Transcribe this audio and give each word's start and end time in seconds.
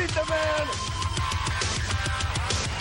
Beat 0.00 0.08
the 0.08 0.24
man. 0.30 0.66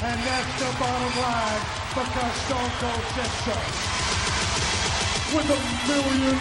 And 0.08 0.20
that's 0.24 0.54
the 0.60 0.72
bottom 0.80 1.14
line 1.20 1.62
because 1.96 2.36
Stone 2.46 2.72
Cold 2.80 3.06
said 3.16 3.32
so. 3.44 3.56
With 5.36 5.50
a 5.50 5.60
million 5.92 6.40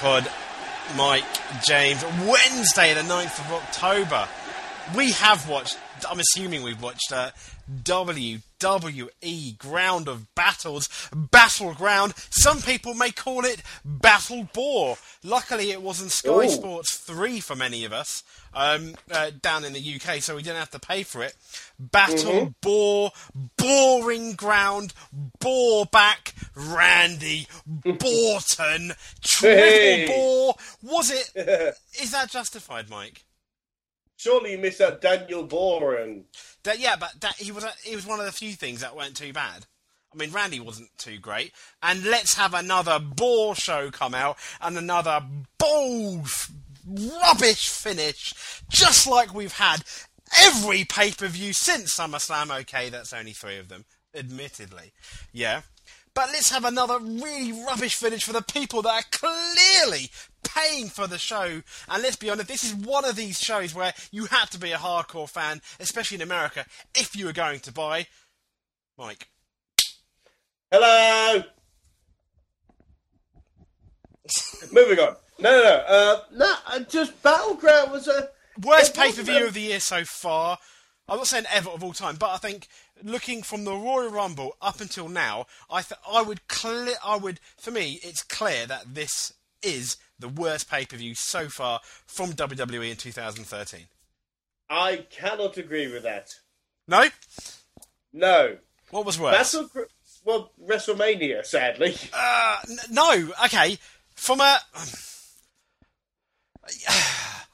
Pod, 0.00 0.28
Mike, 0.96 1.24
James, 1.64 2.02
Wednesday 2.26 2.94
the 2.94 3.02
9th 3.02 3.38
of 3.38 3.52
October. 3.52 4.28
We 4.94 5.10
have 5.12 5.48
watched, 5.48 5.76
I'm 6.08 6.20
assuming 6.20 6.62
we've 6.62 6.80
watched 6.80 7.10
uh, 7.12 7.30
WWE 7.82 9.58
Ground 9.58 10.08
of 10.08 10.32
Battles, 10.36 10.88
Battleground. 11.12 12.14
Some 12.30 12.62
people 12.62 12.94
may 12.94 13.10
call 13.10 13.44
it 13.44 13.62
Battle 13.84 14.48
Bore. 14.54 14.96
Luckily, 15.24 15.72
it 15.72 15.82
was 15.82 16.00
on 16.00 16.08
Sky 16.08 16.46
Ooh. 16.46 16.48
Sports 16.48 16.96
3 16.98 17.40
for 17.40 17.56
many 17.56 17.84
of 17.84 17.92
us 17.92 18.22
um, 18.54 18.94
uh, 19.10 19.32
down 19.42 19.64
in 19.64 19.72
the 19.72 19.94
UK, 19.96 20.22
so 20.22 20.36
we 20.36 20.42
didn't 20.42 20.58
have 20.60 20.70
to 20.70 20.78
pay 20.78 21.02
for 21.02 21.22
it. 21.22 21.34
Battle 21.80 22.54
Bore, 22.62 23.10
Boring 23.58 24.34
Ground, 24.34 24.94
Bore 25.40 25.86
Back, 25.86 26.32
Randy, 26.54 27.48
Borton, 27.66 28.92
Triple 29.20 29.56
Hey. 29.58 30.06
Bore. 30.06 30.54
Was 30.82 31.10
it? 31.10 31.32
Is 32.00 32.12
that 32.12 32.30
justified, 32.30 32.88
Mike? 32.88 33.24
Surely 34.26 34.50
you 34.50 34.58
missed 34.58 34.80
out 34.80 35.00
Daniel 35.00 35.44
Boren. 35.44 36.24
That, 36.64 36.80
yeah, 36.80 36.96
but 36.98 37.12
that, 37.20 37.36
he 37.36 37.52
was 37.52 37.64
he 37.84 37.94
was 37.94 38.04
one 38.04 38.18
of 38.18 38.26
the 38.26 38.32
few 38.32 38.54
things 38.54 38.80
that 38.80 38.96
weren't 38.96 39.16
too 39.16 39.32
bad. 39.32 39.66
I 40.12 40.16
mean, 40.16 40.32
Randy 40.32 40.58
wasn't 40.58 40.88
too 40.98 41.18
great. 41.18 41.52
And 41.80 42.02
let's 42.02 42.34
have 42.34 42.52
another 42.52 42.98
bore 42.98 43.54
show 43.54 43.92
come 43.92 44.14
out 44.14 44.36
and 44.60 44.76
another 44.76 45.20
bold, 45.58 46.28
rubbish 47.22 47.68
finish, 47.68 48.34
just 48.68 49.06
like 49.06 49.32
we've 49.32 49.58
had 49.58 49.84
every 50.36 50.82
pay 50.82 51.12
per 51.12 51.28
view 51.28 51.52
since 51.52 51.96
SummerSlam. 51.96 52.50
Okay, 52.62 52.88
that's 52.88 53.12
only 53.12 53.32
three 53.32 53.58
of 53.58 53.68
them, 53.68 53.84
admittedly. 54.12 54.92
Yeah. 55.32 55.60
But 56.14 56.30
let's 56.30 56.50
have 56.50 56.64
another 56.64 56.98
really 56.98 57.52
rubbish 57.52 57.94
finish 57.94 58.24
for 58.24 58.32
the 58.32 58.42
people 58.42 58.82
that 58.82 59.04
are 59.04 59.08
clearly 59.12 60.10
paying 60.48 60.88
for 60.88 61.06
the 61.06 61.18
show. 61.18 61.62
And 61.88 62.02
let's 62.02 62.16
be 62.16 62.30
honest, 62.30 62.48
this 62.48 62.64
is 62.64 62.74
one 62.74 63.04
of 63.04 63.16
these 63.16 63.40
shows 63.40 63.74
where 63.74 63.94
you 64.10 64.26
had 64.26 64.50
to 64.50 64.58
be 64.58 64.72
a 64.72 64.78
hardcore 64.78 65.28
fan, 65.28 65.60
especially 65.80 66.16
in 66.16 66.22
America, 66.22 66.66
if 66.94 67.16
you 67.16 67.26
were 67.26 67.32
going 67.32 67.60
to 67.60 67.72
buy. 67.72 68.06
Mike. 68.98 69.28
Hello. 70.70 71.42
Moving 74.72 74.98
on. 74.98 75.16
No, 75.38 75.50
no, 75.50 75.62
no. 75.62 75.84
Uh, 75.86 76.20
no, 76.32 76.84
just 76.88 77.22
Battleground 77.22 77.92
was 77.92 78.08
a 78.08 78.30
Worst 78.62 78.94
pay 78.94 79.12
per 79.12 79.22
view 79.22 79.46
of 79.46 79.54
the 79.54 79.60
year 79.60 79.80
so 79.80 80.04
far. 80.04 80.58
I'm 81.08 81.18
not 81.18 81.26
saying 81.26 81.44
ever 81.52 81.70
of 81.70 81.84
all 81.84 81.92
time, 81.92 82.16
but 82.16 82.30
I 82.30 82.38
think 82.38 82.68
looking 83.02 83.42
from 83.42 83.64
the 83.64 83.74
Royal 83.74 84.10
Rumble 84.10 84.56
up 84.62 84.80
until 84.80 85.08
now, 85.08 85.46
I 85.70 85.82
th- 85.82 86.00
I 86.10 86.22
would 86.22 86.48
clear 86.48 86.94
I 87.04 87.16
would 87.16 87.38
for 87.58 87.70
me 87.70 88.00
it's 88.02 88.22
clear 88.22 88.66
that 88.66 88.94
this 88.94 89.32
is 89.62 89.96
the 90.18 90.28
worst 90.28 90.70
pay 90.70 90.84
per 90.86 90.96
view 90.96 91.14
so 91.14 91.48
far 91.48 91.80
from 92.06 92.32
WWE 92.32 92.90
in 92.90 92.96
2013. 92.96 93.80
I 94.68 95.06
cannot 95.10 95.56
agree 95.56 95.92
with 95.92 96.02
that. 96.04 96.34
No, 96.88 97.08
No. 98.12 98.56
what 98.90 99.04
was 99.04 99.18
worse? 99.18 99.54
Battle. 99.54 99.70
Well, 100.24 100.50
WrestleMania, 100.64 101.44
sadly. 101.46 101.96
Uh, 102.12 102.56
n- 102.68 102.78
no, 102.90 103.30
okay. 103.44 103.78
From 104.16 104.40
a, 104.40 104.58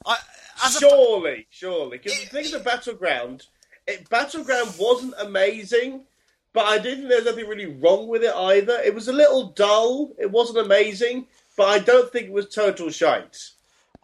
I, 0.07 0.17
as 0.65 0.77
a 0.77 0.81
surely, 0.81 1.47
surely. 1.51 1.99
Because 1.99 2.19
the 2.21 2.27
thing 2.27 2.55
of 2.55 2.65
Battleground, 2.65 3.47
it, 3.87 4.09
Battleground 4.09 4.73
wasn't 4.79 5.15
amazing, 5.19 6.05
but 6.53 6.65
I 6.67 6.79
didn't 6.79 7.09
think 7.09 7.09
there 7.09 7.19
was 7.19 7.27
anything 7.27 7.49
really 7.51 7.67
wrong 7.81 8.09
with 8.09 8.23
it 8.25 8.35
either. 8.35 8.81
It 8.85 8.95
was 8.95 9.09
a 9.09 9.13
little 9.13 9.49
dull. 9.49 10.13
It 10.19 10.31
wasn't 10.31 10.59
amazing, 10.65 11.27
but 11.57 11.69
I 11.69 11.79
don't 11.79 12.11
think 12.13 12.27
it 12.27 12.33
was 12.33 12.49
total 12.49 12.91
shite. 12.91 13.37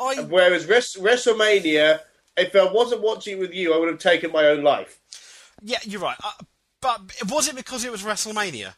I 0.00 0.16
Whereas 0.22 0.66
Res- 0.66 0.96
WrestleMania, 0.96 2.00
if 2.36 2.54
I 2.54 2.70
wasn't 2.72 3.02
watching 3.02 3.38
it 3.38 3.40
with 3.40 3.52
you, 3.52 3.74
I 3.74 3.78
would 3.78 3.88
have 3.88 3.98
taken 3.98 4.30
my 4.32 4.46
own 4.46 4.62
life. 4.62 5.00
Yeah, 5.62 5.78
you're 5.82 6.00
right. 6.00 6.16
Uh, 6.22 6.30
but 6.80 7.00
was 7.28 7.48
it 7.48 7.56
because 7.56 7.84
it 7.84 7.90
was 7.90 8.02
WrestleMania? 8.02 8.74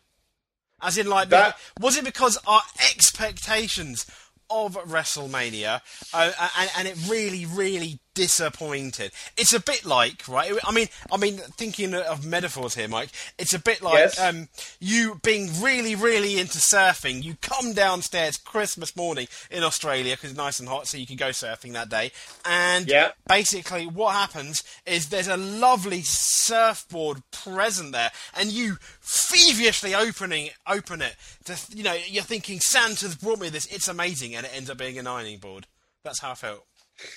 As 0.83 0.97
in, 0.97 1.07
like, 1.09 1.29
That- 1.29 1.59
was 1.79 1.97
it 1.99 2.05
because 2.05 2.39
our 2.47 2.63
expectations 2.91 4.07
of 4.49 4.77
WrestleMania, 4.77 5.81
uh, 6.15 6.33
and, 6.59 6.71
and 6.79 6.89
it 6.89 6.97
really, 7.09 7.45
really 7.47 8.01
disappointed? 8.21 9.13
It's 9.37 9.53
a 9.55 9.61
bit 9.61 9.85
like, 9.85 10.27
right? 10.29 10.53
I 10.65 10.73
mean, 10.73 10.89
I 11.13 11.17
mean, 11.17 11.39
thinking 11.57 11.95
of 11.95 12.25
metaphors 12.27 12.75
here, 12.75 12.89
Mike. 12.89 13.11
It's 13.39 13.55
a 13.55 13.59
bit 13.59 13.83
like 13.83 13.95
Yes. 13.99 14.21
um, 14.21 14.49
you 14.79 15.21
being 15.23 15.49
really, 15.61 15.95
really 15.95 16.39
into 16.39 16.59
surfing. 16.59 17.23
You 17.23 17.37
come 17.41 17.73
downstairs 17.73 18.37
Christmas 18.37 18.95
morning 18.97 19.27
in 19.51 19.63
Australia 19.65 20.15
because 20.17 20.31
it's 20.31 20.37
nice 20.39 20.59
and 20.61 20.69
hot, 20.69 20.87
so 20.87 20.99
you 20.99 21.07
can 21.07 21.17
go 21.17 21.31
surfing 21.31 21.73
that 21.73 21.89
day. 21.89 22.13
And 22.45 22.87
Yeah. 22.89 23.13
basically 23.27 23.87
what 23.87 24.15
happens 24.15 24.63
is 24.87 25.09
there's 25.09 25.29
a 25.29 25.37
lovely 25.37 26.03
surfboard 26.03 27.23
present 27.31 27.93
there 27.93 28.11
and 28.35 28.51
you 28.53 28.77
feverishly 29.01 29.95
opening 29.95 30.51
open 30.67 31.01
it 31.03 31.15
to 31.45 31.57
you 31.75 31.83
know 31.83 31.97
you're 32.07 32.23
thinking 32.25 32.59
santa's 32.61 33.15
brought 33.15 33.39
me 33.41 33.49
this 33.49 33.67
it's 33.67 33.89
amazing 33.89 34.35
and 34.35 34.45
it 34.47 34.53
ends 34.55 34.69
up 34.71 34.79
being 34.79 34.99
an 34.99 35.07
ironing 35.07 35.39
board 35.39 35.67
that's 36.05 36.21
how 36.21 36.31
i 36.31 36.35
felt 36.35 36.65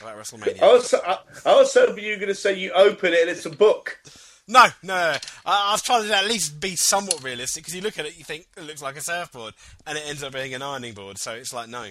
about 0.01 0.17
wrestlemania 0.17 0.61
I 0.61 0.73
was, 0.73 0.93
I, 0.93 1.17
I 1.45 1.55
was 1.55 1.73
hoping 1.73 2.03
you 2.03 2.11
were 2.11 2.17
going 2.17 2.27
to 2.29 2.35
say 2.35 2.57
you 2.57 2.71
open 2.73 3.13
it 3.13 3.21
and 3.21 3.29
it's 3.29 3.45
a 3.45 3.49
book. 3.49 3.99
no 4.47 4.65
no, 4.83 4.93
no. 4.93 5.17
I, 5.45 5.69
I 5.69 5.71
was 5.73 5.81
trying 5.81 6.07
to 6.07 6.15
at 6.15 6.25
least 6.25 6.59
be 6.59 6.75
somewhat 6.75 7.23
realistic 7.23 7.63
because 7.63 7.75
you 7.75 7.81
look 7.81 7.97
at 7.99 8.05
it 8.05 8.17
you 8.17 8.23
think 8.23 8.47
it 8.57 8.63
looks 8.63 8.81
like 8.81 8.95
a 8.97 9.01
surfboard 9.01 9.53
and 9.87 9.97
it 9.97 10.03
ends 10.07 10.23
up 10.23 10.33
being 10.33 10.53
an 10.53 10.61
ironing 10.61 10.93
board 10.93 11.17
so 11.17 11.33
it's 11.33 11.53
like 11.53 11.69
no 11.69 11.87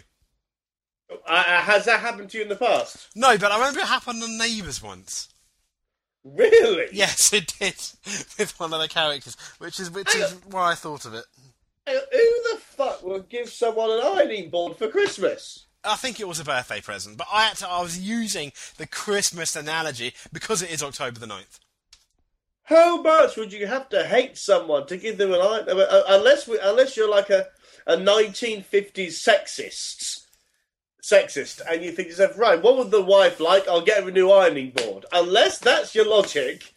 Uh, 1.27 1.43
has 1.43 1.85
that 1.85 2.01
happened 2.01 2.31
to 2.31 2.39
you 2.39 2.43
in 2.45 2.49
the 2.49 2.57
past? 2.57 3.09
no 3.15 3.37
but 3.39 3.53
i 3.53 3.57
remember 3.59 3.81
it 3.81 3.87
happened 3.87 4.23
on 4.23 4.39
neighbours 4.39 4.83
once 4.83 5.29
Really? 6.25 6.87
yes 6.93 7.33
it 7.33 7.53
did 7.59 7.75
with 8.39 8.55
one 8.59 8.73
of 8.73 8.81
the 8.81 8.89
characters 8.89 9.37
which 9.59 9.81
is 9.81 9.91
which 9.91 10.15
is 10.15 10.37
why 10.49 10.71
i 10.71 10.75
thought 10.75 11.05
of 11.05 11.15
it 11.15 11.25
Who 11.87 11.95
the 11.95 12.59
fuck 12.61 13.03
would 13.03 13.29
give 13.29 13.49
someone 13.49 13.91
an 13.91 14.01
ironing 14.05 14.49
board 14.51 14.77
for 14.77 14.87
Christmas? 14.89 15.67
I 15.85 15.97
think 15.97 16.21
it 16.21 16.29
was 16.29 16.39
a 16.39 16.45
birthday 16.45 16.81
present, 16.81 17.17
but 17.17 17.27
I 17.33 17.45
had 17.45 17.57
to, 17.59 17.69
I 17.69 17.83
was 17.83 17.99
using 17.99 18.53
the 18.77 18.87
Christmas 18.87 19.57
analogy 19.57 20.15
because 20.33 20.63
it 20.63 20.71
is 20.71 20.83
October 20.83 21.19
the 21.19 21.27
9th. 21.27 21.59
How 22.65 23.03
much 23.03 23.37
would 23.37 23.53
you 23.53 23.67
have 23.67 23.89
to 23.89 24.05
hate 24.05 24.39
someone 24.39 24.87
to 24.87 24.97
give 24.97 25.19
them 25.19 25.33
an 25.33 25.41
uh, 25.41 26.03
Unless 26.09 26.47
we, 26.47 26.59
unless 26.63 26.97
you're 26.97 27.11
like 27.11 27.31
a, 27.31 27.49
a 27.87 27.97
1950s 27.97 29.09
sexist, 29.09 30.27
sexist, 31.03 31.61
and 31.69 31.83
you 31.83 31.91
think 31.91 32.09
yourself, 32.09 32.39
right, 32.39 32.63
what 32.63 32.79
would 32.79 32.93
the 32.93 33.03
wife 33.03 33.41
like? 33.41 33.67
I'll 33.67 33.81
get 33.81 34.05
her 34.05 34.09
a 34.09 34.13
new 34.13 34.31
ironing 34.31 34.71
board. 34.71 35.05
Unless 35.13 35.59
that's 35.59 35.97
your 35.97 36.09
logic, 36.09 36.73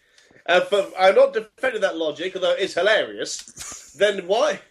and 0.47 0.63
for, 0.63 0.87
I'm 0.97 1.15
not 1.15 1.33
defending 1.33 1.81
that 1.81 1.97
logic, 1.97 2.35
although 2.35 2.55
it's 2.57 2.73
hilarious. 2.73 3.93
then 3.97 4.25
why, 4.25 4.61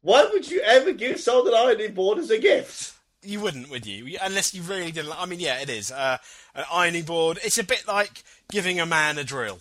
why 0.00 0.26
would 0.32 0.50
you 0.50 0.60
ever 0.62 0.92
give 0.92 1.20
someone 1.20 1.48
an 1.48 1.54
ironing 1.54 1.92
board 1.92 2.18
as 2.18 2.30
a 2.30 2.38
gift? 2.38 2.97
You 3.22 3.40
wouldn't, 3.40 3.68
would 3.70 3.84
you? 3.86 4.16
Unless 4.22 4.54
you 4.54 4.62
really 4.62 4.92
didn't. 4.92 5.08
like- 5.10 5.18
I 5.20 5.26
mean, 5.26 5.40
yeah, 5.40 5.60
it 5.60 5.68
is. 5.68 5.90
Uh, 5.90 6.18
an 6.54 6.64
ironing 6.72 7.04
board. 7.04 7.38
It's 7.42 7.58
a 7.58 7.64
bit 7.64 7.86
like 7.88 8.22
giving 8.50 8.78
a 8.80 8.86
man 8.86 9.18
a 9.18 9.24
drill. 9.24 9.58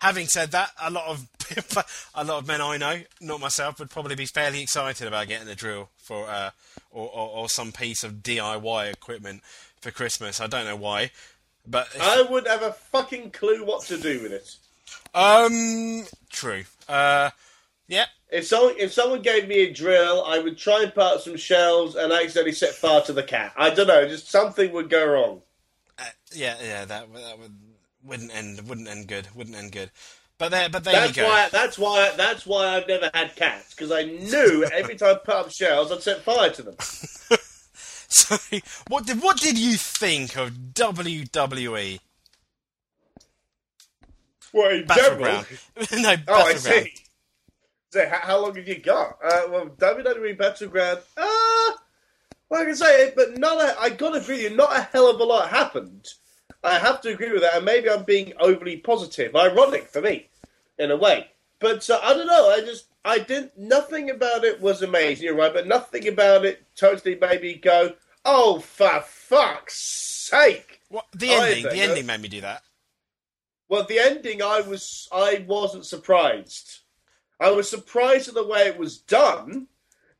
Having 0.00 0.26
said 0.28 0.50
that, 0.52 0.70
a 0.80 0.90
lot 0.90 1.06
of 1.08 1.26
a 2.14 2.22
lot 2.24 2.38
of 2.38 2.46
men 2.46 2.60
I 2.60 2.76
know, 2.76 3.00
not 3.20 3.40
myself, 3.40 3.78
would 3.80 3.90
probably 3.90 4.14
be 4.14 4.26
fairly 4.26 4.62
excited 4.62 5.08
about 5.08 5.26
getting 5.28 5.48
a 5.48 5.56
drill 5.56 5.88
for 5.96 6.28
uh, 6.28 6.50
or, 6.92 7.08
or, 7.08 7.28
or 7.30 7.48
some 7.48 7.72
piece 7.72 8.04
of 8.04 8.22
DIY 8.22 8.92
equipment 8.92 9.42
for 9.80 9.90
Christmas. 9.90 10.40
I 10.40 10.46
don't 10.46 10.66
know 10.66 10.76
why, 10.76 11.10
but 11.66 11.88
I 12.00 12.22
wouldn't 12.22 12.46
have 12.52 12.62
a 12.62 12.74
fucking 12.74 13.32
clue 13.32 13.64
what 13.64 13.82
to 13.86 13.98
do 13.98 14.20
with 14.22 14.32
it. 14.32 14.56
um, 15.16 16.04
true. 16.30 16.64
Uh, 16.88 17.30
yeah, 17.88 18.06
If 18.30 18.46
someone 18.46 18.74
if 18.78 18.92
someone 18.92 19.22
gave 19.22 19.48
me 19.48 19.60
a 19.60 19.72
drill, 19.72 20.24
I 20.26 20.38
would 20.38 20.58
try 20.58 20.82
and 20.82 20.94
part 20.94 21.20
some 21.22 21.36
shells 21.36 21.94
and 21.96 22.12
accidentally 22.12 22.52
set 22.52 22.74
fire 22.74 23.00
to 23.02 23.12
the 23.12 23.22
cat. 23.22 23.52
I 23.56 23.70
don't 23.70 23.86
know, 23.86 24.06
just 24.06 24.30
something 24.30 24.72
would 24.72 24.90
go 24.90 25.06
wrong. 25.06 25.42
Uh, 25.98 26.04
yeah, 26.34 26.56
yeah, 26.62 26.84
that 26.84 27.12
that 27.14 27.38
would 27.38 27.56
wouldn't 28.04 28.34
end 28.34 28.68
wouldn't 28.68 28.88
end 28.88 29.08
good. 29.08 29.28
Wouldn't 29.34 29.56
end 29.56 29.72
good. 29.72 29.90
But 30.36 30.50
there, 30.50 30.68
but 30.68 30.84
there 30.84 30.92
That's 30.92 31.16
you 31.16 31.22
go. 31.22 31.28
why 31.28 31.48
that's 31.50 31.78
why 31.78 32.12
that's 32.16 32.46
why 32.46 32.76
I've 32.76 32.86
never 32.86 33.10
had 33.14 33.34
cats 33.34 33.74
because 33.74 33.90
I 33.90 34.02
knew 34.04 34.64
every 34.72 34.94
time 34.96 35.16
I 35.16 35.18
put 35.18 35.34
up 35.34 35.50
shells, 35.50 35.90
I'd 35.90 36.02
set 36.02 36.20
fire 36.22 36.50
to 36.50 36.62
them. 36.62 36.76
So, 38.10 38.36
what 38.88 39.04
did 39.04 39.20
what 39.22 39.36
did 39.36 39.58
you 39.58 39.76
think 39.76 40.34
of 40.38 40.50
WWE? 40.72 42.00
What 44.52 44.72
in? 44.72 44.86
Battleground. 44.86 45.46
no, 45.92 46.14
Oh, 46.28 46.34
I 46.46 46.54
see. 46.54 46.94
So, 47.90 48.06
how, 48.08 48.18
how 48.18 48.40
long 48.42 48.54
have 48.56 48.68
you 48.68 48.78
got? 48.78 49.18
Uh, 49.24 49.42
well, 49.50 49.66
WWE 49.66 50.36
Battleground. 50.36 51.00
Uh, 51.16 51.72
well, 52.48 52.62
I 52.62 52.64
can 52.64 52.76
say 52.76 53.06
it, 53.06 53.16
but 53.16 53.38
not. 53.38 53.58
A, 53.62 53.80
I 53.80 53.90
got 53.90 54.10
to 54.10 54.20
agree 54.20 54.42
with 54.42 54.52
you. 54.52 54.56
Not 54.56 54.76
a 54.76 54.82
hell 54.82 55.10
of 55.10 55.20
a 55.20 55.24
lot 55.24 55.48
happened. 55.48 56.08
I 56.62 56.78
have 56.78 57.00
to 57.02 57.10
agree 57.10 57.32
with 57.32 57.42
that, 57.42 57.56
and 57.56 57.64
maybe 57.64 57.88
I'm 57.88 58.04
being 58.04 58.32
overly 58.40 58.78
positive. 58.78 59.34
Ironic 59.34 59.88
for 59.88 60.02
me, 60.02 60.28
in 60.78 60.90
a 60.90 60.96
way. 60.96 61.28
But 61.60 61.88
uh, 61.88 62.00
I 62.02 62.14
don't 62.14 62.26
know. 62.26 62.50
I 62.50 62.60
just 62.60 62.86
I 63.04 63.18
didn't. 63.18 63.56
Nothing 63.56 64.10
about 64.10 64.44
it 64.44 64.60
was 64.60 64.82
amazing. 64.82 65.24
You're 65.24 65.34
right, 65.34 65.52
but 65.52 65.66
nothing 65.66 66.08
about 66.08 66.44
it 66.44 66.64
totally 66.76 67.16
made 67.18 67.42
me 67.42 67.54
go, 67.54 67.94
"Oh, 68.24 68.58
for 68.58 69.00
fuck's 69.06 69.78
sake!" 69.78 70.80
What, 70.88 71.06
the 71.14 71.30
ending. 71.30 71.64
The 71.64 71.80
ending 71.80 72.06
made 72.06 72.20
me 72.20 72.28
do 72.28 72.40
that. 72.42 72.62
Well, 73.68 73.84
the 73.84 73.98
ending, 73.98 74.42
I 74.42 74.60
was 74.60 75.08
I 75.12 75.44
wasn't 75.46 75.86
surprised. 75.86 76.77
I 77.40 77.50
was 77.50 77.68
surprised 77.68 78.28
at 78.28 78.34
the 78.34 78.46
way 78.46 78.62
it 78.62 78.78
was 78.78 78.98
done, 78.98 79.68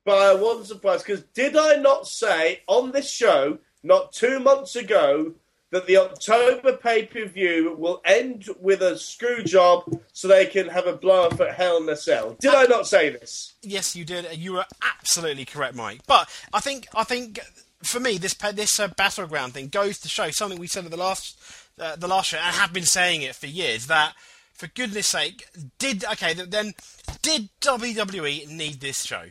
but 0.05 0.19
I 0.19 0.35
wasn't 0.35 0.67
surprised 0.67 1.06
because 1.06 1.23
did 1.35 1.56
I 1.56 1.76
not 1.76 2.06
say 2.06 2.62
on 2.67 2.93
this 2.93 3.11
show 3.11 3.59
not 3.82 4.12
two 4.12 4.38
months 4.41 4.76
ago 4.76 5.35
that 5.70 5.87
the 5.87 5.99
October 5.99 6.76
pay 6.76 7.05
per 7.05 7.26
view 7.26 7.75
will 7.79 8.00
end 8.05 8.47
with 8.59 8.81
a 8.81 8.99
screw 8.99 9.43
job 9.43 10.00
so 10.12 10.26
they 10.26 10.47
can 10.47 10.69
have 10.69 10.87
a 10.87 10.97
blow 10.97 11.26
up 11.26 11.41
at 11.41 11.55
Hell 11.55 11.76
in 11.82 11.88
a 11.88 11.97
Cell? 11.97 12.37
Did 12.41 12.55
I 12.55 12.65
not 12.65 12.87
say 12.87 13.11
this? 13.11 13.55
Yes, 13.62 13.94
you 13.94 14.05
did. 14.05 14.38
You 14.38 14.55
were 14.55 14.65
absolutely 14.82 15.44
correct, 15.44 15.75
Mike. 15.75 16.00
But 16.06 16.29
I 16.55 16.61
think 16.61 16.88
I 16.94 17.05
think 17.05 17.41
for 17.82 18.00
me 18.00 18.19
this 18.19 18.35
this 18.35 18.81
uh, 18.81 18.88
battleground 18.88 19.55
thing 19.55 19.69
goes 19.69 19.99
to 19.99 20.09
show 20.09 20.31
something 20.31 20.59
we 20.59 20.67
said 20.67 20.85
at 20.85 20.91
the 20.91 20.97
last 20.97 21.38
uh, 21.79 21.97
the 21.97 22.09
last 22.09 22.31
show 22.31 22.38
and 22.38 22.55
have 22.56 22.73
been 22.73 22.85
saying 22.85 23.23
it 23.23 23.35
for 23.35 23.47
years 23.47 23.87
that 23.87 24.15
for 24.53 24.67
goodness 24.69 25.06
sake 25.06 25.47
did 25.79 26.05
okay 26.05 26.35
then 26.35 26.75
did 27.23 27.49
WWE 27.61 28.49
need 28.49 28.81
this 28.81 29.05
show? 29.05 29.26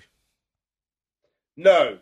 No. 1.56 2.00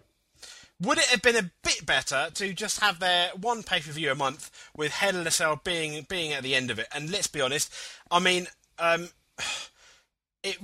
Would 0.82 0.98
it 0.98 1.06
have 1.06 1.22
been 1.22 1.38
a 1.38 1.52
bit 1.64 1.86
better 1.86 2.30
to 2.34 2.54
just 2.54 2.82
have 2.82 3.00
their 3.00 3.30
one 3.40 3.64
pay 3.64 3.80
per 3.80 3.92
view 3.92 4.12
a 4.12 4.16
month 4.16 4.52
with 4.76 4.92
Hell 4.92 5.16
in 5.16 5.26
a 5.26 5.32
Cell 5.32 5.62
being 5.64 6.06
being 6.10 6.34
at 6.34 6.44
the 6.44 6.56
end 6.56 6.70
of 6.70 6.80
it? 6.80 6.88
And 6.94 7.10
let's 7.10 7.28
be 7.28 7.40
honest, 7.40 7.74
I 8.12 8.20
mean, 8.20 8.48
um, 8.78 9.10
it 10.44 10.58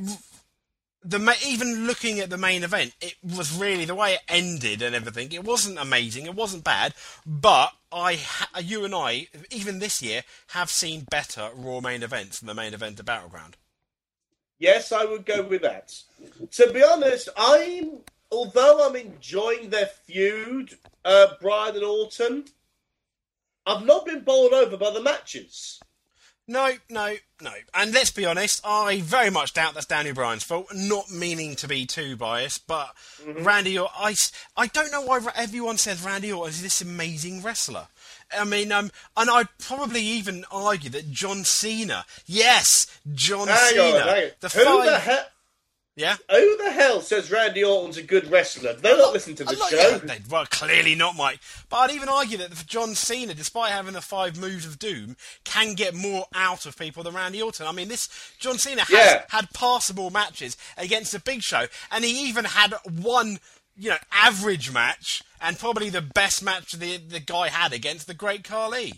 the 1.03 1.37
even 1.45 1.87
looking 1.87 2.19
at 2.19 2.29
the 2.29 2.37
main 2.37 2.63
event, 2.63 2.93
it 3.01 3.15
was 3.23 3.57
really 3.57 3.85
the 3.85 3.95
way 3.95 4.13
it 4.13 4.21
ended 4.27 4.81
and 4.81 4.93
everything. 4.93 5.31
It 5.31 5.43
wasn't 5.43 5.79
amazing, 5.79 6.25
it 6.25 6.35
wasn't 6.35 6.63
bad, 6.63 6.93
but 7.25 7.71
I, 7.91 8.19
you 8.61 8.85
and 8.85 8.93
I, 8.93 9.27
even 9.49 9.79
this 9.79 10.01
year, 10.01 10.23
have 10.49 10.69
seen 10.69 11.07
better 11.09 11.49
Raw 11.55 11.79
main 11.79 12.03
events 12.03 12.39
than 12.39 12.47
the 12.47 12.53
main 12.53 12.73
event 12.73 12.99
of 12.99 13.05
Battleground. 13.05 13.57
Yes, 14.61 14.91
I 14.91 15.05
would 15.05 15.25
go 15.25 15.41
with 15.41 15.63
that. 15.63 15.91
To 16.51 16.71
be 16.71 16.83
honest, 16.83 17.29
I'm 17.35 17.97
although 18.31 18.87
I'm 18.87 18.95
enjoying 18.95 19.71
their 19.71 19.87
feud, 19.87 20.77
uh, 21.03 21.29
Bryan 21.41 21.77
and 21.77 21.83
Orton, 21.83 22.45
I've 23.65 23.83
not 23.83 24.05
been 24.05 24.19
bowled 24.19 24.53
over 24.53 24.77
by 24.77 24.91
the 24.91 25.01
matches. 25.01 25.79
No, 26.47 26.73
no, 26.91 27.15
no. 27.41 27.53
And 27.73 27.91
let's 27.91 28.11
be 28.11 28.25
honest, 28.25 28.61
I 28.63 29.01
very 29.01 29.31
much 29.31 29.53
doubt 29.53 29.73
that's 29.73 29.87
Danny 29.87 30.11
Bryan's 30.11 30.43
fault. 30.43 30.67
Not 30.75 31.09
meaning 31.09 31.55
to 31.55 31.67
be 31.67 31.87
too 31.87 32.15
biased, 32.15 32.67
but 32.67 32.91
Randy 33.25 33.79
Orton, 33.79 33.95
I, 33.97 34.15
I 34.55 34.67
don't 34.67 34.91
know 34.91 35.01
why 35.01 35.21
everyone 35.35 35.77
says 35.77 36.03
Randy 36.03 36.31
Orton 36.31 36.49
is 36.49 36.61
this 36.61 36.81
amazing 36.81 37.41
wrestler. 37.41 37.87
I 38.37 38.43
mean, 38.45 38.71
um, 38.71 38.91
and 39.17 39.29
I'd 39.29 39.47
probably 39.59 40.01
even 40.03 40.45
argue 40.51 40.89
that 40.91 41.11
John 41.11 41.43
Cena, 41.43 42.05
yes, 42.25 42.87
John 43.13 43.47
Hang 43.47 43.57
Cena, 43.73 43.97
on, 43.99 44.31
the 44.39 44.49
Who 44.49 44.63
five, 44.63 44.85
the 44.85 44.99
hell? 44.99 45.25
yeah. 45.95 46.15
Who 46.29 46.57
the 46.57 46.71
hell 46.71 47.01
says 47.01 47.29
Randy 47.31 47.63
Orton's 47.63 47.97
a 47.97 48.03
good 48.03 48.31
wrestler? 48.31 48.73
They 48.73 48.89
don't 48.95 49.13
listen 49.13 49.35
to 49.35 49.43
the 49.43 49.55
show. 49.55 49.75
yeah, 49.91 49.97
they- 49.97 50.21
well, 50.29 50.45
clearly 50.45 50.95
not, 50.95 51.15
Mike. 51.15 51.39
But 51.69 51.77
I'd 51.77 51.91
even 51.91 52.09
argue 52.09 52.37
that 52.37 52.65
John 52.65 52.95
Cena, 52.95 53.33
despite 53.33 53.71
having 53.71 53.93
the 53.93 54.01
five 54.01 54.37
moves 54.37 54.65
of 54.65 54.79
doom, 54.79 55.17
can 55.43 55.73
get 55.73 55.93
more 55.93 56.25
out 56.33 56.65
of 56.65 56.77
people 56.77 57.03
than 57.03 57.13
Randy 57.13 57.41
Orton. 57.41 57.67
I 57.67 57.71
mean, 57.73 57.89
this 57.89 58.07
John 58.39 58.57
Cena 58.57 58.81
has 58.81 58.89
Yeah. 58.89 59.23
had 59.29 59.51
passable 59.53 60.09
matches 60.09 60.55
against 60.77 61.11
the 61.11 61.19
Big 61.19 61.43
Show, 61.43 61.67
and 61.91 62.03
he 62.05 62.27
even 62.29 62.45
had 62.45 62.73
one, 62.89 63.39
you 63.75 63.89
know, 63.89 63.97
average 64.11 64.71
match, 64.71 65.23
and 65.41 65.57
probably 65.57 65.89
the 65.89 66.01
best 66.01 66.43
match 66.43 66.73
the 66.73 66.97
the 66.97 67.19
guy 67.19 67.49
had 67.49 67.73
against 67.73 68.07
the 68.07 68.13
Great 68.13 68.43
Khali. 68.43 68.93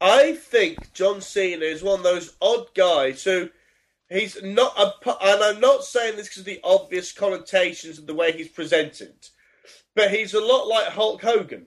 I 0.00 0.34
think 0.34 0.92
John 0.92 1.20
Cena 1.20 1.64
is 1.64 1.82
one 1.82 2.00
of 2.00 2.04
those 2.04 2.36
odd 2.40 2.72
guys 2.74 3.24
who 3.24 3.50
he's 4.08 4.40
not 4.42 4.78
a, 4.78 4.92
and 5.22 5.42
I'm 5.42 5.60
not 5.60 5.84
saying 5.84 6.16
this 6.16 6.28
because 6.28 6.40
of 6.40 6.46
the 6.46 6.60
obvious 6.62 7.12
connotations 7.12 7.98
of 7.98 8.06
the 8.06 8.14
way 8.14 8.32
he's 8.32 8.48
presented, 8.48 9.28
but 9.94 10.12
he's 10.12 10.34
a 10.34 10.40
lot 10.40 10.68
like 10.68 10.88
Hulk 10.88 11.22
Hogan 11.22 11.66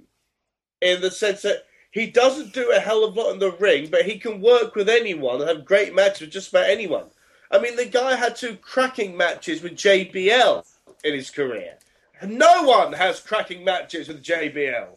in 0.82 1.02
the 1.02 1.12
sense 1.12 1.42
that 1.42 1.66
he 1.92 2.08
doesn't 2.08 2.54
do 2.54 2.72
a 2.72 2.80
hell 2.80 3.04
of 3.04 3.16
a 3.16 3.20
lot 3.20 3.34
in 3.34 3.40
the 3.40 3.52
ring, 3.52 3.90
but 3.92 4.06
he 4.06 4.18
can 4.18 4.42
work 4.42 4.76
with 4.76 4.88
anyone 4.88 5.42
and 5.42 5.50
have 5.50 5.66
great 5.66 5.94
matches 5.94 6.22
with 6.22 6.32
just 6.32 6.50
about 6.50 6.70
anyone. 6.70 7.08
I 7.52 7.60
mean, 7.60 7.76
the 7.76 7.86
guy 7.86 8.16
had 8.16 8.38
two 8.38 8.56
cracking 8.56 9.18
matches 9.18 9.62
with 9.62 9.74
JBL 9.74 10.66
in 11.04 11.14
his 11.14 11.30
career. 11.30 11.78
No 12.26 12.64
one 12.64 12.94
has 12.94 13.20
cracking 13.20 13.64
matches 13.64 14.08
with 14.08 14.24
JBL. 14.24 14.88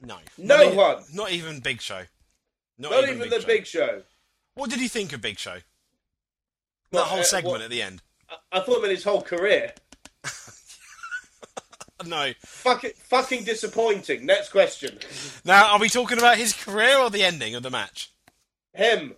No, 0.00 0.16
No 0.36 0.56
not 0.56 0.64
even, 0.66 0.76
one. 0.76 1.02
not 1.14 1.30
even 1.32 1.60
Big 1.60 1.80
Show. 1.80 2.02
Not, 2.78 2.92
Not 2.92 3.04
even, 3.04 3.16
even 3.16 3.20
Big 3.22 3.30
the 3.30 3.40
Show. 3.40 3.46
Big 3.46 3.66
Show. 3.66 4.02
What 4.54 4.70
did 4.70 4.80
you 4.80 4.88
think 4.88 5.12
of 5.12 5.20
Big 5.20 5.38
Show? 5.38 5.58
What, 6.90 7.00
that 7.00 7.04
whole 7.06 7.20
uh, 7.20 7.24
segment 7.24 7.52
what- 7.52 7.62
at 7.62 7.70
the 7.70 7.82
end. 7.82 8.02
I 8.52 8.60
thought 8.60 8.84
in 8.84 8.90
his 8.90 9.04
whole 9.04 9.22
career. 9.22 9.72
No. 12.06 12.32
Fucking, 12.44 12.92
fucking 12.96 13.42
disappointing. 13.44 14.24
Next 14.24 14.50
question. 14.50 14.98
Now, 15.44 15.72
are 15.72 15.80
we 15.80 15.88
talking 15.88 16.18
about 16.18 16.36
his 16.36 16.52
career 16.52 16.96
or 16.96 17.10
the 17.10 17.24
ending 17.24 17.56
of 17.56 17.64
the 17.64 17.70
match? 17.70 18.12
Him, 18.72 19.14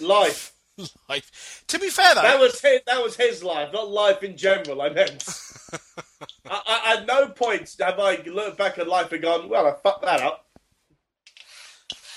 life. 0.00 0.50
Life. 1.08 1.62
To 1.68 1.78
be 1.78 1.88
fair, 1.88 2.16
though, 2.16 2.22
That 2.22 2.40
was 2.40 2.60
his. 2.60 2.80
That 2.88 3.00
was 3.00 3.14
his 3.14 3.44
life, 3.44 3.72
not 3.72 3.88
life 3.88 4.24
in 4.24 4.36
general. 4.36 4.82
I 4.82 4.88
meant. 4.88 5.22
I, 6.48 6.60
I, 6.66 6.96
at 6.96 7.06
no 7.06 7.28
point 7.28 7.74
have 7.80 7.98
I 7.98 8.16
looked 8.26 8.58
back 8.58 8.78
at 8.78 8.88
life 8.88 9.12
and 9.12 9.22
gone, 9.22 9.48
"Well, 9.48 9.66
I 9.66 9.72
fucked 9.82 10.04
that 10.04 10.20
up." 10.20 10.46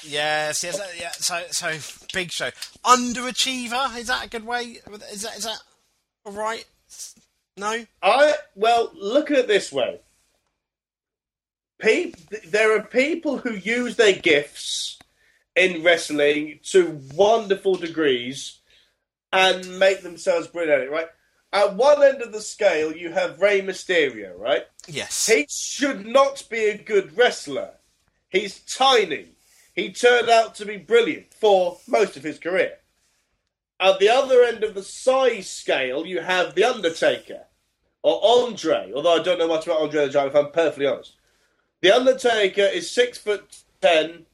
yes, 0.04 0.64
yes, 0.64 0.80
yeah. 1.00 1.12
So, 1.12 1.44
so 1.50 2.08
Big 2.14 2.32
Show, 2.32 2.50
underachiever. 2.86 3.98
Is 3.98 4.08
that 4.08 4.26
a 4.26 4.30
good 4.30 4.46
way? 4.46 4.80
Is 5.12 5.24
that 5.24 5.38
is 5.38 5.44
that 5.44 5.60
all 6.26 6.34
right? 6.34 6.66
No. 7.58 7.86
I 8.02 8.36
well, 8.56 8.92
look 8.94 9.32
at 9.32 9.40
it 9.40 9.48
this 9.48 9.72
way. 9.72 10.00
Pe- 11.80 12.14
there 12.48 12.76
are 12.76 12.84
people 12.84 13.38
who 13.38 13.54
use 13.54 13.96
their 13.96 14.14
gifts 14.14 14.98
in 15.56 15.84
wrestling 15.84 16.60
to 16.72 17.02
wonderful 17.14 17.76
degrees 17.76 18.60
and 19.34 19.80
make 19.80 20.02
themselves 20.02 20.48
brilliant 20.48 20.82
at 20.82 20.88
it, 20.88 20.92
right? 20.92 21.08
At 21.54 21.76
one 21.76 22.04
end 22.04 22.22
of 22.22 22.32
the 22.32 22.42
scale, 22.42 22.96
you 22.96 23.12
have 23.12 23.42
Rey 23.42 23.62
Mysterio, 23.62 24.38
right? 24.38 24.66
Yes. 24.88 25.26
He 25.28 25.48
should 25.50 26.06
not 26.06 26.44
be 26.50 26.66
a 26.66 26.78
good 26.78 27.18
wrestler. 27.18 27.76
He's 28.30 28.60
tiny. 28.60 29.30
He 29.74 29.92
turned 29.92 30.30
out 30.30 30.56
to 30.56 30.66
be 30.66 30.78
brilliant 30.78 31.34
for 31.34 31.78
most 31.88 32.18
of 32.18 32.24
his 32.24 32.40
career. 32.40 32.78
At 33.80 34.00
the 34.00 34.10
other 34.10 34.44
end 34.44 34.64
of 34.64 34.74
the 34.74 34.84
size 34.84 35.50
scale, 35.50 36.06
you 36.06 36.22
have 36.22 36.56
The 36.56 36.64
Undertaker 36.64 37.46
or 38.02 38.20
Andre, 38.24 38.92
although 38.94 39.20
I 39.20 39.24
don't 39.24 39.40
know 39.40 39.48
much 39.48 39.66
about 39.66 39.82
Andre 39.82 40.06
the 40.06 40.12
Giant, 40.12 40.32
if 40.32 40.36
I'm 40.36 40.52
perfectly 40.52 40.88
honest. 40.88 41.16
The 41.82 41.92
Undertaker 41.92 42.62
is 42.62 42.90
six 42.90 43.18
foot 43.18 43.64
ten 43.82 44.26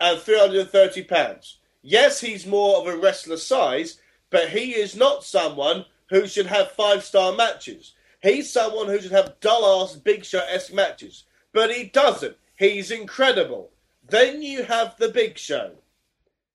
and 0.00 0.18
330 0.18 1.04
pounds. 1.04 1.58
Yes, 1.82 2.20
he's 2.20 2.46
more 2.46 2.78
of 2.78 2.86
a 2.86 2.96
wrestler 2.96 3.36
size, 3.36 3.98
but 4.30 4.48
he 4.48 4.74
is 4.74 4.96
not 4.96 5.24
someone 5.24 5.84
who 6.10 6.26
should 6.26 6.46
have 6.46 6.72
five 6.72 7.04
star 7.04 7.32
matches. 7.32 7.94
He's 8.22 8.52
someone 8.52 8.88
who 8.88 9.00
should 9.00 9.12
have 9.12 9.40
dull 9.40 9.82
ass 9.82 9.96
Big 9.96 10.24
Show 10.24 10.44
esque 10.48 10.74
matches, 10.74 11.24
but 11.52 11.72
he 11.72 11.84
doesn't. 11.84 12.36
He's 12.56 12.90
incredible. 12.90 13.70
Then 14.06 14.42
you 14.42 14.64
have 14.64 14.96
the 14.98 15.08
Big 15.08 15.38
Show. 15.38 15.76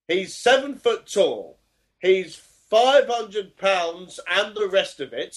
He's 0.08 0.36
seven 0.36 0.76
foot 0.76 1.08
tall. 1.12 1.58
He's 2.00 2.36
500 2.36 3.58
pounds 3.58 4.20
and 4.30 4.56
the 4.56 4.68
rest 4.68 5.00
of 5.00 5.14
it. 5.14 5.36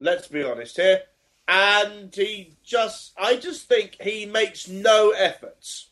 Let's 0.00 0.28
be 0.28 0.42
honest 0.42 0.76
here. 0.76 1.02
And 1.48 2.14
he 2.14 2.56
just, 2.64 3.12
I 3.16 3.36
just 3.36 3.68
think 3.68 3.96
he 4.00 4.26
makes 4.26 4.68
no 4.68 5.10
efforts. 5.10 5.90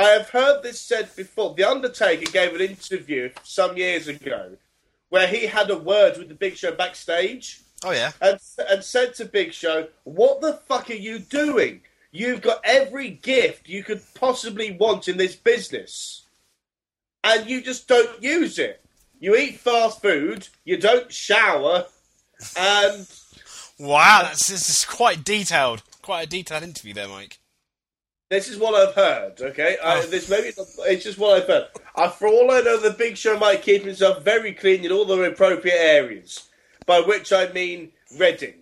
I 0.00 0.08
have 0.10 0.30
heard 0.30 0.62
this 0.62 0.80
said 0.80 1.14
before. 1.16 1.54
The 1.54 1.64
Undertaker 1.64 2.30
gave 2.30 2.54
an 2.54 2.60
interview 2.60 3.30
some 3.42 3.76
years 3.76 4.08
ago 4.08 4.56
where 5.08 5.26
he 5.26 5.46
had 5.46 5.70
a 5.70 5.76
word 5.78 6.16
with 6.16 6.28
the 6.28 6.34
Big 6.34 6.56
Show 6.56 6.72
backstage 6.72 7.60
Oh 7.84 7.90
yeah. 7.92 8.12
and, 8.20 8.38
and 8.68 8.84
said 8.84 9.14
to 9.16 9.24
Big 9.24 9.52
Show, 9.52 9.88
What 10.04 10.40
the 10.40 10.54
fuck 10.68 10.88
are 10.90 10.94
you 10.94 11.18
doing? 11.18 11.82
You've 12.12 12.40
got 12.42 12.60
every 12.64 13.10
gift 13.10 13.68
you 13.68 13.82
could 13.84 14.02
possibly 14.14 14.70
want 14.72 15.08
in 15.08 15.16
this 15.16 15.36
business. 15.36 16.26
and 17.22 17.48
you 17.50 17.60
just 17.60 17.86
don't 17.88 18.22
use 18.22 18.58
it. 18.58 18.80
You 19.20 19.36
eat 19.36 19.60
fast 19.60 20.00
food, 20.00 20.48
you 20.64 20.78
don't 20.78 21.12
shower, 21.12 21.84
and 22.56 23.06
Wow, 23.78 24.20
that's 24.22 24.46
this 24.48 24.68
is 24.70 24.84
quite 24.84 25.24
detailed. 25.24 25.82
Quite 26.00 26.22
a 26.22 26.26
detailed 26.30 26.62
interview 26.62 26.94
there, 26.94 27.08
Mike. 27.08 27.38
This 28.30 28.48
is 28.48 28.58
what 28.58 28.74
I've 28.74 28.94
heard. 28.94 29.40
Okay, 29.40 29.76
I, 29.82 29.98
Oh. 29.98 30.02
this 30.02 30.30
maybe 30.30 30.52
it's 30.56 31.04
just 31.04 31.18
what 31.18 31.42
I've 31.42 31.48
heard. 31.48 31.68
I, 31.96 32.08
for 32.08 32.28
all 32.28 32.50
I 32.50 32.60
know, 32.60 32.78
the 32.78 32.90
Big 32.90 33.16
Show 33.16 33.38
might 33.38 33.62
keep 33.62 33.82
himself 33.84 34.22
very 34.22 34.54
clean 34.54 34.84
in 34.84 34.92
all 34.92 35.04
the 35.04 35.20
appropriate 35.24 35.74
areas, 35.78 36.48
by 36.86 37.00
which 37.00 37.32
I 37.32 37.52
mean 37.52 37.92
Reading. 38.18 38.54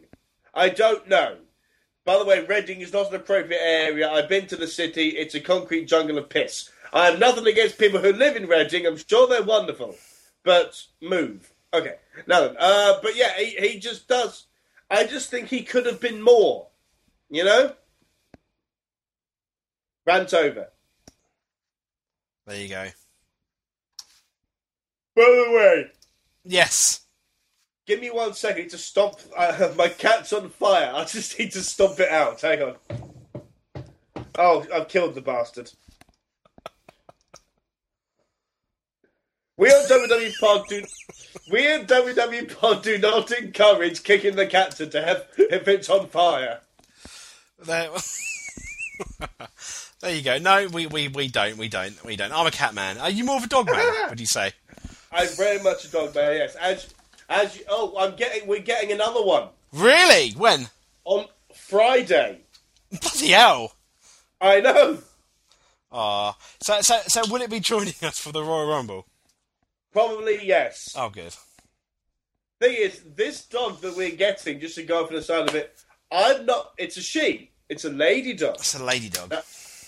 I 0.52 0.68
don't 0.70 1.08
know. 1.08 1.36
By 2.04 2.18
the 2.18 2.24
way, 2.24 2.44
Reading 2.44 2.80
is 2.80 2.92
not 2.92 3.08
an 3.10 3.14
appropriate 3.16 3.60
area. 3.62 4.10
I've 4.10 4.28
been 4.28 4.46
to 4.48 4.56
the 4.56 4.66
city. 4.66 5.10
It's 5.10 5.34
a 5.34 5.40
concrete 5.40 5.84
jungle 5.86 6.18
of 6.18 6.28
piss. 6.28 6.70
I 6.92 7.06
have 7.06 7.18
nothing 7.18 7.46
against 7.46 7.78
people 7.78 8.00
who 8.00 8.12
live 8.12 8.36
in 8.36 8.46
Reading. 8.48 8.86
I'm 8.86 8.96
sure 8.96 9.28
they're 9.28 9.42
wonderful, 9.42 9.94
but 10.42 10.82
move. 11.02 11.50
Okay, 11.74 11.96
no. 12.26 12.54
Uh, 12.58 12.98
but 13.02 13.14
yeah, 13.14 13.32
he, 13.38 13.56
he 13.56 13.78
just 13.78 14.08
does. 14.08 14.46
I 14.90 15.04
just 15.04 15.30
think 15.30 15.48
he 15.48 15.62
could 15.62 15.84
have 15.84 16.00
been 16.00 16.22
more. 16.22 16.68
You 17.30 17.44
know. 17.44 17.72
Rant 20.08 20.32
over. 20.32 20.68
There 22.46 22.56
you 22.62 22.68
go. 22.70 22.86
By 25.14 25.22
the 25.22 25.50
way, 25.54 25.90
Yes. 26.44 27.02
give 27.86 28.00
me 28.00 28.08
one 28.10 28.32
second 28.32 28.70
to 28.70 28.78
stomp. 28.78 29.16
Uh, 29.36 29.70
my 29.76 29.88
cat's 29.88 30.32
on 30.32 30.48
fire. 30.48 30.90
I 30.94 31.04
just 31.04 31.38
need 31.38 31.52
to 31.52 31.60
stomp 31.60 32.00
it 32.00 32.08
out. 32.10 32.40
Hang 32.40 32.62
on. 32.62 32.76
Oh, 34.38 34.64
I've 34.74 34.88
killed 34.88 35.14
the 35.14 35.20
bastard. 35.20 35.70
We 39.58 39.68
at 39.68 39.90
WWE 39.90 40.32
Pod 40.40 40.62
do. 40.70 40.84
We 41.52 41.66
at 41.66 41.86
WWE 41.86 42.58
Pod 42.58 42.82
do 42.82 42.96
not 42.96 43.30
encourage 43.32 44.04
kicking 44.04 44.36
the 44.36 44.46
cat 44.46 44.70
to 44.76 44.86
death 44.86 45.26
if 45.36 45.68
it's 45.68 45.90
on 45.90 46.06
fire. 46.08 46.60
There, 47.58 47.90
there 50.00 50.14
you 50.14 50.22
go. 50.22 50.38
No, 50.38 50.68
we, 50.68 50.86
we, 50.86 51.08
we 51.08 51.28
don't. 51.28 51.56
We 51.58 51.68
don't. 51.68 52.02
We 52.04 52.16
don't. 52.16 52.32
I'm 52.32 52.46
a 52.46 52.50
cat 52.50 52.74
man. 52.74 52.98
Are 52.98 53.10
you 53.10 53.24
more 53.24 53.36
of 53.36 53.44
a 53.44 53.48
dog 53.48 53.66
man? 53.66 53.92
would 54.10 54.20
you 54.20 54.26
say? 54.26 54.52
I'm 55.10 55.28
very 55.36 55.60
much 55.62 55.84
a 55.84 55.90
dog 55.90 56.14
man. 56.14 56.36
Yes, 56.36 56.54
as 56.56 56.92
as 57.28 57.56
you, 57.56 57.64
oh, 57.68 57.94
I'm 57.98 58.16
getting. 58.16 58.46
We're 58.48 58.60
getting 58.60 58.92
another 58.92 59.22
one 59.22 59.48
Really? 59.72 60.32
When? 60.32 60.68
on 61.04 61.26
Friday. 61.54 62.40
Bloody 63.00 63.28
hell! 63.28 63.72
I 64.40 64.60
know. 64.60 64.98
Ah, 65.90 66.36
so 66.62 66.80
so 66.82 67.00
so 67.06 67.22
will 67.30 67.40
it 67.42 67.50
be 67.50 67.60
joining 67.60 67.94
us 68.02 68.18
for 68.18 68.30
the 68.32 68.42
Royal 68.42 68.68
Rumble? 68.68 69.06
Probably 69.92 70.38
yes. 70.46 70.92
Oh, 70.94 71.08
good. 71.08 71.34
thing 72.60 72.76
is, 72.78 73.02
this 73.16 73.44
dog 73.46 73.80
that 73.80 73.96
we're 73.96 74.14
getting, 74.14 74.60
just 74.60 74.74
to 74.76 74.82
go 74.82 75.06
for 75.06 75.14
the 75.14 75.22
side 75.22 75.48
of 75.48 75.54
it, 75.54 75.74
I'm 76.12 76.44
not. 76.46 76.72
It's 76.78 76.96
a 76.98 77.02
she. 77.02 77.50
It's 77.68 77.84
a 77.84 77.90
lady 77.90 78.34
dog. 78.34 78.56
It's 78.56 78.74
a 78.74 78.84
lady 78.84 79.08
dog. 79.08 79.32
Uh, 79.32 79.40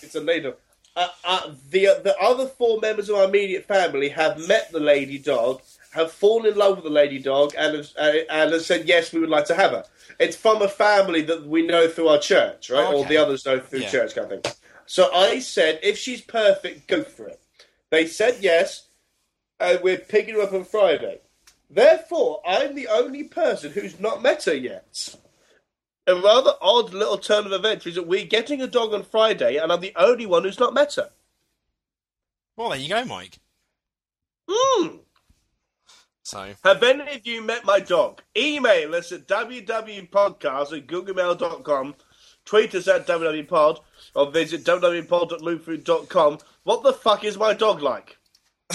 It's 0.03 0.15
a 0.15 0.21
lady 0.21 0.43
dog. 0.43 0.55
Uh, 0.95 1.07
uh, 1.23 1.51
the 1.69 2.01
the 2.03 2.15
other 2.19 2.47
four 2.47 2.79
members 2.79 3.09
of 3.09 3.15
our 3.15 3.25
immediate 3.25 3.65
family 3.65 4.09
have 4.09 4.45
met 4.47 4.71
the 4.71 4.79
lady 4.79 5.17
dog, 5.17 5.61
have 5.91 6.11
fallen 6.11 6.51
in 6.51 6.57
love 6.57 6.75
with 6.75 6.83
the 6.83 6.89
lady 6.89 7.17
dog, 7.19 7.53
and 7.57 7.77
have, 7.77 7.89
uh, 7.97 8.11
and 8.29 8.51
have 8.51 8.61
said 8.63 8.85
yes, 8.87 9.13
we 9.13 9.19
would 9.21 9.29
like 9.29 9.45
to 9.45 9.55
have 9.55 9.71
her. 9.71 9.85
It's 10.19 10.35
from 10.35 10.61
a 10.61 10.67
family 10.67 11.21
that 11.23 11.45
we 11.47 11.65
know 11.65 11.87
through 11.87 12.09
our 12.09 12.19
church, 12.19 12.69
right? 12.69 12.93
Or 12.93 13.05
the 13.05 13.17
others 13.17 13.45
know 13.45 13.59
through 13.59 13.79
Yeah. 13.79 13.89
church, 13.91 14.15
kind 14.15 14.31
of 14.31 14.43
thing. 14.43 14.53
So 14.85 15.13
I 15.13 15.39
said, 15.39 15.79
if 15.81 15.97
she's 15.97 16.21
perfect, 16.21 16.87
go 16.87 17.03
for 17.03 17.27
it. 17.27 17.39
They 17.89 18.05
said 18.07 18.37
yes, 18.41 18.87
and 19.59 19.79
we're 19.81 19.97
picking 19.97 20.35
her 20.35 20.41
up 20.41 20.51
on 20.53 20.65
Friday. 20.65 21.21
Therefore, 21.69 22.41
I'm 22.45 22.75
the 22.75 22.87
only 22.89 23.23
person 23.23 23.71
who's 23.71 23.97
not 23.97 24.21
met 24.21 24.43
her 24.43 24.53
yet. 24.53 25.15
A 26.07 26.15
rather 26.15 26.53
odd 26.61 26.93
little 26.93 27.17
turn 27.17 27.45
of 27.45 27.51
events 27.51 27.85
is 27.85 27.95
that 27.95 28.07
we're 28.07 28.25
getting 28.25 28.61
a 28.61 28.67
dog 28.67 28.93
on 28.93 29.03
Friday, 29.03 29.57
and 29.57 29.71
I'm 29.71 29.81
the 29.81 29.93
only 29.95 30.25
one 30.25 30.43
who's 30.43 30.59
not 30.59 30.73
met 30.73 30.95
her. 30.95 31.11
Well, 32.55 32.69
there 32.69 32.79
you 32.79 32.89
go, 32.89 33.05
Mike. 33.05 33.39
Hmm. 34.49 34.87
So 36.23 36.53
Have 36.63 36.81
any 36.81 37.15
of 37.15 37.27
you 37.27 37.41
met 37.41 37.65
my 37.65 37.79
dog? 37.79 38.21
Email 38.37 38.95
us 38.95 39.11
at 39.11 39.27
www.podcast 39.27 40.77
at 40.77 40.87
googlemail.com, 40.87 41.95
tweet 42.45 42.73
us 42.73 42.87
at 42.87 43.05
www.pod, 43.05 43.79
or 44.15 44.31
visit 44.31 44.63
www.pod.lufood.com. 44.63 46.37
What 46.63 46.83
the 46.83 46.93
fuck 46.93 47.23
is 47.23 47.37
my 47.37 47.53
dog 47.53 47.81
like? 47.81 48.17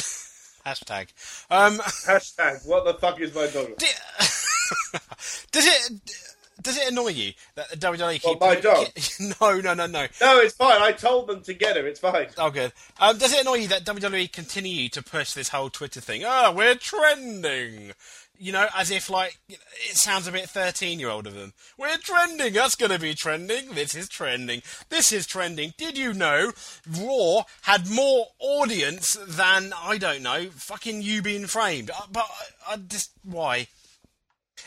hashtag. 0.66 1.09
Um, 1.50 1.78
Hashtag, 2.06 2.66
what 2.66 2.85
the 2.85 2.95
fuck 2.95 3.21
is 3.21 3.35
my 3.35 3.47
dog 3.47 3.68
like? 3.71 3.78
does 5.52 5.66
it 5.66 6.35
does 6.66 6.76
it 6.76 6.88
annoy 6.90 7.08
you 7.08 7.32
that 7.54 7.70
the 7.70 7.76
WWE 7.76 8.20
keep 8.20 8.40
What, 8.40 8.56
my 8.56 8.61
dog? 8.61 8.88
no, 9.40 9.61
no, 9.61 9.73
no, 9.73 9.87
no. 9.87 10.06
No, 10.20 10.38
it's 10.40 10.54
fine. 10.54 10.82
I 10.82 10.92
told 10.92 11.28
them 11.28 11.40
to 11.42 11.54
get 11.54 11.76
her. 11.76 11.87
It's 11.87 12.00
fine. 12.00 12.26
Oh, 12.37 12.50
good. 12.50 12.73
Um, 13.00 13.16
does 13.18 13.32
it 13.32 13.40
annoy 13.42 13.54
you 13.54 13.68
that 13.68 13.85
WWE 13.85 14.30
continue 14.32 14.88
to 14.90 15.02
push 15.02 15.32
this 15.32 15.49
whole 15.50 15.70
Twitter 15.70 16.00
thing? 16.00 16.23
Oh, 16.26 16.52
we're 16.52 16.75
trending. 16.75 17.92
You 18.38 18.52
know, 18.52 18.66
as 18.76 18.90
if 18.90 19.08
like 19.08 19.38
it 19.49 19.96
sounds 19.96 20.26
a 20.26 20.32
bit 20.32 20.46
thirteen-year-old 20.50 21.26
of 21.26 21.35
them. 21.35 21.54
We're 21.78 21.96
trending. 21.96 22.52
That's 22.52 22.75
going 22.75 22.92
to 22.92 22.99
be 22.99 23.14
trending. 23.14 23.70
This 23.73 23.94
is 23.94 24.11
trending. 24.11 24.61
This 24.90 25.11
is 25.11 25.26
trending. 25.26 25.73
Did 25.78 25.96
you 25.96 26.12
know 26.12 26.52
Raw 26.87 27.44
had 27.62 27.88
more 27.88 28.26
audience 28.38 29.16
than 29.26 29.73
I 29.75 29.96
don't 29.96 30.23
know, 30.23 30.50
fucking 30.50 31.00
You've 31.00 31.25
Been 31.25 31.46
Framed? 31.46 31.90
Uh, 31.90 32.02
But 32.12 32.26
I, 32.68 32.75
I 32.75 32.76
just 32.76 33.12
why? 33.25 33.68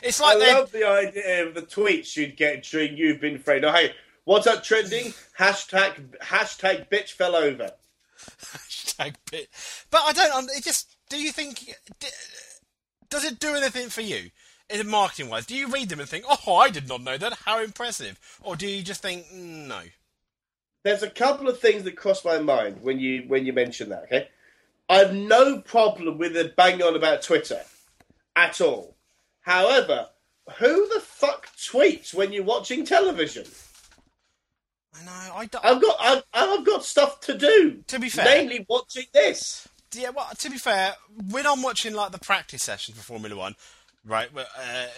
It's 0.01 0.19
like 0.21 0.37
I 0.37 0.39
they're 0.39 0.59
love 0.59 0.71
the 0.71 0.87
idea 0.87 1.47
of 1.47 1.53
the 1.53 1.61
tweets 1.61 2.15
you'd 2.15 2.37
get 2.37 2.63
during 2.63 2.97
you've 2.97 3.21
been 3.21 3.35
afraid. 3.35 3.63
Oh, 3.63 3.71
hey, 3.71 3.93
what's 4.25 4.45
that 4.45 4.63
trending? 4.63 5.13
hashtag 5.37 6.17
hashtag 6.19 6.89
bitch 6.89 7.11
fell 7.11 7.35
over. 7.35 7.71
hashtag 8.17 9.15
bit. 9.31 9.49
But 9.91 10.01
I 10.05 10.13
don't. 10.13 10.49
It 10.55 10.63
just. 10.63 10.95
Do 11.09 11.21
you 11.21 11.31
think? 11.31 11.73
Does 13.09 13.25
it 13.25 13.39
do 13.39 13.55
anything 13.55 13.89
for 13.89 14.01
you, 14.01 14.29
in 14.69 14.87
marketing 14.87 15.29
wise? 15.29 15.45
Do 15.45 15.55
you 15.55 15.67
read 15.67 15.89
them 15.89 15.99
and 15.99 16.07
think, 16.07 16.25
"Oh, 16.29 16.55
I 16.57 16.69
did 16.69 16.87
not 16.87 17.01
know 17.01 17.17
that. 17.17 17.33
How 17.45 17.63
impressive," 17.63 18.19
or 18.41 18.55
do 18.55 18.67
you 18.67 18.83
just 18.83 19.01
think, 19.01 19.25
"Mm, 19.27 19.67
"No"? 19.67 19.81
There's 20.83 21.03
a 21.03 21.09
couple 21.09 21.49
of 21.49 21.59
things 21.59 21.83
that 21.83 21.97
cross 21.97 22.23
my 22.23 22.39
mind 22.39 22.81
when 22.83 22.99
you 22.99 23.23
when 23.27 23.45
you 23.45 23.53
mention 23.53 23.89
that. 23.89 24.03
Okay, 24.03 24.29
I've 24.87 25.13
no 25.13 25.59
problem 25.61 26.17
with 26.17 26.37
it 26.37 26.55
banging 26.55 26.83
on 26.83 26.95
about 26.95 27.21
Twitter 27.21 27.63
at 28.35 28.61
all. 28.61 28.95
However, 29.41 30.07
who 30.57 30.87
the 30.93 30.99
fuck 30.99 31.47
tweets 31.57 32.13
when 32.13 32.31
you're 32.33 32.43
watching 32.43 32.85
television? 32.85 33.45
I 34.99 35.03
know. 35.05 35.35
I 35.35 35.45
don't. 35.45 35.63
I've 35.65 35.81
got 35.81 35.95
I've, 35.99 36.23
I've 36.33 36.65
got 36.65 36.83
stuff 36.83 37.19
to 37.21 37.37
do. 37.37 37.83
To 37.87 37.99
be 37.99 38.09
fair- 38.09 38.25
mainly 38.25 38.65
watching 38.67 39.05
this. 39.13 39.67
yeah. 39.93 40.09
Well, 40.09 40.27
to 40.37 40.49
be 40.49 40.57
fair, 40.57 40.93
when 41.29 41.45
I'm 41.45 41.61
watching 41.61 41.93
like 41.93 42.11
the 42.11 42.19
practice 42.19 42.63
sessions 42.63 42.97
for 42.97 43.03
Formula 43.03 43.35
One. 43.35 43.55
Right, 44.05 44.29
uh, 44.33 44.39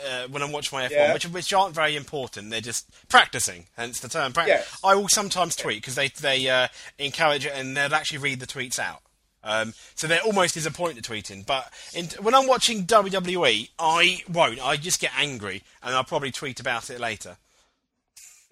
uh, 0.07 0.27
when 0.27 0.43
I'm 0.43 0.51
watching 0.51 0.77
my 0.77 0.86
F1, 0.86 0.91
Yeah. 0.91 1.13
which 1.13 1.25
which 1.27 1.51
aren't 1.51 1.74
very 1.74 1.95
important, 1.95 2.51
they're 2.51 2.62
just 2.62 2.88
practicing. 3.10 3.65
Hence 3.75 4.00
the 4.00 4.07
term 4.07 4.31
practice. 4.31 4.57
Yes. 4.60 4.79
I 4.83 4.93
will 4.93 5.10
sometimes 5.10 5.55
tweet 5.55 5.81
because 5.81 5.95
they 5.95 6.10
they 6.10 6.48
uh, 6.48 6.67
encourage 7.00 7.45
it 7.48 7.51
and 7.55 7.75
they'll 7.75 7.95
actually 7.95 8.19
read 8.19 8.39
the 8.39 8.45
tweets 8.48 8.77
out. 8.77 9.01
Um, 9.43 9.74
so 9.95 10.07
there 10.07 10.21
almost 10.21 10.55
is 10.57 10.65
a 10.65 10.71
point 10.71 11.01
to 11.01 11.12
tweeting. 11.12 11.45
But 11.45 11.71
in, 11.93 12.05
when 12.21 12.36
I'm 12.36 12.48
watching 12.48 12.86
WWE, 12.86 13.69
I 13.79 14.21
won't. 14.31 14.63
I 14.63 14.77
just 14.77 15.00
get 15.00 15.12
angry 15.17 15.63
and 15.81 15.95
I'll 15.95 16.03
probably 16.03 16.31
tweet 16.31 16.60
about 16.60 16.89
it 16.89 17.00
later. 17.00 17.38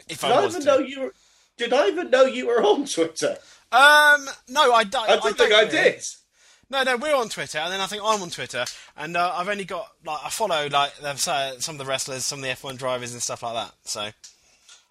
If 0.07 0.21
Did 0.21 0.31
I 0.31 0.41
I 0.41 0.45
even 0.47 0.61
to. 0.61 0.65
know 0.67 0.77
you 0.79 1.01
were? 1.01 1.13
Did 1.57 1.73
I 1.73 1.87
even 1.89 2.09
know 2.09 2.25
you 2.25 2.47
were 2.47 2.63
on 2.63 2.85
Twitter? 2.85 3.37
Um, 3.71 4.27
no, 4.47 4.73
I 4.73 4.83
don't. 4.83 5.09
I 5.09 5.17
don't 5.17 5.37
think 5.37 5.53
I 5.53 5.65
did. 5.65 6.01
No, 6.71 6.83
no, 6.83 6.97
we're 6.97 7.15
on 7.15 7.29
Twitter, 7.29 7.57
and 7.57 7.73
then 7.73 7.81
I 7.81 7.87
think 7.87 8.01
I'm 8.05 8.21
on 8.21 8.29
Twitter, 8.29 8.65
and 8.95 9.17
uh, 9.17 9.33
I've 9.35 9.49
only 9.49 9.65
got 9.65 9.87
like 10.05 10.19
I 10.23 10.29
follow 10.29 10.67
like 10.71 10.93
some 11.59 11.75
of 11.75 11.79
the 11.79 11.85
wrestlers, 11.85 12.25
some 12.25 12.39
of 12.39 12.43
the 12.43 12.49
F1 12.51 12.77
drivers, 12.77 13.11
and 13.13 13.21
stuff 13.21 13.43
like 13.43 13.55
that. 13.55 13.73
So 13.83 14.09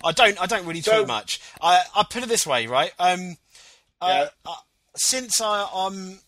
I 0.05 0.13
don't, 0.13 0.41
I 0.41 0.47
don't 0.47 0.67
really 0.67 0.83
tweet 0.83 0.97
So- 0.97 1.07
much. 1.07 1.41
I 1.63 1.83
I 1.97 2.05
put 2.09 2.23
it 2.23 2.29
this 2.29 2.47
way, 2.47 2.67
right? 2.67 2.93
Um, 2.99 3.37
uh, 4.01 4.27
Yeah. 4.27 4.29
uh, 4.45 4.55
since 5.01 5.41
I 5.41 5.69
um, 5.73 6.19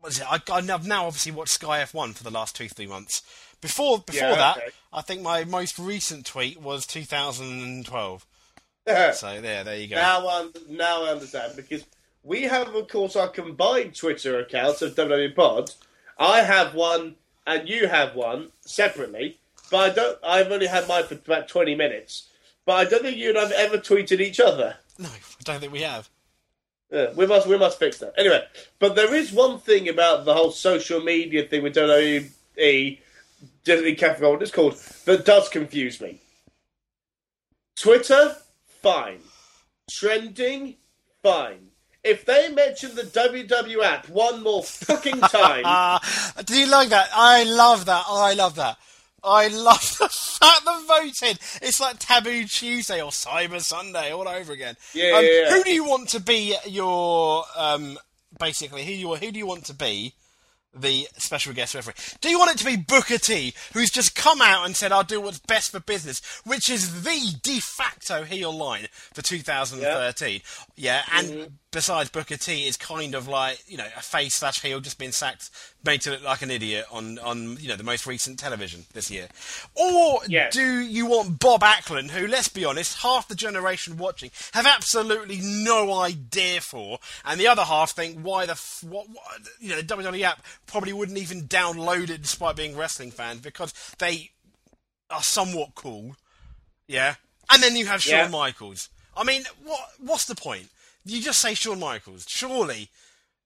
what 0.00 0.12
is 0.12 0.20
it? 0.20 0.26
I, 0.30 0.40
I've 0.52 0.86
now 0.86 1.06
obviously 1.06 1.32
watched 1.32 1.52
Sky 1.52 1.82
F1 1.82 2.14
for 2.14 2.24
the 2.24 2.30
last 2.30 2.56
two 2.56 2.68
three 2.68 2.86
months. 2.86 3.22
Before 3.60 3.98
before 3.98 4.28
Yeah, 4.30 4.34
that, 4.34 4.56
okay. 4.58 4.66
I 4.92 5.00
think 5.00 5.22
my 5.22 5.44
most 5.44 5.78
recent 5.78 6.26
tweet 6.26 6.60
was 6.60 6.86
2012. 6.86 8.26
So 9.14 9.40
there, 9.40 9.64
there 9.64 9.76
you 9.76 9.88
go. 9.88 9.96
Now, 9.96 10.28
I, 10.28 10.48
now 10.68 11.04
I 11.04 11.12
understand 11.12 11.54
because 11.56 11.86
we 12.22 12.42
have, 12.42 12.74
of 12.74 12.88
course, 12.88 13.16
our 13.16 13.28
combined 13.28 13.94
Twitter 13.96 14.38
accounts 14.38 14.82
of 14.82 14.94
WWE 14.94 15.34
Pod. 15.34 15.70
I 16.18 16.42
have 16.42 16.74
one, 16.74 17.14
and 17.46 17.66
you 17.66 17.88
have 17.88 18.14
one 18.14 18.50
separately. 18.60 19.38
But 19.70 19.90
I 19.90 19.94
don't. 19.94 20.18
I've 20.22 20.52
only 20.52 20.66
had 20.66 20.86
mine 20.86 21.04
for 21.04 21.14
about 21.14 21.48
twenty 21.48 21.74
minutes. 21.74 22.28
But 22.66 22.74
I 22.74 22.84
don't 22.84 23.02
think 23.02 23.16
you 23.16 23.30
and 23.30 23.38
I've 23.38 23.52
ever 23.52 23.78
tweeted 23.78 24.20
each 24.20 24.38
other. 24.38 24.76
No, 24.98 25.08
I 25.08 25.42
don't 25.42 25.60
think 25.60 25.72
we 25.72 25.80
have. 25.80 26.10
Yeah, 26.94 27.12
we 27.16 27.26
must 27.26 27.48
we 27.48 27.58
must 27.58 27.80
fix 27.80 27.98
that. 27.98 28.14
Anyway, 28.16 28.40
but 28.78 28.94
there 28.94 29.12
is 29.12 29.32
one 29.32 29.58
thing 29.58 29.88
about 29.88 30.24
the 30.24 30.32
whole 30.32 30.52
social 30.52 31.00
media 31.00 31.44
thing 31.44 31.64
with 31.64 31.74
WWE, 31.74 32.98
Cafe 33.66 34.20
Gold, 34.20 34.34
what 34.34 34.42
it's 34.42 34.52
called, 34.52 34.76
that 35.04 35.24
does 35.24 35.48
confuse 35.48 36.00
me. 36.00 36.20
Twitter, 37.76 38.36
fine. 38.80 39.18
Trending, 39.90 40.76
fine. 41.20 41.66
If 42.04 42.24
they 42.26 42.50
mention 42.50 42.94
the 42.94 43.02
WW 43.02 43.82
app 43.82 44.08
one 44.08 44.44
more 44.44 44.62
fucking 44.62 45.20
time, 45.20 45.98
do 46.44 46.56
you 46.56 46.70
like 46.70 46.90
that? 46.90 47.08
I 47.12 47.42
love 47.42 47.86
that. 47.86 48.04
I 48.08 48.34
love 48.34 48.54
that. 48.54 48.76
I 49.24 49.48
love 49.48 49.80
the 49.98 50.08
fact 50.08 50.64
the 50.64 50.84
voting. 50.86 51.38
It's 51.62 51.80
like 51.80 51.98
Taboo 51.98 52.44
Tuesday 52.44 53.00
or 53.02 53.10
Cyber 53.10 53.60
Sunday 53.60 54.12
all 54.12 54.28
over 54.28 54.52
again. 54.52 54.76
Yeah, 54.92 55.16
Um, 55.16 55.24
yeah, 55.24 55.30
yeah. 55.30 55.50
Who 55.56 55.64
do 55.64 55.70
you 55.72 55.84
want 55.84 56.08
to 56.10 56.20
be 56.20 56.54
your 56.66 57.44
um, 57.56 57.98
basically? 58.38 58.84
Who 58.84 58.92
you 58.92 59.14
who 59.16 59.32
do 59.32 59.38
you 59.38 59.46
want 59.46 59.64
to 59.66 59.74
be? 59.74 60.12
The 60.76 61.06
special 61.18 61.52
guest 61.52 61.76
referee. 61.76 61.94
Do 62.20 62.28
you 62.28 62.36
want 62.36 62.50
it 62.50 62.58
to 62.58 62.64
be 62.64 62.76
Booker 62.76 63.16
T, 63.16 63.54
who's 63.74 63.90
just 63.90 64.16
come 64.16 64.42
out 64.42 64.66
and 64.66 64.74
said, 64.74 64.90
"I'll 64.90 65.04
do 65.04 65.20
what's 65.20 65.38
best 65.38 65.70
for 65.70 65.78
business," 65.78 66.20
which 66.44 66.68
is 66.68 67.04
the 67.04 67.36
de 67.44 67.60
facto 67.60 68.24
heel 68.24 68.52
line 68.52 68.88
for 69.12 69.22
2013? 69.22 70.40
Yeah, 70.74 71.02
and 71.12 71.28
Mm-hmm. 71.28 71.54
Besides, 71.74 72.08
Booker 72.08 72.36
T 72.36 72.68
is 72.68 72.76
kind 72.76 73.14
of 73.16 73.26
like 73.26 73.62
you 73.66 73.76
know 73.76 73.86
a 73.96 74.00
face 74.00 74.36
slash 74.36 74.62
heel, 74.62 74.78
just 74.80 74.96
been 74.98 75.10
sacked, 75.12 75.50
made 75.84 76.00
to 76.02 76.10
look 76.12 76.22
like 76.22 76.40
an 76.40 76.50
idiot 76.50 76.86
on 76.92 77.18
on 77.18 77.56
you 77.58 77.68
know 77.68 77.74
the 77.76 77.82
most 77.82 78.06
recent 78.06 78.38
television 78.38 78.84
this 78.92 79.10
year. 79.10 79.26
Or 79.74 80.20
Yes. 80.28 80.54
do 80.54 80.78
you 80.80 81.04
want 81.06 81.40
Bob 81.40 81.62
Backlund, 81.62 82.10
who, 82.12 82.28
let's 82.28 82.46
be 82.48 82.64
honest, 82.64 82.98
half 83.02 83.26
the 83.26 83.34
generation 83.34 83.96
watching 83.98 84.30
have 84.52 84.66
absolutely 84.66 85.40
no 85.42 85.92
idea 86.00 86.60
for, 86.60 87.00
and 87.24 87.40
the 87.40 87.48
other 87.48 87.64
half 87.64 87.90
think 87.90 88.20
why 88.20 88.46
the 88.46 88.52
f- 88.52 88.84
what, 88.88 89.08
what 89.10 89.24
you 89.60 89.70
know 89.70 89.76
the 89.76 89.82
WWE 89.96 90.22
app 90.22 90.44
probably 90.66 90.92
wouldn't 90.92 91.18
even 91.18 91.42
download 91.48 92.08
it 92.08 92.22
despite 92.22 92.54
being 92.54 92.76
wrestling 92.76 93.10
fans 93.10 93.40
because 93.40 93.74
they 93.98 94.30
are 95.10 95.22
somewhat 95.24 95.74
cool, 95.74 96.14
yeah. 96.86 97.16
And 97.52 97.60
then 97.62 97.74
you 97.76 97.86
have 97.86 98.00
Shawn 98.00 98.18
Yeah. 98.20 98.28
Michaels. 98.28 98.88
I 99.16 99.24
mean, 99.24 99.42
what 99.64 99.80
what's 99.98 100.26
the 100.26 100.36
point? 100.36 100.68
You 101.04 101.20
just 101.20 101.40
say 101.40 101.54
Shawn 101.54 101.80
Michaels. 101.80 102.24
Surely, 102.28 102.88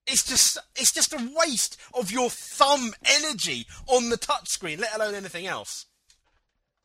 it's 0.07 0.23
just 0.23 0.57
it's 0.75 0.93
just 0.93 1.13
a 1.13 1.29
waste 1.35 1.77
of 1.93 2.11
your 2.11 2.29
thumb 2.29 2.93
energy 3.05 3.65
on 3.87 4.09
the 4.09 4.17
touchscreen, 4.17 4.79
let 4.79 4.95
alone 4.95 5.13
anything 5.15 5.45
else. 5.45 5.85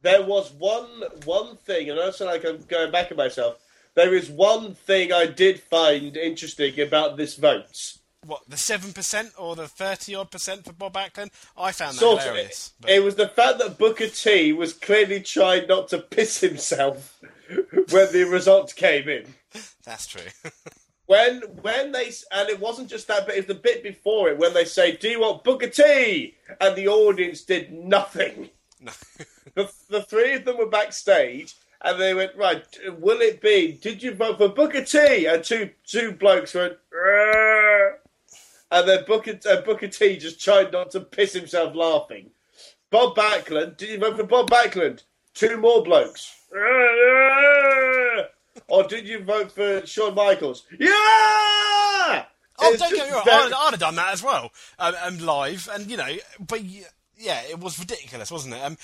there 0.02 0.22
was 0.22 0.52
one 0.52 1.02
one 1.24 1.56
thing, 1.58 1.90
and 1.90 1.98
I 2.00 2.10
sound 2.10 2.30
like 2.30 2.44
I'm 2.44 2.62
going 2.64 2.90
back 2.92 3.10
at 3.10 3.16
myself. 3.16 3.56
There 3.94 4.14
is 4.14 4.28
one 4.28 4.74
thing 4.74 5.12
I 5.12 5.26
did 5.26 5.60
find 5.60 6.16
interesting 6.16 6.80
about 6.80 7.16
this 7.16 7.36
vote. 7.36 7.94
What 8.26 8.42
the 8.48 8.56
seven 8.56 8.92
percent 8.92 9.32
or 9.38 9.54
the 9.54 9.68
thirty 9.68 10.14
odd 10.14 10.30
percent 10.32 10.64
for 10.64 10.72
Bob 10.72 10.94
Backlund? 10.94 11.30
I 11.56 11.70
found 11.72 11.94
that 11.94 12.00
Sort 12.00 12.22
hilarious. 12.22 12.72
but- 12.80 12.90
It 12.90 13.04
was 13.04 13.14
the 13.14 13.28
fact 13.28 13.58
that 13.58 13.78
Booker 13.78 14.08
T 14.08 14.52
was 14.52 14.72
clearly 14.72 15.20
trying 15.20 15.68
not 15.68 15.88
to 15.90 15.98
piss 15.98 16.40
himself 16.40 17.20
when 17.90 18.12
the 18.12 18.24
results 18.28 18.72
came 18.72 19.08
in. 19.08 19.34
That's 19.84 20.06
true. 20.06 20.22
When 21.06 21.42
when 21.60 21.92
they 21.92 22.10
and 22.32 22.48
it 22.48 22.60
wasn't 22.60 22.88
just 22.88 23.08
that 23.08 23.26
bit; 23.26 23.36
it's 23.36 23.46
the 23.46 23.54
bit 23.54 23.82
before 23.82 24.30
it 24.30 24.38
when 24.38 24.54
they 24.54 24.64
say, 24.64 24.96
"Do 24.96 25.08
you 25.08 25.20
want 25.20 25.44
Booker 25.44 25.68
T?" 25.68 26.34
and 26.60 26.74
the 26.74 26.88
audience 26.88 27.42
did 27.42 27.72
nothing. 27.72 28.50
no. 28.80 28.92
The 29.54 29.70
the 29.88 30.02
three 30.02 30.34
of 30.34 30.44
them 30.46 30.56
were 30.56 30.66
backstage, 30.66 31.54
and 31.82 32.00
they 32.00 32.14
went, 32.14 32.34
"Right, 32.34 32.64
will 32.98 33.20
it 33.20 33.40
be? 33.40 33.72
Did 33.72 34.02
you 34.02 34.14
vote 34.14 34.38
for 34.38 34.48
Booker 34.48 34.82
T?" 34.82 35.26
And 35.26 35.44
two 35.44 35.70
two 35.86 36.12
blokes 36.12 36.54
went, 36.54 36.78
"Rrrr." 36.90 37.96
and 38.70 38.88
then 38.88 39.04
Booker 39.06 39.38
uh, 39.48 39.60
Booker 39.60 39.88
T 39.88 40.16
just 40.16 40.40
tried 40.40 40.72
not 40.72 40.90
to 40.92 41.00
piss 41.00 41.34
himself 41.34 41.76
laughing. 41.76 42.30
Bob 42.90 43.14
Backlund, 43.14 43.76
did 43.76 43.90
you 43.90 43.98
vote 43.98 44.16
for 44.16 44.24
Bob 44.24 44.48
Backlund? 44.50 45.02
Two 45.34 45.58
more 45.58 45.82
blokes. 45.84 46.34
"Rrrr." 46.50 47.43
Or 48.68 48.84
did 48.84 49.06
you 49.06 49.22
vote 49.24 49.52
for 49.52 49.84
Shawn 49.86 50.14
Michaels? 50.14 50.64
Yeah! 50.78 52.24
Oh, 52.56 52.76
don't 52.78 52.94
get 52.94 53.08
me 53.08 53.12
wrong. 53.12 53.24
very- 53.24 53.44
I'd, 53.46 53.52
I'd 53.52 53.70
have 53.72 53.80
done 53.80 53.96
that 53.96 54.12
as 54.12 54.22
well, 54.22 54.52
um, 54.78 54.94
um, 55.02 55.18
live, 55.18 55.68
and 55.72 55.90
you 55.90 55.96
know, 55.96 56.08
but 56.38 56.60
yeah, 57.16 57.42
it 57.50 57.58
was 57.58 57.78
ridiculous, 57.78 58.30
wasn't 58.30 58.54
it? 58.54 58.62
Um, 58.62 58.76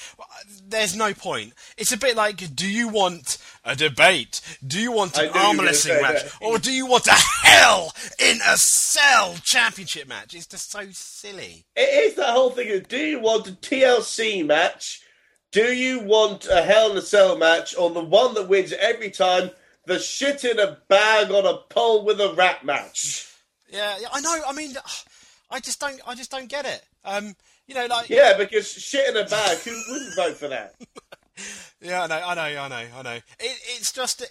there's 0.66 0.96
no 0.96 1.14
point. 1.14 1.52
It's 1.76 1.92
a 1.92 1.96
bit 1.96 2.16
like, 2.16 2.54
do 2.54 2.68
you 2.68 2.88
want 2.88 3.38
a 3.64 3.76
debate? 3.76 4.40
Do 4.66 4.80
you 4.80 4.90
want 4.92 5.16
an 5.18 5.26
knew 5.26 5.28
you 5.28 5.34
were 5.34 5.46
arm 5.46 5.60
wrestling 5.60 6.02
match, 6.02 6.22
that. 6.24 6.32
or 6.40 6.58
do 6.58 6.72
you 6.72 6.86
want 6.86 7.06
a 7.06 7.14
Hell 7.44 7.92
in 8.18 8.38
a 8.46 8.56
Cell 8.56 9.36
championship 9.44 10.08
match? 10.08 10.34
It's 10.34 10.46
just 10.46 10.70
so 10.72 10.86
silly. 10.90 11.64
It 11.76 11.80
is 12.10 12.14
that 12.16 12.30
whole 12.30 12.50
thing 12.50 12.70
of 12.76 12.88
do 12.88 12.98
you 12.98 13.20
want 13.20 13.48
a 13.48 13.52
TLC 13.52 14.44
match? 14.44 15.02
Do 15.52 15.72
you 15.72 16.00
want 16.00 16.46
a 16.46 16.62
Hell 16.62 16.92
in 16.92 16.96
a 16.96 17.02
Cell 17.02 17.36
match 17.36 17.74
or 17.76 17.90
the 17.90 18.00
one 18.04 18.34
that 18.34 18.48
wins 18.48 18.72
every 18.72 19.10
time, 19.10 19.50
the 19.86 19.98
shit 19.98 20.44
in 20.44 20.58
a 20.58 20.78
bag 20.88 21.30
on 21.30 21.46
a 21.46 21.58
pole 21.72 22.04
with 22.04 22.20
a 22.20 22.34
rat 22.34 22.64
match? 22.64 23.26
Yeah, 23.70 23.96
yeah, 24.00 24.08
I 24.12 24.20
know. 24.20 24.40
I 24.46 24.52
mean, 24.52 24.74
I 25.50 25.60
just 25.60 25.80
don't. 25.80 26.00
I 26.06 26.14
just 26.14 26.30
don't 26.30 26.48
get 26.48 26.66
it. 26.66 26.82
Um, 27.04 27.34
you 27.66 27.74
know, 27.74 27.86
like 27.86 28.10
Yeah, 28.10 28.36
because 28.36 28.70
shit 28.70 29.08
in 29.08 29.16
a 29.16 29.24
bag, 29.28 29.58
who 29.58 29.80
wouldn't 29.88 30.16
vote 30.16 30.36
for 30.36 30.48
that? 30.48 30.74
Yeah, 31.80 32.02
I 32.02 32.06
know, 32.08 32.16
I 32.16 32.34
know, 32.34 32.60
I 32.60 32.68
know, 32.68 32.86
I 32.98 33.02
know. 33.02 33.14
It, 33.14 33.22
it's 33.38 33.92
just 33.92 34.20
uh, 34.20 34.26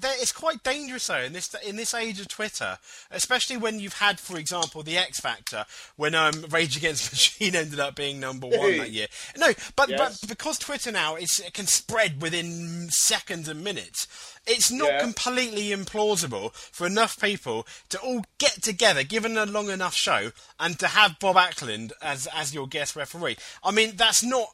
that 0.00 0.16
it's 0.20 0.32
quite 0.32 0.62
dangerous 0.62 1.06
though 1.06 1.18
in 1.20 1.32
this 1.32 1.54
in 1.66 1.76
this 1.76 1.94
age 1.94 2.20
of 2.20 2.28
Twitter, 2.28 2.78
especially 3.10 3.56
when 3.56 3.80
you've 3.80 3.94
had, 3.94 4.18
for 4.20 4.38
example, 4.38 4.82
the 4.82 4.96
X 4.98 5.20
Factor 5.20 5.64
when 5.96 6.14
um, 6.14 6.44
Rage 6.50 6.76
Against 6.76 7.10
the 7.10 7.14
Machine 7.14 7.54
ended 7.56 7.80
up 7.80 7.94
being 7.94 8.20
number 8.20 8.46
one 8.46 8.78
that 8.78 8.90
year. 8.90 9.06
No, 9.36 9.52
but 9.76 9.88
Yes. 9.88 10.20
but 10.20 10.28
because 10.28 10.58
Twitter 10.58 10.90
now 10.92 11.16
is 11.16 11.38
it 11.44 11.52
can 11.54 11.66
spread 11.66 12.20
within 12.22 12.88
seconds 12.90 13.48
and 13.48 13.62
minutes. 13.62 14.06
It's 14.46 14.70
not 14.72 14.88
Yeah. 14.88 15.00
completely 15.00 15.68
implausible 15.70 16.52
for 16.54 16.86
enough 16.86 17.20
people 17.20 17.66
to 17.90 17.98
all 18.00 18.24
get 18.38 18.62
together, 18.62 19.04
given 19.04 19.36
a 19.38 19.46
long 19.46 19.70
enough 19.70 19.94
show, 19.94 20.32
and 20.58 20.78
to 20.80 20.88
have 20.88 21.18
Bob 21.20 21.36
Backlund 21.36 21.92
as 22.02 22.26
as 22.34 22.52
your 22.54 22.66
guest 22.66 22.96
referee. 22.96 23.36
I 23.62 23.70
mean, 23.70 23.94
that's 23.96 24.22
not 24.22 24.48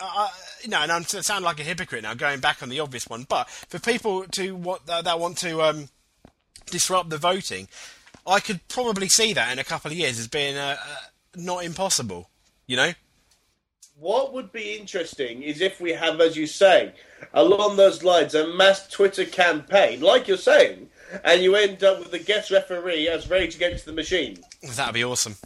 uh, 0.00 0.28
you 0.62 0.68
know, 0.68 0.80
and 0.82 0.92
I'm 0.92 1.04
to 1.04 1.22
sound 1.22 1.44
like 1.44 1.60
a 1.60 1.64
hypocrite 1.64 2.02
now, 2.02 2.14
going 2.14 2.40
back 2.40 2.62
on 2.62 2.68
the 2.68 2.80
obvious 2.80 3.06
one, 3.08 3.26
but 3.28 3.48
for 3.50 3.78
people 3.78 4.24
to 4.32 4.54
what 4.54 4.86
that, 4.86 5.04
that 5.04 5.18
want 5.20 5.38
to 5.38 5.62
um, 5.62 5.88
disrupt 6.66 7.10
the 7.10 7.18
voting, 7.18 7.68
I 8.26 8.40
could 8.40 8.66
probably 8.68 9.08
see 9.08 9.32
that 9.32 9.52
in 9.52 9.58
a 9.58 9.64
couple 9.64 9.90
of 9.90 9.96
years 9.96 10.18
as 10.18 10.28
being 10.28 10.56
uh, 10.56 10.76
uh, 10.80 10.96
not 11.36 11.64
impossible. 11.64 12.28
You 12.66 12.76
know, 12.76 12.92
What 13.98 14.34
would 14.34 14.52
be 14.52 14.76
interesting 14.76 15.42
is 15.42 15.60
if 15.60 15.80
we 15.80 15.92
have, 15.92 16.20
as 16.20 16.36
you 16.36 16.46
say, 16.46 16.92
along 17.32 17.76
those 17.76 18.02
lines, 18.02 18.34
a 18.34 18.46
mass 18.46 18.86
Twitter 18.88 19.24
campaign, 19.24 20.00
like 20.02 20.28
you're 20.28 20.36
saying, 20.36 20.90
and 21.24 21.42
you 21.42 21.56
end 21.56 21.82
up 21.82 21.98
with 21.98 22.10
the 22.10 22.18
guest 22.18 22.50
referee 22.50 23.08
as 23.08 23.30
Rage 23.30 23.54
Against 23.54 23.86
the 23.86 23.92
Machine. 23.92 24.38
that'd 24.74 24.92
be 24.94 25.04
awesome. 25.04 25.36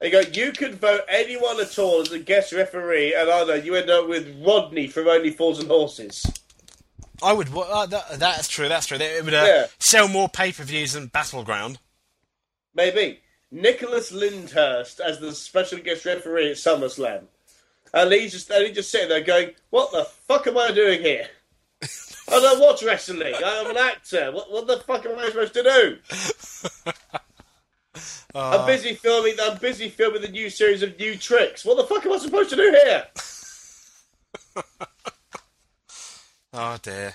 They 0.00 0.10
go, 0.10 0.20
you 0.20 0.52
could 0.52 0.76
vote 0.76 1.00
anyone 1.08 1.60
at 1.60 1.76
all 1.78 2.00
as 2.02 2.12
a 2.12 2.18
guest 2.20 2.52
referee, 2.52 3.14
and 3.14 3.28
I 3.28 3.44
know 3.44 3.54
you 3.54 3.74
end 3.74 3.90
up 3.90 4.08
with 4.08 4.42
Rodney 4.46 4.86
from 4.86 5.08
Only 5.08 5.30
Fools 5.30 5.58
and 5.58 5.68
Horses. 5.68 6.24
I 7.20 7.32
would. 7.32 7.48
Uh, 7.52 7.86
that, 7.86 8.20
that's 8.20 8.46
true. 8.46 8.68
That's 8.68 8.86
true. 8.86 8.96
It 8.98 9.24
would 9.24 9.34
uh, 9.34 9.42
Yeah. 9.44 9.66
sell 9.80 10.06
more 10.06 10.28
pay 10.28 10.52
per 10.52 10.62
views 10.62 10.92
than 10.92 11.06
Battleground. 11.08 11.80
Maybe. 12.74 13.20
Nicholas 13.50 14.12
Lyndhurst 14.12 15.00
as 15.00 15.18
the 15.18 15.32
special 15.32 15.78
guest 15.80 16.04
referee 16.04 16.50
at 16.50 16.58
SummerSlam. 16.58 17.24
And 17.92 18.12
he's 18.12 18.32
just, 18.32 18.50
and 18.50 18.66
he's 18.66 18.76
just 18.76 18.90
sitting 18.90 19.08
there 19.08 19.22
going, 19.22 19.52
what 19.70 19.90
the 19.90 20.04
fuck 20.04 20.46
am 20.46 20.58
I 20.58 20.70
doing 20.70 21.00
here? 21.00 21.26
I 21.82 22.38
don't 22.40 22.60
watch 22.60 22.84
wrestling. 22.84 23.34
I'm 23.44 23.70
an 23.70 23.78
actor. 23.78 24.30
What, 24.30 24.52
what 24.52 24.66
the 24.66 24.76
fuck 24.80 25.06
am 25.06 25.18
I 25.18 25.26
supposed 25.30 25.54
to 25.54 25.62
do? 25.62 26.92
I'm 28.40 28.66
busy 28.66 28.94
filming. 28.94 29.34
I'm 29.40 29.58
busy 29.58 29.88
filming 29.88 30.22
the 30.22 30.28
new 30.28 30.48
series 30.50 30.82
of 30.82 30.98
New 30.98 31.16
Tricks. 31.16 31.64
What 31.64 31.76
the 31.76 31.84
fuck 31.84 32.04
am 32.06 32.12
I 32.12 32.18
supposed 32.18 32.50
to 32.50 32.56
do 32.56 32.70
here? 32.84 33.04
Oh 36.52 36.78
dear. 36.82 37.14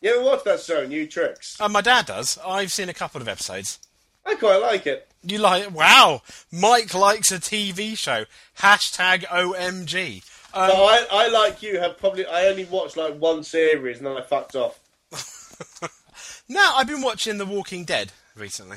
You 0.00 0.14
ever 0.14 0.22
watch 0.22 0.44
that 0.44 0.60
show, 0.60 0.86
New 0.86 1.06
Tricks? 1.06 1.56
Uh, 1.60 1.68
my 1.68 1.80
dad 1.80 2.06
does. 2.06 2.38
I've 2.46 2.70
seen 2.70 2.88
a 2.88 2.94
couple 2.94 3.20
of 3.20 3.26
episodes. 3.28 3.78
I 4.26 4.34
quite 4.34 4.58
like 4.60 4.86
it. 4.86 5.08
You 5.22 5.38
like? 5.38 5.74
Wow, 5.74 6.22
Mike 6.52 6.92
likes 6.94 7.32
a 7.32 7.38
TV 7.38 7.96
show. 7.98 8.26
Hashtag 8.58 9.24
OMG. 9.24 10.22
Um, 10.54 10.68
But 10.68 10.74
I, 10.76 11.06
I 11.10 11.28
like 11.28 11.62
you 11.62 11.80
have 11.80 11.98
probably. 11.98 12.26
I 12.26 12.46
only 12.46 12.66
watched 12.66 12.96
like 12.96 13.14
one 13.18 13.42
series 13.42 13.98
and 13.98 14.06
then 14.06 14.16
I 14.16 14.22
fucked 14.22 14.54
off. 14.54 14.78
now 16.48 16.74
I've 16.76 16.86
been 16.86 17.02
watching 17.02 17.38
The 17.38 17.46
Walking 17.46 17.84
Dead 17.84 18.12
recently. 18.36 18.76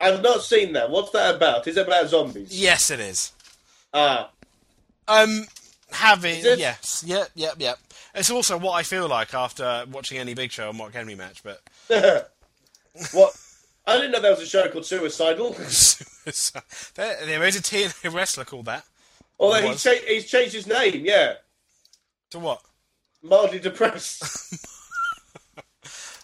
I've 0.00 0.22
not 0.22 0.42
seen 0.42 0.72
that. 0.74 0.90
What's 0.90 1.10
that 1.12 1.34
about? 1.36 1.66
Is 1.66 1.76
it 1.76 1.86
about 1.86 2.08
zombies? 2.08 2.58
Yes, 2.60 2.90
it 2.90 3.00
is. 3.00 3.32
Ah, 3.94 4.30
Um, 5.08 5.46
having 5.90 6.44
it? 6.44 6.58
yes, 6.58 7.02
yep, 7.06 7.28
yep, 7.34 7.54
yep. 7.58 7.78
It's 8.14 8.30
also 8.30 8.58
what 8.58 8.72
I 8.72 8.82
feel 8.82 9.08
like 9.08 9.32
after 9.34 9.84
watching 9.90 10.18
any 10.18 10.34
Big 10.34 10.50
Show 10.52 10.68
or 10.68 10.72
Mark 10.74 10.92
Henry 10.94 11.14
match. 11.14 11.42
But 11.42 11.60
what? 13.12 13.34
I 13.86 13.96
didn't 13.96 14.10
know 14.12 14.20
there 14.20 14.32
was 14.32 14.40
a 14.42 14.46
show 14.46 14.68
called 14.68 14.84
Suicidal. 14.84 15.50
there, 16.94 17.16
there 17.24 17.44
is 17.44 17.56
a 17.56 17.62
TNA 17.62 18.12
wrestler 18.12 18.44
called 18.44 18.66
that. 18.66 18.84
Although 19.38 19.68
was. 19.68 19.82
cha- 19.82 19.92
he's 20.06 20.26
changed 20.28 20.54
his 20.54 20.66
name, 20.66 21.04
yeah. 21.04 21.34
To 22.30 22.38
what? 22.38 22.60
Mildly 23.22 23.60
depressed. 23.60 24.54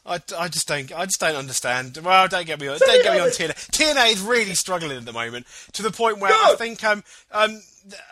I, 0.05 0.21
I 0.37 0.49
just 0.49 0.67
don't 0.67 0.93
I 0.93 1.05
just 1.05 1.21
don't 1.21 1.37
understand. 1.37 1.97
Well, 1.99 2.27
don't 2.29 2.47
get 2.47 2.61
me 2.61 2.69
on 2.69 2.79
don't 2.79 3.03
get 3.03 3.15
me 3.15 3.21
on 3.21 3.29
TNA. 3.29 3.71
TNA 3.71 4.13
is 4.13 4.21
really 4.21 4.55
struggling 4.55 4.97
at 4.97 5.05
the 5.05 5.13
moment 5.13 5.47
to 5.73 5.83
the 5.83 5.91
point 5.91 6.19
where 6.19 6.33
I 6.33 6.55
think 6.57 6.83
um 6.85 7.05
um 7.31 7.61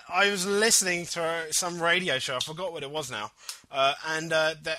I 0.09 0.31
was 0.31 0.47
listening 0.47 1.07
to 1.07 1.47
some 1.51 1.83
radio 1.83 2.19
show. 2.19 2.37
I 2.37 2.41
forgot 2.41 2.73
what 2.73 2.83
it 2.83 2.91
was 2.91 3.11
now, 3.11 3.31
uh, 3.71 3.95
and 4.09 4.33
uh, 4.33 4.55
that 4.63 4.79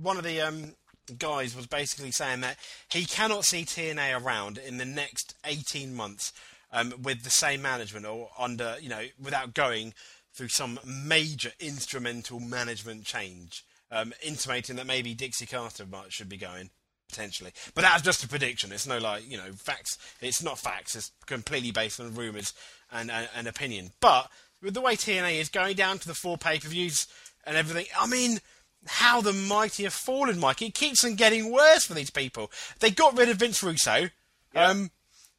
one 0.00 0.16
of 0.16 0.24
the 0.24 0.40
um 0.40 0.74
guys 1.18 1.54
was 1.54 1.66
basically 1.66 2.10
saying 2.10 2.40
that 2.40 2.56
he 2.90 3.04
cannot 3.04 3.44
see 3.44 3.64
TNA 3.64 4.20
around 4.20 4.58
in 4.58 4.78
the 4.78 4.84
next 4.84 5.34
eighteen 5.44 5.94
months 5.94 6.32
um, 6.72 6.92
with 7.02 7.22
the 7.22 7.30
same 7.30 7.62
management 7.62 8.06
or 8.06 8.30
under 8.38 8.76
you 8.80 8.88
know 8.88 9.02
without 9.22 9.54
going 9.54 9.94
through 10.32 10.48
some 10.48 10.78
major 10.84 11.50
instrumental 11.60 12.40
management 12.40 13.04
change, 13.04 13.64
um, 13.90 14.12
intimating 14.22 14.76
that 14.76 14.86
maybe 14.86 15.14
Dixie 15.14 15.46
Carter 15.46 15.86
might, 15.86 16.12
should 16.12 16.28
be 16.28 16.36
going 16.36 16.70
potentially. 17.08 17.52
But 17.74 17.82
that's 17.82 18.02
just 18.02 18.24
a 18.24 18.28
prediction. 18.28 18.72
It's 18.72 18.86
no 18.86 18.98
like 18.98 19.28
you 19.30 19.36
know 19.36 19.52
facts. 19.52 19.98
It's 20.20 20.42
not 20.42 20.58
facts. 20.58 20.94
It's 20.94 21.12
completely 21.26 21.70
based 21.70 22.00
on 22.00 22.14
rumours 22.14 22.52
and, 22.92 23.10
and, 23.10 23.28
and 23.34 23.46
opinion. 23.46 23.90
But 24.00 24.30
with 24.62 24.74
the 24.74 24.80
way 24.80 24.96
TNA 24.96 25.40
is 25.40 25.48
going 25.48 25.76
down 25.76 25.98
to 25.98 26.08
the 26.08 26.14
four 26.14 26.38
pay 26.38 26.58
per 26.58 26.68
views 26.68 27.06
and 27.44 27.56
everything, 27.56 27.86
I 27.98 28.06
mean. 28.06 28.40
How 28.88 29.20
the 29.20 29.32
mighty 29.32 29.82
have 29.82 29.92
fallen, 29.92 30.38
Mike. 30.38 30.62
It 30.62 30.72
keeps 30.72 31.02
on 31.02 31.16
getting 31.16 31.50
worse 31.50 31.84
for 31.84 31.94
these 31.94 32.10
people. 32.10 32.52
They 32.78 32.92
got 32.92 33.18
rid 33.18 33.28
of 33.28 33.38
Vince 33.38 33.60
Russo. 33.60 34.10
Um, 34.54 34.92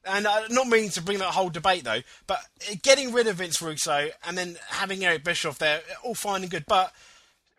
and 0.08 0.28
uh, 0.28 0.48
not 0.50 0.68
meaning 0.68 0.90
to 0.92 1.02
bring 1.02 1.20
that 1.20 1.34
whole 1.34 1.50
debate 1.50 1.84
though, 1.84 2.02
but 2.26 2.40
getting 2.82 3.14
rid 3.14 3.28
of 3.28 3.38
Vince 3.38 3.62
Russo 3.62 4.10
and 4.26 4.38
then 4.38 4.58
having 4.70 5.04
Eric 5.06 5.24
Bischoff 5.24 5.60
there, 5.60 5.82
all 6.04 6.16
fine 6.16 6.42
and 6.42 6.52
good. 6.52 6.66
But 6.68 6.94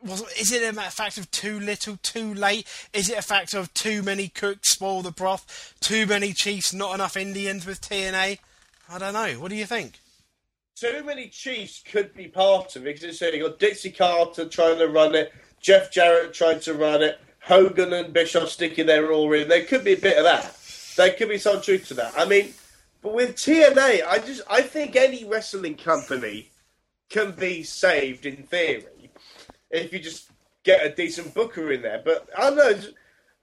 was, 0.04 0.22
is 0.38 0.52
it 0.52 0.68
a 0.68 0.72
ma- 0.72 0.82
fact 0.82 1.18
of 1.18 1.30
too 1.30 1.58
little, 1.58 1.98
too 2.02 2.32
late? 2.34 2.66
Is 2.92 3.10
it 3.10 3.18
a 3.18 3.22
fact 3.22 3.54
of 3.54 3.72
too 3.74 4.02
many 4.02 4.28
cooks 4.28 4.72
spoil 4.72 5.02
the 5.02 5.10
broth, 5.10 5.74
too 5.80 6.06
many 6.06 6.32
Chiefs, 6.32 6.72
not 6.72 6.94
enough 6.94 7.16
Indians 7.16 7.66
with 7.66 7.80
TNA? 7.80 8.38
I 8.90 8.98
don't 8.98 9.12
know. 9.12 9.40
What 9.40 9.50
do 9.50 9.56
you 9.56 9.66
think? 9.66 9.98
Too 10.76 11.02
many 11.04 11.28
Chiefs 11.28 11.82
could 11.90 12.14
be 12.14 12.28
part 12.28 12.76
of 12.76 12.82
it 12.82 13.00
because 13.00 13.20
it's 13.20 13.20
you 13.20 13.42
got 13.42 13.58
Dixie 13.58 13.90
Carter 13.90 14.48
trying 14.48 14.78
to 14.78 14.88
run 14.88 15.14
it, 15.14 15.32
Jeff 15.60 15.90
Jarrett 15.90 16.32
trying 16.32 16.60
to 16.60 16.74
run 16.74 17.02
it, 17.02 17.18
Hogan 17.40 17.92
and 17.92 18.12
Bischoff 18.12 18.48
sticking 18.48 18.86
their 18.86 19.10
all 19.10 19.32
in. 19.32 19.48
There 19.48 19.64
could 19.64 19.84
be 19.84 19.94
a 19.94 19.98
bit 19.98 20.18
of 20.18 20.24
that. 20.24 20.56
There 20.96 21.12
could 21.12 21.28
be 21.28 21.38
some 21.38 21.60
truth 21.60 21.88
to 21.88 21.94
that. 21.94 22.14
I 22.16 22.24
mean, 22.24 22.54
but 23.02 23.14
with 23.14 23.34
TNA, 23.34 24.06
I 24.06 24.18
just 24.18 24.42
I 24.48 24.62
think 24.62 24.94
any 24.94 25.24
wrestling 25.24 25.76
company 25.76 26.50
can 27.10 27.32
be 27.32 27.62
saved 27.64 28.26
in 28.26 28.44
theory 28.44 28.84
if 29.70 29.92
you 29.92 29.98
just 29.98 30.30
get 30.64 30.84
a 30.84 30.94
decent 30.94 31.34
booker 31.34 31.72
in 31.72 31.82
there. 31.82 32.02
But 32.04 32.28
I 32.36 32.50
don't 32.50 32.56
know. 32.56 32.80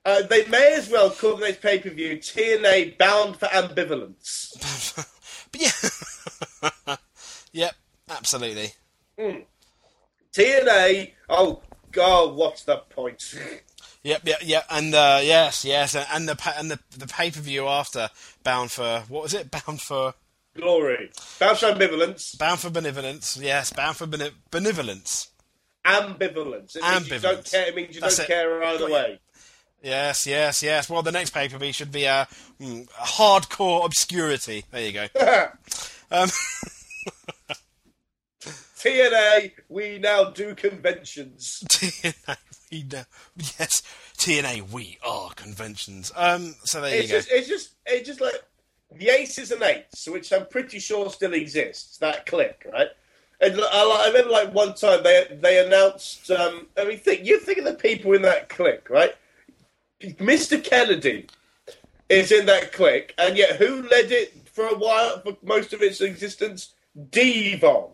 Uh, 0.05 0.21
they 0.23 0.45
may 0.45 0.73
as 0.75 0.89
well 0.89 1.09
call 1.09 1.35
the 1.35 1.45
next 1.47 1.61
pay 1.61 1.79
per 1.79 1.89
view 1.89 2.17
TNA 2.17 2.97
Bound 2.97 3.37
for 3.37 3.47
Ambivalence. 3.47 4.51
But 5.51 5.61
yeah, 5.61 6.95
yep, 7.53 7.75
absolutely. 8.09 8.73
TNA. 10.33 11.11
Oh 11.29 11.61
God, 11.91 12.35
what's 12.35 12.63
the 12.63 12.77
point? 12.89 13.23
Yep, 14.03 14.21
yep, 14.23 14.39
yep, 14.43 14.65
and 14.69 14.93
uh, 14.93 15.19
yes, 15.23 15.65
yes, 15.65 15.95
and 15.95 16.29
the 16.29 16.35
pa- 16.35 16.53
and 16.59 16.69
the 16.69 16.77
the 16.95 17.07
pay 17.07 17.31
per 17.31 17.39
view 17.39 17.67
after 17.67 18.11
Bound 18.43 18.69
for 18.71 19.03
what 19.09 19.23
was 19.23 19.33
it? 19.33 19.49
Bound 19.49 19.81
for 19.81 20.13
Glory. 20.55 21.09
Bound 21.39 21.57
for 21.57 21.71
ambivalence. 21.71 22.37
Bound 22.37 22.59
for 22.59 22.69
benevolence. 22.69 23.35
Yes, 23.35 23.73
Bound 23.73 23.97
for 23.97 24.05
bene- 24.05 24.35
benevolence. 24.51 25.31
Ambivalence. 25.85 26.75
It 26.75 26.81
means 26.83 27.09
you 27.09 27.19
don't 27.19 27.37
Ambivalence. 27.39 27.51
care. 27.51 27.67
It 27.67 27.75
means 27.75 27.95
you 27.95 28.01
That's 28.01 28.17
don't 28.17 28.25
it. 28.25 28.27
care 28.27 28.63
either 28.63 28.89
way. 28.89 29.19
Yes, 29.83 30.25
yes, 30.25 30.63
yes. 30.63 30.89
Well, 30.89 31.03
the 31.03 31.11
next 31.11 31.29
pay 31.29 31.47
per 31.47 31.59
view 31.59 31.71
should 31.71 31.91
be 31.91 32.05
a 32.05 32.27
mm, 32.59 32.87
hardcore 32.89 33.85
obscurity. 33.85 34.65
There 34.71 34.81
you 34.81 34.91
go. 34.93 35.07
Um, 36.11 36.29
TNA. 38.77 39.51
We 39.69 39.97
now 39.99 40.25
do 40.29 40.53
conventions. 40.55 41.63
TNA, 41.69 42.37
we 42.71 42.83
know. 42.83 43.03
Yes, 43.59 43.81
TNA, 44.17 44.71
we 44.71 44.97
are 45.03 45.31
conventions. 45.31 46.11
Um, 46.15 46.55
so 46.63 46.81
there 46.81 46.93
It's 46.93 47.03
you 47.03 47.09
go. 47.09 47.15
just, 47.17 47.29
it's 47.31 47.47
just, 47.47 47.69
it's 47.87 48.07
just 48.07 48.21
like 48.21 48.35
the 48.95 49.09
aces 49.09 49.51
and 49.51 49.63
eights, 49.63 50.07
which 50.07 50.31
I'm 50.31 50.45
pretty 50.45 50.77
sure 50.79 51.09
still 51.09 51.33
exists. 51.33 51.97
That 51.97 52.25
click, 52.27 52.65
right? 52.71 52.87
And 53.41 53.59
I, 53.59 54.03
I 54.05 54.07
remember, 54.07 54.31
like 54.31 54.53
one 54.53 54.73
time 54.73 55.03
they 55.03 55.37
they 55.41 55.65
announced. 55.65 56.31
Um, 56.31 56.67
I 56.77 56.85
mean, 56.85 56.97
think 56.97 57.25
you 57.25 57.39
think 57.39 57.59
of 57.59 57.65
the 57.65 57.73
people 57.73 58.13
in 58.13 58.21
that 58.21 58.49
click, 58.49 58.89
right? 58.89 59.13
Mr. 60.01 60.63
Kennedy 60.63 61.27
is 62.09 62.31
in 62.31 62.45
that 62.45 62.71
click, 62.71 63.13
and 63.17 63.37
yet 63.37 63.57
who 63.57 63.83
led 63.83 64.11
it 64.11 64.45
for 64.49 64.67
a 64.67 64.77
while, 64.77 65.19
for 65.19 65.37
most 65.43 65.73
of 65.73 65.81
its 65.81 66.01
existence? 66.01 66.73
Devon. 67.09 67.89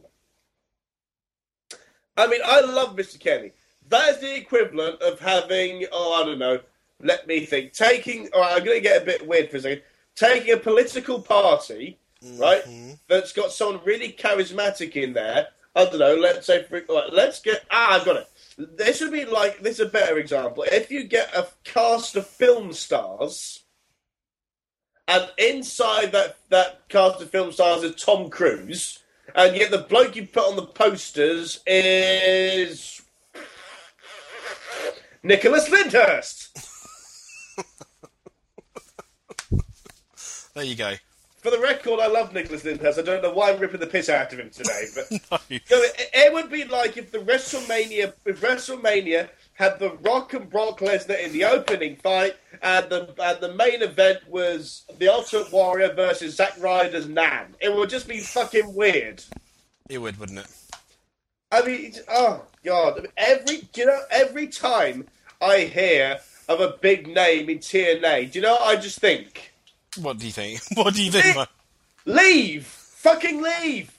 I 2.15 2.27
mean, 2.27 2.41
I 2.45 2.61
love 2.61 2.95
Mr. 2.95 3.19
Kennedy. 3.19 3.53
That 3.89 4.09
is 4.09 4.19
the 4.19 4.35
equivalent 4.35 5.01
of 5.01 5.19
having, 5.19 5.85
oh, 5.91 6.21
I 6.21 6.25
don't 6.25 6.39
know, 6.39 6.59
let 7.01 7.27
me 7.27 7.45
think. 7.45 7.73
Taking, 7.73 8.29
all 8.33 8.41
right, 8.41 8.57
I'm 8.57 8.63
going 8.63 8.77
to 8.77 8.81
get 8.81 9.01
a 9.01 9.05
bit 9.05 9.27
weird 9.27 9.49
for 9.49 9.57
a 9.57 9.61
second. 9.61 9.81
Taking 10.15 10.53
a 10.53 10.57
political 10.57 11.19
party, 11.21 11.97
right, 12.21 12.61
that's 13.07 13.33
got 13.33 13.51
someone 13.51 13.81
really 13.85 14.11
charismatic 14.11 14.95
in 14.95 15.13
there. 15.13 15.47
I 15.75 15.85
don't 15.85 15.99
know, 15.99 16.15
let's 16.15 16.47
say, 16.47 16.63
for, 16.63 16.81
all 16.89 17.01
right, 17.01 17.13
let's 17.13 17.39
get, 17.39 17.63
ah, 17.71 17.99
I've 17.99 18.05
got 18.05 18.17
it. 18.17 18.29
This 18.77 18.99
would 19.01 19.11
be 19.11 19.25
like, 19.25 19.61
this 19.61 19.79
is 19.79 19.87
a 19.87 19.89
better 19.89 20.17
example. 20.17 20.63
If 20.67 20.91
you 20.91 21.05
get 21.05 21.33
a 21.35 21.47
cast 21.63 22.15
of 22.15 22.27
film 22.27 22.73
stars, 22.73 23.63
and 25.07 25.29
inside 25.37 26.11
that, 26.11 26.37
that 26.49 26.87
cast 26.89 27.21
of 27.21 27.29
film 27.29 27.51
stars 27.51 27.83
is 27.83 27.95
Tom 27.95 28.29
Cruise, 28.29 28.99
and 29.33 29.55
yet 29.55 29.71
the 29.71 29.77
bloke 29.77 30.15
you 30.15 30.27
put 30.27 30.43
on 30.43 30.57
the 30.57 30.65
posters 30.65 31.61
is 31.65 33.01
Nicholas 35.23 35.69
Lyndhurst. 35.69 36.49
There 40.53 40.65
you 40.65 40.75
go. 40.75 40.95
For 41.41 41.49
the 41.49 41.59
record, 41.59 41.99
I 41.99 42.05
love 42.05 42.33
Nicholas 42.33 42.63
Lyndhurst. 42.63 42.99
I 42.99 43.01
don't 43.01 43.23
know 43.23 43.33
why 43.33 43.51
I'm 43.51 43.59
ripping 43.59 43.79
the 43.79 43.87
piss 43.87 44.09
out 44.09 44.31
of 44.31 44.39
him 44.39 44.51
today, 44.51 44.85
but 44.93 45.11
No. 45.31 45.37
It, 45.49 46.09
it 46.13 46.33
would 46.33 46.51
be 46.51 46.65
like 46.65 46.97
if 46.97 47.11
the 47.11 47.17
WrestleMania, 47.17 48.13
if 48.25 48.41
WrestleMania 48.41 49.27
had 49.53 49.79
The 49.79 49.91
Rock 50.03 50.35
and 50.35 50.47
Brock 50.47 50.81
Lesnar 50.81 51.19
in 51.19 51.31
the 51.31 51.45
opening 51.45 51.95
fight, 51.95 52.35
and 52.61 52.87
the 52.89 53.11
and 53.19 53.39
the 53.41 53.55
main 53.55 53.81
event 53.81 54.19
was 54.27 54.85
the 54.99 55.07
Ultimate 55.07 55.51
Warrior 55.51 55.93
versus 55.93 56.35
Zack 56.35 56.53
Ryder's 56.59 57.07
Nan. 57.07 57.55
It 57.59 57.75
would 57.75 57.89
just 57.89 58.07
be 58.07 58.19
fucking 58.19 58.75
weird. 58.75 59.23
It 59.89 59.97
would, 59.97 60.19
wouldn't 60.19 60.39
it? 60.39 60.47
I 61.51 61.63
mean, 61.63 61.93
oh 62.07 62.43
god! 62.63 62.99
I 62.99 63.01
mean, 63.01 63.11
every 63.17 63.67
you 63.75 63.85
know 63.87 63.99
every 64.11 64.45
time 64.45 65.07
I 65.41 65.61
hear 65.61 66.19
of 66.47 66.61
a 66.61 66.77
big 66.81 67.07
name 67.07 67.49
in 67.49 67.57
TNA, 67.57 68.31
do 68.31 68.37
you 68.39 68.43
know 68.43 68.53
what 68.53 68.77
I 68.77 68.79
just 68.79 68.99
think? 68.99 69.50
What 69.99 70.17
do 70.17 70.25
you 70.25 70.31
think? 70.31 70.61
What 70.75 70.93
do 70.93 71.03
you 71.03 71.11
think? 71.11 71.35
Mike? 71.35 71.49
Leave, 72.05 72.65
fucking 72.65 73.41
leave. 73.41 73.97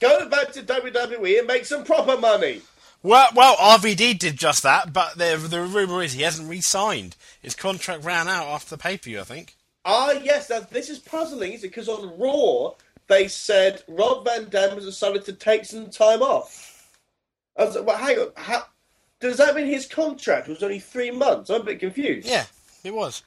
Go 0.00 0.28
back 0.28 0.52
to 0.52 0.62
WWE 0.62 1.38
and 1.38 1.46
make 1.46 1.64
some 1.64 1.84
proper 1.84 2.16
money. 2.16 2.62
Well, 3.02 3.28
well, 3.34 3.56
RVD 3.56 4.18
did 4.18 4.36
just 4.36 4.62
that, 4.64 4.92
but 4.92 5.16
the 5.16 5.36
the 5.36 5.62
rumor 5.62 6.02
is 6.02 6.12
he 6.12 6.22
hasn't 6.22 6.48
re-signed. 6.48 7.16
His 7.40 7.54
contract 7.54 8.04
ran 8.04 8.28
out 8.28 8.46
after 8.48 8.70
the 8.70 8.82
pay 8.82 8.96
per 8.96 9.04
view, 9.04 9.20
I 9.20 9.24
think. 9.24 9.54
Ah, 9.84 10.12
yes, 10.12 10.48
that, 10.48 10.70
this 10.70 10.90
is 10.90 10.98
puzzling, 10.98 11.52
is 11.52 11.64
it? 11.64 11.68
Because 11.68 11.88
on 11.88 12.18
Raw, 12.18 12.74
they 13.06 13.28
said 13.28 13.82
Rob 13.88 14.24
Van 14.24 14.48
Dam 14.48 14.74
has 14.74 14.84
decided 14.84 15.24
to 15.24 15.32
take 15.32 15.64
some 15.64 15.90
time 15.90 16.22
off. 16.22 16.92
I 17.56 17.64
was 17.64 17.76
like, 17.76 17.86
well, 17.86 17.96
hang 17.96 18.18
on. 18.18 18.28
How, 18.36 18.66
does 19.20 19.38
that 19.38 19.54
mean 19.54 19.66
his 19.66 19.86
contract 19.86 20.48
was 20.48 20.62
only 20.62 20.78
three 20.78 21.10
months? 21.10 21.50
I'm 21.50 21.62
a 21.62 21.64
bit 21.64 21.80
confused. 21.80 22.28
Yeah, 22.28 22.44
it 22.84 22.94
was. 22.94 23.22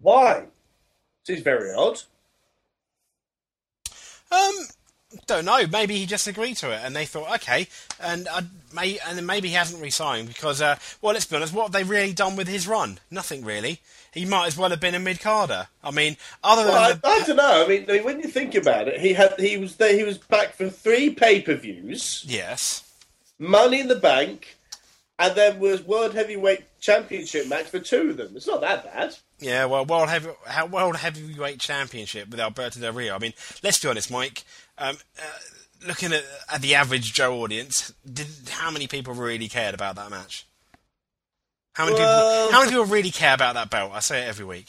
Why? 0.00 0.46
Seems 1.24 1.42
very 1.42 1.72
odd. 1.74 2.00
Um, 4.32 4.54
don't 5.26 5.44
know. 5.44 5.66
Maybe 5.66 5.96
he 5.96 6.06
just 6.06 6.26
agreed 6.26 6.56
to 6.58 6.70
it, 6.70 6.80
and 6.84 6.94
they 6.94 7.04
thought, 7.04 7.34
okay, 7.36 7.68
and 8.00 8.28
uh, 8.28 8.42
may, 8.74 8.98
and 9.06 9.18
then 9.18 9.26
maybe 9.26 9.48
he 9.48 9.54
hasn't 9.54 9.82
re-signed 9.82 10.28
because, 10.28 10.62
uh, 10.62 10.76
well, 11.02 11.12
let's 11.12 11.26
be 11.26 11.36
honest. 11.36 11.52
What 11.52 11.64
have 11.64 11.72
they 11.72 11.82
really 11.84 12.12
done 12.12 12.36
with 12.36 12.48
his 12.48 12.68
run? 12.68 12.98
Nothing 13.10 13.44
really. 13.44 13.80
He 14.12 14.24
might 14.24 14.46
as 14.46 14.56
well 14.56 14.70
have 14.70 14.80
been 14.80 14.94
a 14.94 15.00
mid 15.00 15.20
carder. 15.20 15.68
I 15.84 15.90
mean, 15.90 16.16
other 16.42 16.64
than 16.64 16.72
Well, 16.72 16.82
I, 16.82 16.92
the, 16.92 17.06
I 17.06 17.22
don't 17.26 17.36
know. 17.36 17.64
I 17.64 17.68
mean, 17.68 17.84
I 17.88 17.92
mean, 17.94 18.04
when 18.04 18.20
you 18.20 18.28
think 18.28 18.54
about 18.54 18.88
it, 18.88 19.00
he 19.00 19.12
had 19.12 19.38
he 19.38 19.56
was 19.56 19.76
there. 19.76 19.96
He 19.96 20.04
was 20.04 20.18
back 20.18 20.54
for 20.54 20.68
three 20.68 21.10
pay 21.10 21.42
per 21.42 21.54
views, 21.54 22.24
yes, 22.26 22.88
Money 23.38 23.80
in 23.80 23.88
the 23.88 23.96
Bank, 23.96 24.56
and 25.18 25.34
then 25.36 25.60
was 25.60 25.82
World 25.82 26.14
Heavyweight 26.14 26.80
Championship 26.80 27.48
match 27.48 27.66
for 27.66 27.78
two 27.78 28.10
of 28.10 28.16
them. 28.16 28.32
It's 28.36 28.46
not 28.46 28.60
that 28.62 28.84
bad. 28.84 29.16
Yeah, 29.40 29.64
well, 29.64 29.84
World, 29.86 30.08
Heavy, 30.10 30.28
World 30.70 30.96
Heavyweight 30.96 31.58
Championship 31.60 32.28
with 32.30 32.40
Alberto 32.40 32.78
Del 32.80 32.92
Rio. 32.92 33.14
I 33.14 33.18
mean, 33.18 33.32
let's 33.62 33.78
be 33.78 33.88
honest, 33.88 34.10
Mike. 34.10 34.44
Um, 34.76 34.96
uh, 35.18 35.86
looking 35.88 36.12
at, 36.12 36.24
at 36.52 36.60
the 36.60 36.74
average 36.74 37.12
Joe 37.14 37.40
audience, 37.42 37.92
did, 38.10 38.26
how 38.50 38.70
many 38.70 38.86
people 38.86 39.14
really 39.14 39.48
cared 39.48 39.74
about 39.74 39.96
that 39.96 40.10
match? 40.10 40.46
How 41.74 41.84
many 41.86 41.96
Well- 41.96 42.42
people? 42.46 42.52
How 42.52 42.60
many 42.64 42.70
people 42.72 42.84
really 42.86 43.10
care 43.10 43.34
about 43.34 43.54
that 43.54 43.70
belt? 43.70 43.92
I 43.94 44.00
say 44.00 44.22
it 44.22 44.28
every 44.28 44.44
week. 44.44 44.66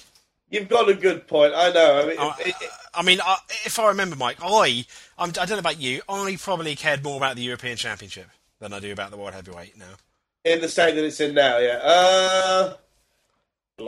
You've 0.50 0.68
got 0.70 0.90
a 0.90 0.94
good 0.94 1.28
point. 1.28 1.54
I 1.56 1.72
know. 1.72 2.02
I 2.02 2.06
mean, 2.06 2.18
I, 2.20 2.36
it- 2.40 2.48
it- 2.62 2.70
I 2.94 3.02
mean, 3.04 3.20
I, 3.24 3.38
if 3.66 3.80
I 3.80 3.88
remember, 3.88 4.16
Mike, 4.18 4.38
I 4.42 4.86
I'm, 5.18 5.30
I 5.30 5.32
don't 5.32 5.50
know 5.52 5.58
about 5.60 5.80
you. 5.80 6.02
I 6.10 6.36
probably 6.40 6.76
cared 6.76 7.04
more 7.04 7.16
about 7.18 7.36
the 7.38 7.42
European 7.42 7.78
Championship 7.78 8.28
than 8.60 8.74
I 8.74 8.80
do 8.80 8.92
about 8.92 9.12
the 9.12 9.18
World 9.18 9.34
Heavyweight 9.34 9.78
now. 9.78 9.96
in 10.44 10.60
the 10.62 10.68
state 10.70 10.96
that 10.96 11.04
it's 11.06 11.20
in 11.22 11.34
now, 11.34 11.58
yeah. 11.58 11.80
Uh, 11.84 12.74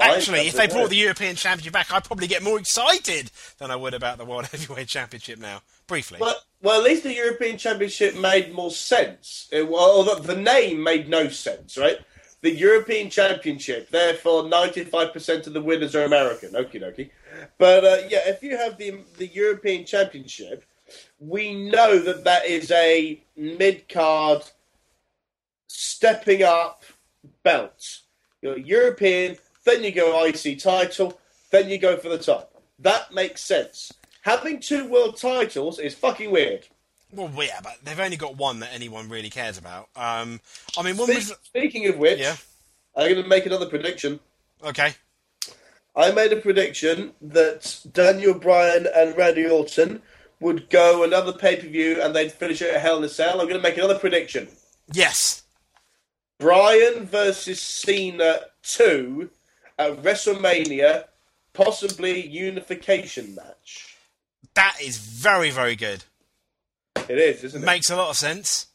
Actually, 0.02 0.48
if 0.48 0.54
they 0.54 0.68
brought 0.68 0.90
the 0.90 0.96
European 0.96 1.36
Championship 1.36 1.74
back, 1.74 1.92
I'd 1.92 2.04
probably 2.04 2.28
get 2.28 2.44
more 2.44 2.60
excited 2.60 3.32
than 3.58 3.72
I 3.72 3.76
would 3.76 3.94
about 3.94 4.18
the 4.18 4.26
World 4.26 4.46
Heavyweight 4.52 4.88
Championship 4.88 5.40
now. 5.40 5.62
Briefly. 5.88 6.18
Well, 6.22 6.36
well, 6.62 6.80
at 6.80 6.84
least 6.86 7.04
the 7.04 7.14
European 7.14 7.58
Championship 7.58 8.16
made 8.16 8.54
more 8.54 8.72
sense. 8.72 9.50
It, 9.52 9.68
well, 9.68 9.92
although 9.92 10.16
the 10.16 10.36
name 10.36 10.82
made 10.82 11.10
no 11.10 11.28
sense, 11.28 11.78
right? 11.78 12.00
The 12.42 12.52
European 12.52 13.10
Championship, 13.10 13.90
therefore, 13.90 14.48
ninety-five 14.48 15.14
percent 15.14 15.48
of 15.48 15.54
the 15.54 15.62
winners 15.62 15.96
are 15.96 16.04
American. 16.04 16.52
Okie 16.54 16.82
dokie. 16.82 17.10
But 17.58 17.84
uh, 17.84 17.98
yeah, 18.10 18.22
if 18.26 18.44
you 18.44 18.58
have 18.58 18.78
the 18.78 19.00
the 19.18 19.28
European 19.28 19.86
Championship, 19.86 20.64
we 21.20 21.70
know 21.70 22.00
that 22.00 22.24
that 22.24 22.46
is 22.46 22.72
a 22.72 23.22
mid-card 23.36 24.44
stepping 25.68 26.44
up 26.44 26.84
belt. 27.44 28.00
You're 28.42 28.58
European, 28.58 29.38
then 29.66 29.84
you 29.84 29.92
go 29.92 30.24
IC 30.26 30.60
title, 30.60 31.20
then 31.52 31.70
you 31.70 31.78
go 31.78 31.98
for 31.98 32.10
the 32.10 32.18
top. 32.18 32.62
That 32.80 33.14
makes 33.14 33.42
sense. 33.44 33.92
Having 34.22 34.62
two 34.62 34.88
world 34.88 35.18
titles 35.18 35.80
is 35.80 35.94
fucking 35.96 36.32
weird. 36.32 36.68
well, 37.12 37.32
yeah, 37.38 37.60
but 37.62 37.78
they've 37.84 38.00
only 38.00 38.18
got 38.18 38.38
one 38.38 38.60
that 38.62 38.72
anyone 38.74 39.10
really 39.10 39.30
cares 39.30 39.58
about. 39.58 39.90
Um, 39.96 40.40
I 40.78 40.82
mean, 40.84 40.96
Spe- 40.96 41.08
was 41.08 41.36
Speaking 41.44 41.88
of 41.88 41.98
which, 41.98 42.20
yeah? 42.20 42.36
I'm 42.96 43.10
going 43.10 43.22
to 43.24 43.28
make 43.30 43.46
another 43.46 43.66
prediction. 43.68 44.20
Okay, 44.64 44.94
I 45.96 46.12
made 46.12 46.32
a 46.34 46.38
prediction 46.38 47.12
that 47.22 47.80
Daniel 47.92 48.34
Bryan 48.34 48.88
and 48.96 49.16
Randy 49.18 49.46
Orton 49.46 50.02
would 50.40 50.70
go 50.70 51.04
another 51.04 51.34
pay 51.34 51.56
per 51.58 51.68
view 51.68 52.02
and 52.02 52.16
they'd 52.16 52.32
finish 52.32 52.62
it 52.62 52.74
at 52.74 52.82
Hell 52.82 52.98
in 52.98 53.04
a 53.04 53.10
Cell. 53.10 53.40
I'm 53.42 53.48
going 53.48 53.62
to 53.62 53.62
make 53.62 53.78
another 53.78 54.00
prediction. 54.00 54.48
yes, 54.92 55.44
Bryan 56.40 57.06
versus 57.06 57.62
Cena 57.62 58.40
2 58.64 59.30
at 59.92 60.02
WrestleMania, 60.04 61.06
possibly 61.54 62.28
unification 62.28 63.36
match. 63.36 63.98
that 64.56 64.78
is 64.82 64.98
very 64.98 65.50
very 65.50 65.76
good. 65.76 66.04
It 67.10 67.18
is, 67.18 67.44
isn't 67.44 67.64
it? 67.64 67.66
Makes 67.66 67.90
a 67.90 67.96
lot 67.96 68.10
of 68.10 68.18
sense. 68.18 68.68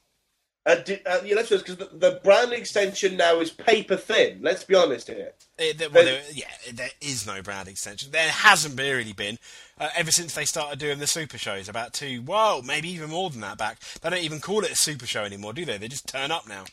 Uh, 0.67 0.75
di- 0.75 1.01
uh, 1.07 1.21
yeah, 1.25 1.35
let's 1.35 1.49
because 1.49 1.77
the, 1.77 1.89
the 1.95 2.21
brand 2.23 2.53
extension 2.53 3.17
now 3.17 3.41
is 3.41 3.51
paper 3.51 3.97
thin. 3.97 4.41
Let's 4.43 4.65
be 4.65 4.75
honest 4.75 5.07
here. 5.09 5.33
It, 5.59 5.79
there, 5.79 5.89
well, 5.89 6.05
there, 6.05 6.21
yeah, 6.35 6.51
there 6.75 6.91
is 7.01 7.27
no 7.27 7.41
brand 7.41 7.69
extension. 7.69 8.11
There 8.11 8.29
hasn't 8.29 8.79
really 8.79 9.15
been 9.15 9.39
uh, 9.79 9.89
ever 9.97 10.11
since 10.11 10.35
they 10.35 10.45
started 10.45 10.79
doing 10.79 10.99
the 10.99 11.07
super 11.07 11.39
shows 11.39 11.71
about 11.71 11.95
two, 11.95 12.21
well, 12.21 12.61
maybe 12.61 12.91
even 12.91 13.09
more 13.09 13.31
than 13.31 13.41
that 13.41 13.57
back. 13.57 13.79
They 14.03 14.11
don't 14.11 14.23
even 14.23 14.41
call 14.41 14.63
it 14.63 14.73
a 14.73 14.77
super 14.77 15.07
show 15.07 15.25
anymore, 15.25 15.55
do 15.55 15.65
they? 15.65 15.79
They 15.79 15.89
just 15.89 16.07
turn 16.07 16.31
up 16.31 16.47
now. 16.47 16.65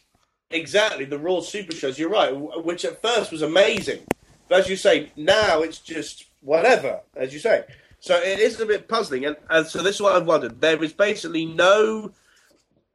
Exactly, 0.52 1.06
the 1.06 1.18
Raw 1.18 1.40
Super 1.40 1.74
Shows. 1.74 1.98
You're 1.98 2.10
right, 2.10 2.32
which 2.66 2.84
at 2.84 3.02
first 3.02 3.32
was 3.32 3.42
amazing, 3.42 4.02
but 4.48 4.60
as 4.60 4.70
you 4.70 4.76
say, 4.76 5.12
now 5.16 5.62
it's 5.62 5.80
just 5.80 6.26
whatever. 6.42 7.02
As 7.16 7.34
you 7.34 7.40
say, 7.40 7.64
so 8.00 8.16
it 8.18 8.40
is 8.40 8.60
a 8.60 8.66
bit 8.66 8.88
puzzling. 8.88 9.26
And, 9.26 9.36
and 9.50 9.66
so 9.66 9.82
this 9.82 9.96
is 9.96 10.02
what 10.02 10.16
I've 10.16 10.28
wondered. 10.28 10.62
There 10.62 10.84
is 10.84 10.94
basically 10.94 11.46
no, 11.46 12.12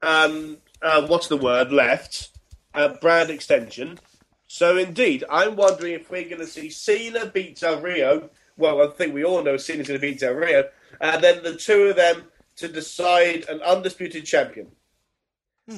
um, 0.02 0.58
uh, 0.80 1.06
what's 1.06 1.28
the 1.28 1.36
word 1.36 1.72
left? 1.72 2.30
Uh, 2.72 2.94
brand 3.00 3.30
extension. 3.30 3.98
So 4.46 4.76
indeed, 4.76 5.24
I'm 5.30 5.56
wondering 5.56 5.94
if 5.94 6.10
we're 6.10 6.24
going 6.24 6.38
to 6.38 6.46
see 6.46 6.70
Cena 6.70 7.26
beat 7.26 7.58
Del 7.60 7.80
Rio. 7.80 8.30
Well, 8.56 8.82
I 8.82 8.92
think 8.92 9.14
we 9.14 9.24
all 9.24 9.42
know 9.42 9.56
Cena's 9.56 9.88
going 9.88 10.00
to 10.00 10.06
beat 10.06 10.20
Del 10.20 10.34
Rio, 10.34 10.64
and 11.00 11.22
then 11.22 11.42
the 11.42 11.56
two 11.56 11.84
of 11.84 11.96
them 11.96 12.24
to 12.56 12.68
decide 12.68 13.48
an 13.48 13.62
undisputed 13.62 14.26
champion. 14.26 14.72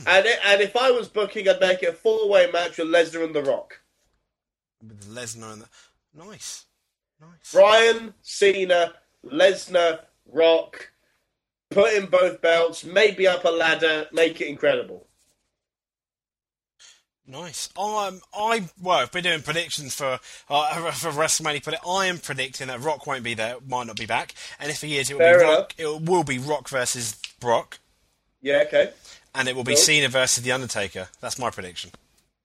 And, 0.06 0.26
it, 0.26 0.38
and 0.46 0.62
if 0.62 0.74
I 0.74 0.90
was 0.90 1.08
booking, 1.08 1.48
I'd 1.48 1.60
make 1.60 1.82
it 1.82 1.90
a 1.90 1.92
four-way 1.92 2.50
match 2.50 2.78
with 2.78 2.88
Lesnar 2.88 3.24
and 3.24 3.34
The 3.34 3.42
Rock. 3.42 3.81
With 4.86 5.08
Lesnar 5.14 5.52
and 5.52 5.62
the... 5.62 5.68
Nice. 6.14 6.66
Nice. 7.20 7.52
Bryan, 7.52 8.14
Cena, 8.22 8.94
Lesnar, 9.24 10.00
Rock, 10.30 10.90
put 11.70 11.94
in 11.94 12.06
both 12.06 12.42
belts, 12.42 12.84
maybe 12.84 13.26
up 13.26 13.44
a 13.44 13.48
ladder, 13.48 14.08
make 14.12 14.40
it 14.40 14.48
incredible. 14.48 15.06
Nice. 17.26 17.68
Um, 17.78 18.20
I 18.34 18.64
well, 18.80 19.04
if 19.04 19.14
we're 19.14 19.20
doing 19.20 19.42
predictions 19.42 19.94
for 19.94 20.18
uh, 20.50 20.90
for 20.90 21.10
WrestleMania, 21.10 21.64
but 21.64 21.78
I 21.88 22.06
am 22.06 22.18
predicting 22.18 22.66
that 22.66 22.80
Rock 22.80 23.06
won't 23.06 23.22
be 23.22 23.34
there, 23.34 23.56
might 23.66 23.86
not 23.86 23.96
be 23.96 24.06
back, 24.06 24.34
and 24.58 24.70
if 24.70 24.80
he 24.82 24.98
is, 24.98 25.08
it 25.08 25.14
will 25.14 25.20
Fair 25.20 25.38
be 25.38 25.44
enough. 25.44 25.58
Rock. 25.58 25.74
It 25.78 26.02
will 26.02 26.24
be 26.24 26.38
Rock 26.38 26.68
versus 26.68 27.16
Brock, 27.38 27.78
Yeah, 28.40 28.64
okay. 28.66 28.90
and 29.36 29.48
it 29.48 29.54
will 29.54 29.62
be 29.64 29.74
Cool. 29.74 29.82
Cena 29.82 30.08
versus 30.08 30.42
the 30.42 30.50
Undertaker. 30.50 31.08
That's 31.20 31.38
my 31.38 31.50
prediction. 31.50 31.92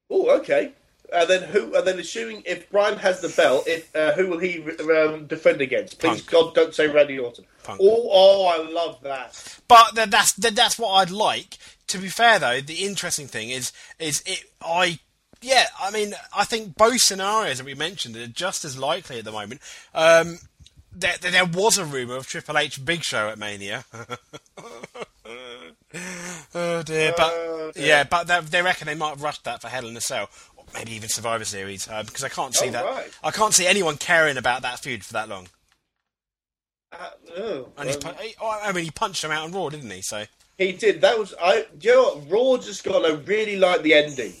Oh, 0.08 0.30
okay. 0.38 0.72
And 1.12 1.28
then 1.28 1.42
who? 1.44 1.74
And 1.74 1.86
then 1.86 1.98
assuming 1.98 2.42
if 2.44 2.68
Bryan 2.70 2.98
has 2.98 3.20
the 3.20 3.28
belt, 3.30 3.66
if 3.66 3.94
uh, 3.96 4.12
who 4.12 4.26
will 4.26 4.38
he 4.38 4.62
um, 4.94 5.26
defend 5.26 5.60
against? 5.60 5.98
Please, 5.98 6.20
Punk. 6.22 6.30
God, 6.30 6.54
don't 6.54 6.74
say 6.74 6.86
Randy 6.86 7.18
Orton. 7.18 7.46
Punk. 7.64 7.80
Oh, 7.82 8.08
oh, 8.10 8.46
I 8.46 8.70
love 8.70 9.00
that. 9.02 9.58
But 9.68 9.94
th- 9.94 10.10
that's 10.10 10.34
th- 10.34 10.54
that's 10.54 10.78
what 10.78 10.90
I'd 10.90 11.10
like. 11.10 11.56
To 11.88 11.98
be 11.98 12.08
fair, 12.08 12.38
though, 12.38 12.60
the 12.60 12.84
interesting 12.84 13.26
thing 13.26 13.50
is 13.50 13.72
is 13.98 14.22
it. 14.26 14.44
I 14.60 14.98
yeah, 15.40 15.66
I 15.80 15.90
mean, 15.90 16.14
I 16.36 16.44
think 16.44 16.76
both 16.76 16.98
scenarios 17.00 17.58
that 17.58 17.64
we 17.64 17.74
mentioned 17.74 18.16
are 18.16 18.26
just 18.26 18.64
as 18.64 18.76
likely 18.78 19.18
at 19.18 19.24
the 19.24 19.32
moment. 19.32 19.60
Um, 19.94 20.38
there, 20.92 21.14
there, 21.20 21.44
was 21.44 21.78
a 21.78 21.84
rumor 21.84 22.16
of 22.16 22.26
Triple 22.26 22.58
H 22.58 22.84
Big 22.84 23.04
Show 23.04 23.28
at 23.28 23.38
Mania. 23.38 23.84
oh 26.54 26.82
dear, 26.82 27.14
but 27.16 27.32
Oh, 27.34 27.70
dear. 27.74 27.86
yeah, 27.86 28.04
but 28.04 28.26
they, 28.26 28.40
they 28.40 28.62
reckon 28.62 28.86
they 28.86 28.94
might 28.94 29.10
have 29.10 29.22
rushed 29.22 29.44
that 29.44 29.60
for 29.62 29.68
Hell 29.68 29.86
in 29.86 29.96
a 29.96 30.00
Cell, 30.00 30.28
maybe 30.74 30.92
even 30.92 31.08
Survivor 31.08 31.44
Series, 31.44 31.88
uh, 31.88 32.02
because 32.02 32.24
I 32.24 32.28
can't 32.28 32.54
see 32.54 32.68
Oh, 32.68 32.72
that. 32.72 32.84
right. 32.84 33.10
I 33.22 33.30
can't 33.30 33.54
see 33.54 33.66
anyone 33.66 33.96
caring 33.96 34.36
about 34.36 34.62
that 34.62 34.78
feud 34.80 35.04
for 35.04 35.12
that 35.14 35.28
long. 35.28 35.48
Uh, 36.92 37.10
oh, 37.36 37.68
And 37.76 37.88
he's 37.88 38.02
um, 38.04 38.14
he- 38.20 38.34
I 38.40 38.72
mean, 38.72 38.84
he 38.84 38.90
punched 38.90 39.22
him 39.22 39.30
out 39.30 39.44
on 39.44 39.52
Raw, 39.52 39.68
didn't 39.68 39.90
he? 39.90 40.00
So. 40.02 40.24
He 40.56 40.72
did. 40.72 41.00
That 41.02 41.18
was 41.18 41.34
I. 41.40 41.66
Do 41.78 41.88
you 41.88 41.94
know 41.94 42.02
what? 42.16 42.30
Raw 42.30 42.56
just 42.62 42.82
got. 42.82 43.04
I 43.04 43.10
really 43.14 43.56
like 43.56 43.82
the 43.82 43.94
ending. 43.94 44.32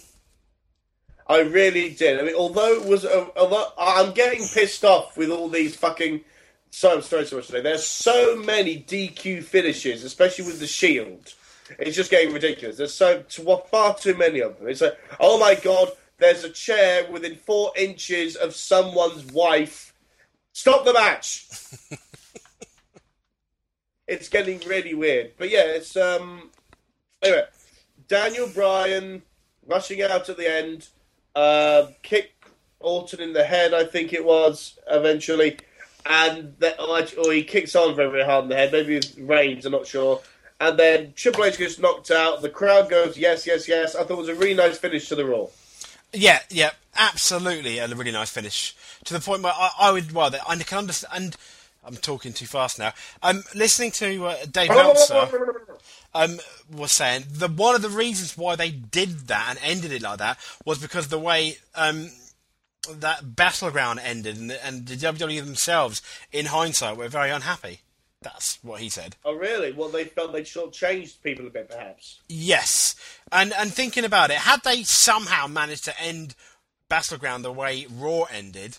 I 1.28 1.40
really 1.40 1.90
did. 1.90 2.18
I 2.18 2.22
mean, 2.22 2.34
although 2.34 2.72
it 2.72 2.86
was, 2.86 3.04
uh, 3.04 3.26
although 3.36 3.66
I'm 3.78 4.12
getting 4.14 4.40
pissed 4.48 4.84
off 4.84 5.16
with 5.16 5.30
all 5.30 5.48
these 5.48 5.76
fucking. 5.76 6.22
So 6.70 6.92
I'm 6.94 7.02
sorry 7.02 7.24
so 7.26 7.36
much 7.36 7.46
today. 7.46 7.60
There's 7.60 7.86
so 7.86 8.36
many 8.36 8.80
DQ 8.82 9.44
finishes, 9.44 10.02
especially 10.04 10.46
with 10.46 10.58
the 10.60 10.66
Shield. 10.66 11.34
It's 11.78 11.94
just 11.96 12.10
getting 12.10 12.32
ridiculous. 12.32 12.78
There's 12.78 12.94
so 12.94 13.22
far 13.70 13.94
too 13.94 14.14
many 14.16 14.40
of 14.40 14.58
them. 14.58 14.68
It's 14.68 14.80
like, 14.80 14.98
oh 15.20 15.38
my 15.38 15.54
god, 15.54 15.90
there's 16.18 16.44
a 16.44 16.50
chair 16.50 17.10
within 17.10 17.36
four 17.36 17.72
inches 17.76 18.36
of 18.36 18.54
someone's 18.54 19.24
wife. 19.32 19.94
Stop 20.52 20.84
the 20.84 20.92
match. 20.92 21.46
it's 24.06 24.28
getting 24.28 24.60
really 24.66 24.94
weird. 24.94 25.32
But 25.38 25.50
yeah, 25.50 25.64
it's 25.64 25.96
um. 25.96 26.50
Anyway, 27.22 27.44
Daniel 28.06 28.48
Bryan 28.48 29.22
rushing 29.66 30.02
out 30.02 30.28
at 30.28 30.36
the 30.36 30.50
end, 30.50 30.88
uh, 31.36 31.86
kick 32.02 32.32
Orton 32.80 33.20
in 33.20 33.32
the 33.32 33.44
head, 33.44 33.74
I 33.74 33.84
think 33.84 34.12
it 34.12 34.24
was 34.24 34.78
eventually, 34.88 35.58
and 36.06 36.54
then, 36.58 36.74
or 36.78 37.32
he 37.32 37.42
kicks 37.44 37.76
on 37.76 37.94
very, 37.94 38.10
very 38.10 38.24
hard 38.24 38.44
in 38.44 38.50
the 38.50 38.56
head. 38.56 38.72
Maybe 38.72 38.96
it's 38.96 39.16
Reigns, 39.18 39.66
I'm 39.66 39.72
not 39.72 39.86
sure. 39.86 40.20
And 40.60 40.78
then 40.78 41.12
Triple 41.14 41.44
H 41.44 41.58
gets 41.58 41.78
knocked 41.78 42.10
out. 42.10 42.42
The 42.42 42.48
crowd 42.48 42.90
goes 42.90 43.16
yes, 43.16 43.46
yes, 43.46 43.68
yes. 43.68 43.94
I 43.94 44.02
thought 44.02 44.14
it 44.14 44.18
was 44.18 44.28
a 44.28 44.34
really 44.34 44.54
nice 44.54 44.78
finish 44.78 45.08
to 45.08 45.14
the 45.14 45.24
Raw. 45.24 45.46
Yeah, 46.12 46.40
yeah, 46.50 46.70
absolutely, 46.96 47.78
a 47.78 47.88
really 47.88 48.12
nice 48.12 48.30
finish 48.30 48.74
to 49.04 49.14
the 49.14 49.20
point 49.20 49.42
where 49.42 49.52
I, 49.54 49.70
I 49.78 49.92
would 49.92 50.12
well, 50.12 50.34
I 50.46 50.56
can 50.56 50.78
understand. 50.78 51.12
And 51.14 51.36
I'm 51.84 51.96
talking 51.96 52.32
too 52.32 52.46
fast 52.46 52.78
now. 52.78 52.92
I'm 53.22 53.44
listening 53.54 53.92
to 53.92 54.26
uh, 54.26 54.36
Dave 54.50 54.68
Meltzer 54.68 55.28
um, 56.14 56.38
was 56.70 56.92
saying 56.92 57.24
the 57.30 57.48
one 57.48 57.74
of 57.74 57.82
the 57.82 57.88
reasons 57.88 58.36
why 58.36 58.56
they 58.56 58.70
did 58.70 59.28
that 59.28 59.46
and 59.50 59.58
ended 59.62 59.92
it 59.92 60.02
like 60.02 60.18
that 60.18 60.38
was 60.64 60.78
because 60.78 61.08
the 61.08 61.18
way 61.18 61.56
um, 61.74 62.10
that 62.90 63.36
battleground 63.36 64.00
ended 64.02 64.36
and 64.36 64.50
the, 64.50 64.66
and 64.66 64.86
the 64.86 64.96
WWE 64.96 65.44
themselves, 65.44 66.02
in 66.32 66.46
hindsight, 66.46 66.96
were 66.96 67.08
very 67.08 67.30
unhappy. 67.30 67.80
That's 68.20 68.58
what 68.62 68.80
he 68.80 68.88
said. 68.88 69.16
Oh, 69.24 69.34
really? 69.34 69.72
Well, 69.72 69.88
they 69.88 70.04
felt 70.04 70.32
they'd 70.32 70.46
sort 70.46 70.68
of 70.68 70.72
changed 70.72 71.22
people 71.22 71.46
a 71.46 71.50
bit, 71.50 71.70
perhaps. 71.70 72.20
Yes, 72.28 72.96
and 73.30 73.52
and 73.52 73.72
thinking 73.72 74.04
about 74.04 74.30
it, 74.30 74.38
had 74.38 74.62
they 74.64 74.82
somehow 74.82 75.46
managed 75.46 75.84
to 75.84 76.00
end 76.00 76.34
Battleground 76.88 77.44
the 77.44 77.52
way 77.52 77.86
Raw 77.88 78.24
ended, 78.24 78.78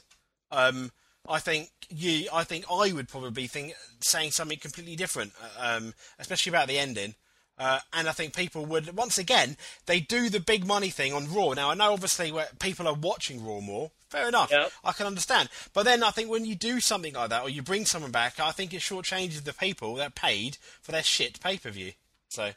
um, 0.51 0.91
I 1.27 1.39
think 1.39 1.69
you, 1.89 2.27
I 2.33 2.43
think 2.43 2.65
I 2.69 2.91
would 2.91 3.07
probably 3.07 3.47
think 3.47 3.75
saying 4.01 4.31
something 4.31 4.57
completely 4.57 4.95
different, 4.95 5.31
uh, 5.41 5.77
um, 5.77 5.93
especially 6.17 6.49
about 6.49 6.67
the 6.67 6.79
ending. 6.79 7.15
Uh, 7.57 7.79
and 7.91 8.07
I 8.07 8.13
think 8.13 8.33
people 8.33 8.65
would 8.65 8.95
once 8.95 9.17
again 9.17 9.57
they 9.85 9.99
do 9.99 10.29
the 10.29 10.39
big 10.39 10.65
money 10.65 10.89
thing 10.89 11.13
on 11.13 11.33
Raw. 11.33 11.53
Now 11.53 11.69
I 11.69 11.75
know 11.75 11.93
obviously 11.93 12.31
where 12.31 12.47
people 12.59 12.87
are 12.87 12.93
watching 12.93 13.45
Raw 13.45 13.59
more. 13.59 13.91
Fair 14.09 14.27
enough, 14.27 14.49
Yeah. 14.51 14.69
I 14.83 14.91
can 14.93 15.05
understand. 15.07 15.49
But 15.73 15.83
then 15.83 16.03
I 16.03 16.09
think 16.11 16.29
when 16.29 16.43
you 16.45 16.55
do 16.55 16.79
something 16.79 17.13
like 17.13 17.29
that 17.29 17.43
or 17.43 17.49
you 17.49 17.61
bring 17.61 17.85
someone 17.85 18.11
back, 18.11 18.39
I 18.39 18.51
think 18.51 18.73
it 18.73 18.81
shortchanges 18.81 19.43
the 19.43 19.53
people 19.53 19.95
that 19.95 20.15
paid 20.15 20.57
for 20.81 20.91
their 20.91 21.03
shit 21.03 21.39
pay 21.39 21.57
per 21.57 21.69
view. 21.69 21.91
So, 22.29 22.51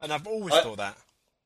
and 0.00 0.12
I've 0.12 0.26
always 0.26 0.52
I- 0.54 0.62
thought 0.62 0.78
that. 0.78 0.96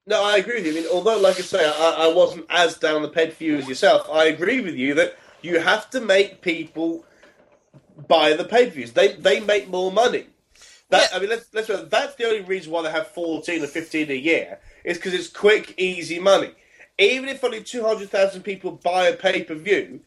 No, 0.06 0.22
I 0.22 0.36
agree 0.36 0.56
with 0.56 0.66
you. 0.66 0.72
I 0.72 0.74
mean, 0.82 0.90
although, 0.92 1.18
like 1.18 1.38
I 1.38 1.42
say, 1.42 1.64
I, 1.66 2.04
I 2.04 2.12
wasn't 2.12 2.44
as 2.50 2.76
down 2.76 3.00
the 3.00 3.08
ped 3.08 3.32
for 3.32 3.44
you 3.44 3.56
as 3.56 3.66
yourself, 3.66 4.06
I 4.12 4.24
agree 4.24 4.60
with 4.60 4.74
you 4.74 4.92
that 4.94 5.16
you 5.40 5.60
have 5.60 5.88
to 5.90 6.00
make 6.02 6.42
people 6.42 7.06
buy 8.06 8.34
the 8.34 8.44
pay 8.44 8.66
per 8.66 8.72
views. 8.72 8.92
They 8.92 9.12
they 9.14 9.40
make 9.40 9.68
more 9.68 9.90
money. 9.90 10.26
That 10.90 11.08
Yeah. 11.10 11.16
I 11.16 11.20
mean, 11.20 11.30
let's, 11.30 11.46
let's 11.54 11.68
that's 11.88 12.14
the 12.16 12.26
only 12.26 12.42
reason 12.42 12.70
why 12.70 12.82
they 12.82 12.90
have 12.90 13.08
fourteen 13.08 13.64
or 13.64 13.66
fifteen 13.66 14.10
a 14.10 14.14
year 14.14 14.58
is 14.84 14.98
because 14.98 15.14
it's 15.14 15.28
quick, 15.28 15.72
easy 15.78 16.18
money. 16.18 16.50
Even 16.98 17.28
if 17.28 17.42
only 17.42 17.62
two 17.62 17.84
hundred 17.84 18.10
thousand 18.10 18.42
people 18.42 18.72
buy 18.72 19.08
a 19.08 19.16
pay 19.16 19.42
per 19.42 19.54
view, 19.54 20.00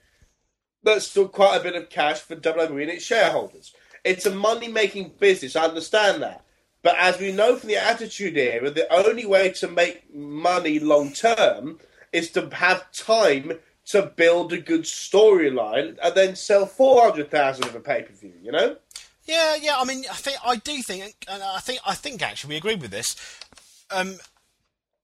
that's 0.84 1.08
still 1.08 1.28
quite 1.28 1.60
a 1.60 1.63
bit 1.63 1.76
of 1.76 1.89
cash 1.89 2.19
for 2.19 2.36
WWE 2.36 2.82
and 2.82 2.91
its 2.91 3.06
shareholders. 3.06 3.73
It's 4.04 4.26
a 4.26 4.34
money 4.34 4.69
making 4.69 5.13
business. 5.19 5.56
I 5.56 5.65
understand 5.65 6.21
that. 6.23 6.43
But 6.82 6.95
as 6.97 7.19
we 7.19 7.32
know 7.32 7.58
from 7.58 7.67
the 7.69 7.76
Attitude 7.76 8.38
Era, 8.38 8.69
the 8.69 8.91
only 8.93 9.26
way 9.26 9.52
to 9.54 9.67
make 9.67 10.13
money 10.13 10.80
long 10.80 11.12
term 11.12 11.80
is 12.13 12.32
to 12.32 12.50
have 12.54 12.91
time 12.93 13.60
to 13.88 14.04
build 14.04 14.54
a 14.54 14.58
good 14.58 14.84
storyline 14.84 15.97
and 16.02 16.15
then 16.15 16.36
sell 16.36 16.65
400,000 16.65 17.65
of 17.65 17.76
a 17.76 17.80
pay 17.80 18.04
per 18.04 18.13
view, 18.13 18.34
you 18.41 18.52
know? 18.52 18.78
Yeah, 19.26 19.58
yeah. 19.62 19.76
I 19.78 19.84
mean, 19.84 20.06
I 20.10 20.15
think 20.15 20.38
I 20.45 20.56
do 20.56 20.82
think, 20.82 21.26
and 21.28 21.43
I 21.43 21.60
think 21.60 21.82
I 21.86 21.95
think 21.95 22.21
actually 22.21 22.52
we 22.52 22.58
agree 22.58 22.76
with 22.76 22.91
this. 22.91 23.15
Um, 23.91 24.17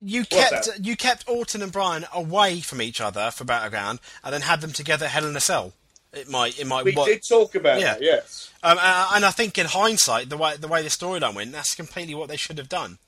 you 0.03 0.25
kept 0.25 0.69
you 0.81 0.95
kept 0.95 1.27
Orton 1.29 1.61
and 1.61 1.71
Bryan 1.71 2.05
away 2.13 2.59
from 2.61 2.81
each 2.81 2.99
other 3.01 3.31
for 3.31 3.43
Battleground, 3.45 3.99
and 4.23 4.33
then 4.33 4.41
had 4.41 4.61
them 4.61 4.71
together 4.73 5.07
Hell 5.07 5.25
in 5.25 5.35
a 5.35 5.39
Cell. 5.39 5.73
It 6.11 6.29
might, 6.29 6.59
it 6.59 6.67
might. 6.67 6.85
We 6.85 6.91
did 6.93 7.27
talk 7.27 7.55
about 7.55 7.79
Yeah. 7.79 7.93
that, 7.93 8.01
yes. 8.03 8.51
um, 8.61 8.77
and 8.79 9.25
I 9.25 9.31
think 9.31 9.57
in 9.57 9.65
hindsight, 9.65 10.29
the 10.29 10.37
way 10.37 10.55
the 10.57 10.67
way 10.67 10.83
the 10.83 10.89
storyline 10.89 11.33
went, 11.33 11.51
that's 11.51 11.73
completely 11.73 12.13
what 12.13 12.29
they 12.29 12.37
should 12.37 12.59
have 12.59 12.69
done. 12.69 12.99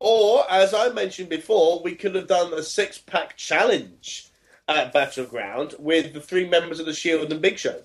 Or, 0.00 0.44
as 0.50 0.74
I 0.74 0.88
mentioned 0.90 1.28
before, 1.28 1.80
we 1.82 1.94
could 1.94 2.14
have 2.14 2.28
done 2.28 2.52
a 2.54 2.62
six 2.62 2.98
pack 2.98 3.36
challenge 3.36 4.28
at 4.68 4.92
Battleground 4.92 5.74
with 5.78 6.12
the 6.12 6.20
three 6.20 6.48
members 6.48 6.78
of 6.78 6.86
the 6.86 6.92
Shield 6.92 7.32
and 7.32 7.42
Big 7.42 7.58
Show. 7.58 7.82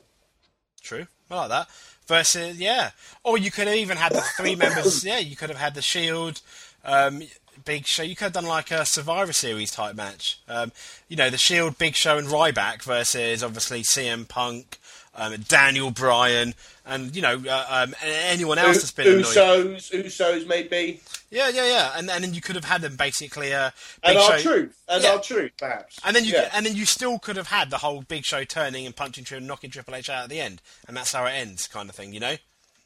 True, 0.82 1.08
I 1.30 1.36
like 1.36 1.50
that. 1.50 1.68
Versus, 2.08 2.60
yeah, 2.60 2.92
or 3.24 3.38
you 3.38 3.50
could 3.50 3.68
have 3.68 3.78
even 3.78 3.98
had 3.98 4.12
the 4.14 4.22
three 4.22 4.56
members. 4.56 5.04
Yeah, 5.06 5.20
you 5.20 5.36
could 5.36 5.50
have 5.50 5.58
had 5.60 5.74
the 5.74 5.82
Shield, 5.82 6.42
um, 6.84 7.24
Big 7.66 7.86
Show. 7.86 8.04
You 8.04 8.16
could 8.16 8.26
have 8.26 8.34
done 8.34 8.46
like 8.46 8.72
a 8.72 8.86
Survivor 8.86 9.34
Series 9.34 9.72
type 9.72 9.96
match. 9.96 10.39
Um, 10.48 10.72
you 11.08 11.16
know, 11.16 11.30
the 11.30 11.38
Shield, 11.38 11.78
Big 11.78 11.96
Show, 11.96 12.18
and 12.18 12.28
Ryback 12.28 12.84
versus 12.84 13.44
obviously 13.44 13.82
CM 13.84 14.28
Punk, 14.28 14.78
um, 15.16 15.36
Daniel 15.48 15.92
Bryan, 15.92 16.54
and 16.86 17.16
you 17.16 17.22
know 17.22 17.42
uh, 17.48 17.66
um, 17.70 17.96
anyone 18.04 18.58
else 18.58 18.78
that's 18.78 18.92
been. 18.92 19.06
Usos, 19.08 19.92
Usos 19.92 20.48
maybe, 20.48 21.02
Yeah, 21.30 21.50
yeah, 21.50 21.66
yeah, 21.66 21.92
and 21.96 22.10
and 22.10 22.24
then 22.24 22.34
you 22.34 22.42
could 22.42 22.56
have 22.56 22.66
had 22.66 22.82
them 22.82 22.96
basically. 22.96 23.54
Uh, 23.54 23.70
Big 24.04 24.10
and 24.12 24.18
our 24.18 24.38
Show, 24.39 24.50
truth, 24.52 24.78
and 24.89 25.04
Yeah. 25.04 25.12
R-Truth, 25.13 25.52
perhaps. 25.58 26.00
And 26.04 26.16
then 26.16 26.26
you 26.26 26.34
Yeah. 26.34 26.50
and 26.54 26.66
then 26.66 26.76
you 26.76 26.86
still 26.86 27.20
could 27.20 27.38
have 27.38 27.48
had 27.48 27.70
the 27.70 27.78
whole 27.78 28.02
Big 28.02 28.26
Show 28.26 28.44
turning 28.44 28.86
and 28.86 28.96
punching 28.96 29.24
through 29.26 29.38
and 29.38 29.48
knocking 29.48 29.70
Triple 29.70 29.96
H 29.96 30.10
out 30.10 30.24
at 30.26 30.30
the 30.30 30.42
end, 30.42 30.62
and 30.88 30.98
that's 30.98 31.13
how 31.13 31.26
it 31.26 31.32
ends, 31.32 31.68
kind 31.68 31.89
of 31.89 31.96
thing, 31.96 32.13
you 32.13 32.20
know. 32.20 32.38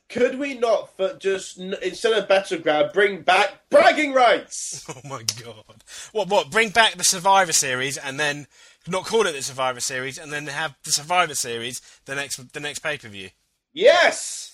Could 0.10 0.40
we 0.40 0.54
not, 0.54 0.96
for 0.96 1.14
just 1.18 1.58
instead 1.58 2.14
of 2.14 2.30
battleground, 2.30 2.92
bring 2.94 3.22
back 3.24 3.70
bragging 3.70 4.14
rights? 4.14 4.86
Oh 4.96 5.08
my 5.08 5.24
god! 5.44 5.84
What? 6.14 6.30
What? 6.30 6.50
Bring 6.50 6.70
back 6.70 6.96
the 6.96 7.04
Survivor 7.04 7.52
Series 7.54 7.98
and 7.98 8.20
then 8.20 8.48
not 8.88 9.06
call 9.06 9.28
it 9.28 9.34
the 9.34 9.42
Survivor 9.42 9.82
Series, 9.82 10.18
and 10.18 10.32
then 10.32 10.48
have 10.48 10.76
the 10.84 10.92
Survivor 10.92 11.36
Series 11.36 11.82
the 12.06 12.16
next 12.16 12.54
the 12.54 12.60
next 12.60 12.80
pay 12.80 12.98
per 12.98 13.10
view. 13.10 13.30
Yes! 13.74 14.54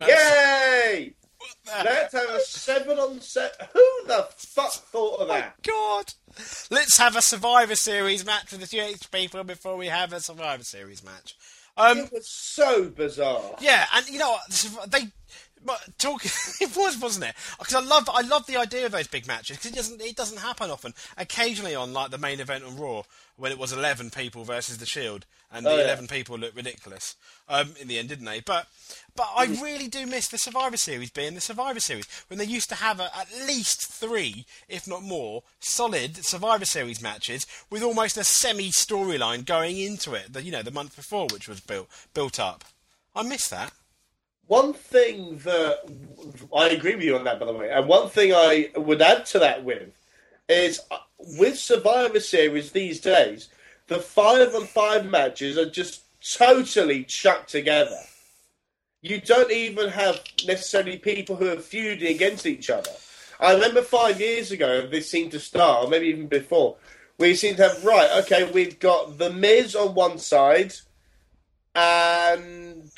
Yay! 0.06 1.14
Let's 1.66 2.12
have 2.12 2.30
a 2.30 2.40
seven 2.40 2.98
on 2.98 3.20
set. 3.20 3.70
Who 3.72 4.06
the 4.06 4.28
fuck 4.36 4.72
thought 4.72 5.20
of 5.20 5.28
that? 5.28 5.54
God, 5.62 6.12
let's 6.70 6.98
have 6.98 7.16
a 7.16 7.22
Survivor 7.22 7.74
Series 7.74 8.24
match 8.26 8.52
with 8.52 8.68
the 8.68 8.80
UH 8.80 9.08
people 9.10 9.42
before 9.44 9.76
we 9.76 9.86
have 9.86 10.12
a 10.12 10.20
Survivor 10.20 10.64
Series 10.64 11.02
match. 11.02 11.34
Um, 11.80 11.98
It 11.98 12.12
was 12.12 12.28
so 12.28 12.84
bizarre. 12.90 13.56
Yeah, 13.60 13.86
and 13.94 14.06
you 14.08 14.18
know 14.18 14.30
what? 14.30 14.90
They 14.90 15.08
but 15.64 15.80
talk. 15.98 16.24
it 16.60 16.76
was, 16.76 16.98
wasn't 16.98 17.26
it? 17.26 17.34
Because 17.58 17.74
I 17.74 17.80
love, 17.80 18.08
I 18.12 18.22
love 18.22 18.46
the 18.46 18.56
idea 18.56 18.86
of 18.86 18.92
those 18.92 19.08
big 19.08 19.26
matches 19.26 19.56
because 19.58 19.70
it 19.72 19.74
doesn't, 19.74 20.00
it 20.00 20.16
doesn't 20.16 20.38
happen 20.38 20.70
often. 20.70 20.94
Occasionally 21.18 21.74
on 21.74 21.92
like 21.92 22.10
the 22.10 22.18
main 22.18 22.40
event 22.40 22.64
on 22.64 22.76
Raw, 22.78 23.02
when 23.36 23.52
it 23.52 23.58
was 23.58 23.72
eleven 23.72 24.10
people 24.10 24.44
versus 24.44 24.78
the 24.78 24.86
Shield, 24.86 25.26
and 25.52 25.64
the 25.64 25.70
Oh, 25.70 25.76
yeah. 25.76 25.84
eleven 25.84 26.06
people 26.06 26.38
looked 26.38 26.56
ridiculous. 26.56 27.16
Um, 27.48 27.74
in 27.80 27.88
the 27.88 27.98
end, 27.98 28.08
didn't 28.08 28.26
they? 28.26 28.40
But, 28.40 28.68
but 29.16 29.28
I 29.36 29.46
really 29.46 29.88
do 29.88 30.06
miss 30.06 30.28
the 30.28 30.38
Survivor 30.38 30.76
Series 30.76 31.10
being 31.10 31.34
the 31.34 31.40
Survivor 31.40 31.80
Series 31.80 32.06
when 32.28 32.38
they 32.38 32.44
used 32.44 32.68
to 32.68 32.76
have 32.76 33.00
a, 33.00 33.10
at 33.16 33.26
least 33.46 33.86
three, 33.90 34.46
if 34.68 34.86
not 34.86 35.02
more, 35.02 35.42
solid 35.58 36.24
Survivor 36.24 36.64
Series 36.64 37.02
matches 37.02 37.46
with 37.70 37.82
almost 37.82 38.16
a 38.16 38.24
semi 38.24 38.70
storyline 38.70 39.44
going 39.44 39.78
into 39.78 40.14
it. 40.14 40.32
The 40.32 40.42
you 40.42 40.52
know 40.52 40.62
the 40.62 40.70
month 40.70 40.94
before, 40.96 41.26
which 41.32 41.48
was 41.48 41.60
built 41.60 41.88
built 42.14 42.38
up. 42.38 42.64
I 43.14 43.22
miss 43.22 43.48
that. 43.48 43.72
One 44.50 44.72
thing 44.72 45.38
that 45.44 45.78
I 46.52 46.70
agree 46.70 46.96
with 46.96 47.04
you 47.04 47.14
on 47.14 47.22
that, 47.22 47.38
by 47.38 47.46
the 47.46 47.52
way, 47.52 47.70
and 47.70 47.86
one 47.86 48.08
thing 48.08 48.32
I 48.34 48.70
would 48.74 49.00
add 49.00 49.24
to 49.26 49.38
that 49.38 49.62
with 49.62 49.90
is 50.48 50.80
uh, 50.90 50.96
with 51.38 51.56
Survivor 51.56 52.18
Series 52.18 52.72
these 52.72 53.00
days, 53.00 53.48
the 53.86 54.00
five 54.00 54.52
on 54.56 54.66
five 54.66 55.06
matches 55.06 55.56
are 55.56 55.70
just 55.70 56.02
totally 56.36 57.04
chucked 57.04 57.48
together. 57.48 58.00
You 59.02 59.20
don't 59.20 59.52
even 59.52 59.88
have 59.88 60.20
necessarily 60.44 60.98
people 60.98 61.36
who 61.36 61.52
are 61.52 61.60
feuding 61.60 62.12
against 62.12 62.44
each 62.44 62.70
other. 62.70 62.90
I 63.38 63.52
remember 63.52 63.82
five 63.82 64.20
years 64.20 64.50
ago, 64.50 64.84
this 64.84 65.08
seemed 65.08 65.30
to 65.30 65.38
start, 65.38 65.84
or 65.84 65.88
maybe 65.88 66.08
even 66.08 66.26
before, 66.26 66.74
we 67.18 67.36
seemed 67.36 67.58
to 67.58 67.68
have, 67.68 67.84
right, 67.84 68.10
okay, 68.24 68.50
we've 68.50 68.80
got 68.80 69.16
The 69.16 69.30
Miz 69.30 69.76
on 69.76 69.94
one 69.94 70.18
side, 70.18 70.74
and 71.76 72.90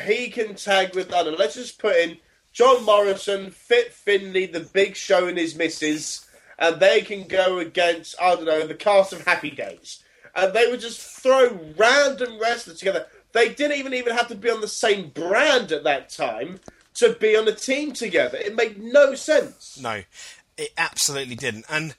he 0.00 0.30
can 0.30 0.54
tag 0.54 0.94
with, 0.94 1.10
don't 1.10 1.26
know, 1.26 1.36
let's 1.38 1.54
just 1.54 1.78
put 1.78 1.96
in 1.96 2.18
John 2.52 2.84
Morrison, 2.84 3.50
Fit 3.50 3.92
Finlay, 3.92 4.46
The 4.46 4.60
Big 4.60 4.96
Show 4.96 5.28
and 5.28 5.36
his 5.36 5.54
missus, 5.54 6.26
and 6.58 6.80
they 6.80 7.02
can 7.02 7.26
go 7.26 7.58
against, 7.58 8.14
I 8.20 8.34
don't 8.34 8.46
know, 8.46 8.66
the 8.66 8.74
cast 8.74 9.12
of 9.12 9.24
Happy 9.24 9.50
Days. 9.50 10.02
And 10.34 10.54
they 10.54 10.70
would 10.70 10.80
just 10.80 11.00
throw 11.00 11.58
random 11.76 12.38
wrestlers 12.38 12.78
together. 12.78 13.06
They 13.32 13.50
didn't 13.50 13.78
even 13.78 13.94
even 13.94 14.16
have 14.16 14.28
to 14.28 14.34
be 14.34 14.50
on 14.50 14.60
the 14.60 14.68
same 14.68 15.10
brand 15.10 15.72
at 15.72 15.84
that 15.84 16.08
time 16.08 16.60
to 16.94 17.14
be 17.14 17.36
on 17.36 17.46
a 17.46 17.52
team 17.52 17.92
together. 17.92 18.38
It 18.38 18.54
made 18.54 18.82
no 18.82 19.14
sense. 19.14 19.78
No, 19.80 20.02
it 20.56 20.70
absolutely 20.78 21.34
didn't. 21.34 21.66
And 21.68 21.94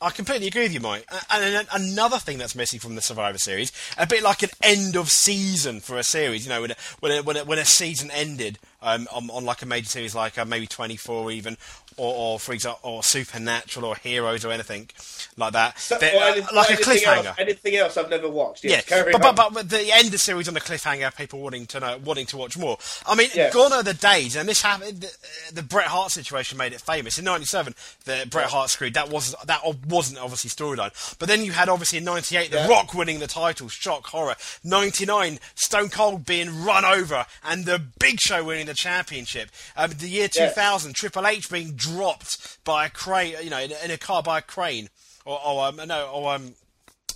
I 0.00 0.10
completely 0.10 0.46
agree 0.46 0.62
with 0.62 0.72
you, 0.72 0.80
Mike. 0.80 1.04
And 1.30 1.66
another 1.72 2.18
thing 2.18 2.38
that's 2.38 2.54
missing 2.54 2.80
from 2.80 2.94
the 2.94 3.02
Survivor 3.02 3.38
Series, 3.38 3.72
a 3.96 4.06
bit 4.06 4.22
like 4.22 4.42
an 4.42 4.50
end 4.62 4.96
of 4.96 5.10
season 5.10 5.80
for 5.80 5.98
a 5.98 6.04
series, 6.04 6.46
you 6.46 6.50
know, 6.50 6.60
when 6.60 6.70
a, 7.12 7.22
when 7.22 7.36
a, 7.36 7.44
when 7.44 7.58
a, 7.58 7.64
season 7.64 8.10
ended 8.12 8.58
um, 8.82 9.06
on, 9.12 9.28
on 9.30 9.44
like 9.44 9.62
a 9.62 9.66
major 9.66 9.88
series, 9.88 10.14
like 10.14 10.38
uh, 10.38 10.44
maybe 10.44 10.66
24 10.66 11.30
even, 11.32 11.56
or, 11.98 12.14
or 12.14 12.38
for 12.38 12.52
example, 12.52 12.80
or 12.90 13.02
Supernatural 13.02 13.84
or 13.86 13.96
Heroes 13.96 14.44
or 14.44 14.50
anything 14.52 14.88
like 15.36 15.52
that. 15.52 15.78
So- 15.78 15.98
They- 15.98 16.16
uh, 16.16 16.24
anything- 16.32 16.54
like 16.56 16.70
a 16.70 16.76
cliffhanger. 16.76 17.26
Else, 17.26 17.36
anything 17.38 17.76
else 17.76 17.96
I've 17.96 18.10
never 18.10 18.28
watched. 18.28 18.64
Yeah, 18.64 18.70
Yes, 18.70 18.84
carry 18.86 19.12
but, 19.12 19.24
on. 19.24 19.34
but, 19.34 19.52
but 19.54 19.68
the 19.70 19.92
end 19.92 20.06
of 20.06 20.12
the 20.12 20.18
series 20.18 20.48
on 20.48 20.54
the 20.54 20.60
cliffhanger, 20.60 21.14
people 21.16 21.40
wanting 21.40 21.66
to 21.66 21.80
know, 21.80 21.98
wanting 22.04 22.26
to 22.26 22.36
watch 22.36 22.56
more. 22.56 22.78
I 23.06 23.14
mean, 23.14 23.28
gone 23.52 23.72
are 23.72 23.82
the 23.82 23.94
days, 23.94 24.36
and 24.36 24.48
this 24.48 24.62
happened. 24.62 25.00
The, 25.02 25.12
the 25.54 25.62
Bret 25.62 25.86
Hart 25.88 26.10
situation 26.12 26.56
made 26.58 26.72
it 26.72 26.80
famous 26.80 27.18
in 27.18 27.24
'97. 27.24 27.74
The 28.04 28.26
Bret 28.30 28.50
Hart 28.50 28.70
screwed 28.70 28.94
that 28.94 29.08
was 29.10 29.34
that 29.46 29.60
wasn't 29.86 30.18
obviously 30.20 30.50
storyline. 30.50 30.92
But 31.18 31.28
then 31.28 31.44
you 31.44 31.52
had 31.52 31.68
obviously 31.68 31.98
in 31.98 32.04
'98 32.04 32.50
The 32.50 32.56
Yeah. 32.58 32.68
Rock 32.68 32.94
winning 32.94 33.18
the 33.18 33.26
title, 33.26 33.68
shock 33.68 34.06
horror. 34.06 34.36
'99 34.62 35.38
Stone 35.54 35.90
Cold 35.90 36.24
being 36.24 36.64
run 36.64 36.84
over, 36.84 37.26
and 37.44 37.64
the 37.64 37.78
Big 37.98 38.20
Show 38.20 38.44
winning 38.44 38.66
the 38.66 38.74
championship. 38.74 39.50
Um, 39.76 39.90
the 39.98 40.08
year 40.08 40.28
Yes. 40.34 40.54
2000 40.54 40.94
Triple 40.94 41.26
H 41.26 41.50
being 41.50 41.74
dropped 41.96 42.58
by 42.64 42.86
a 42.86 42.90
crane, 42.90 43.34
you 43.42 43.50
know, 43.50 43.58
in, 43.60 43.72
in 43.84 43.90
a 43.90 43.98
car 43.98 44.22
by 44.22 44.38
a 44.38 44.42
crane, 44.42 44.88
or, 45.24 45.38
or 45.44 45.66
um, 45.66 45.80
no, 45.86 46.08
or 46.12 46.34
um 46.34 46.54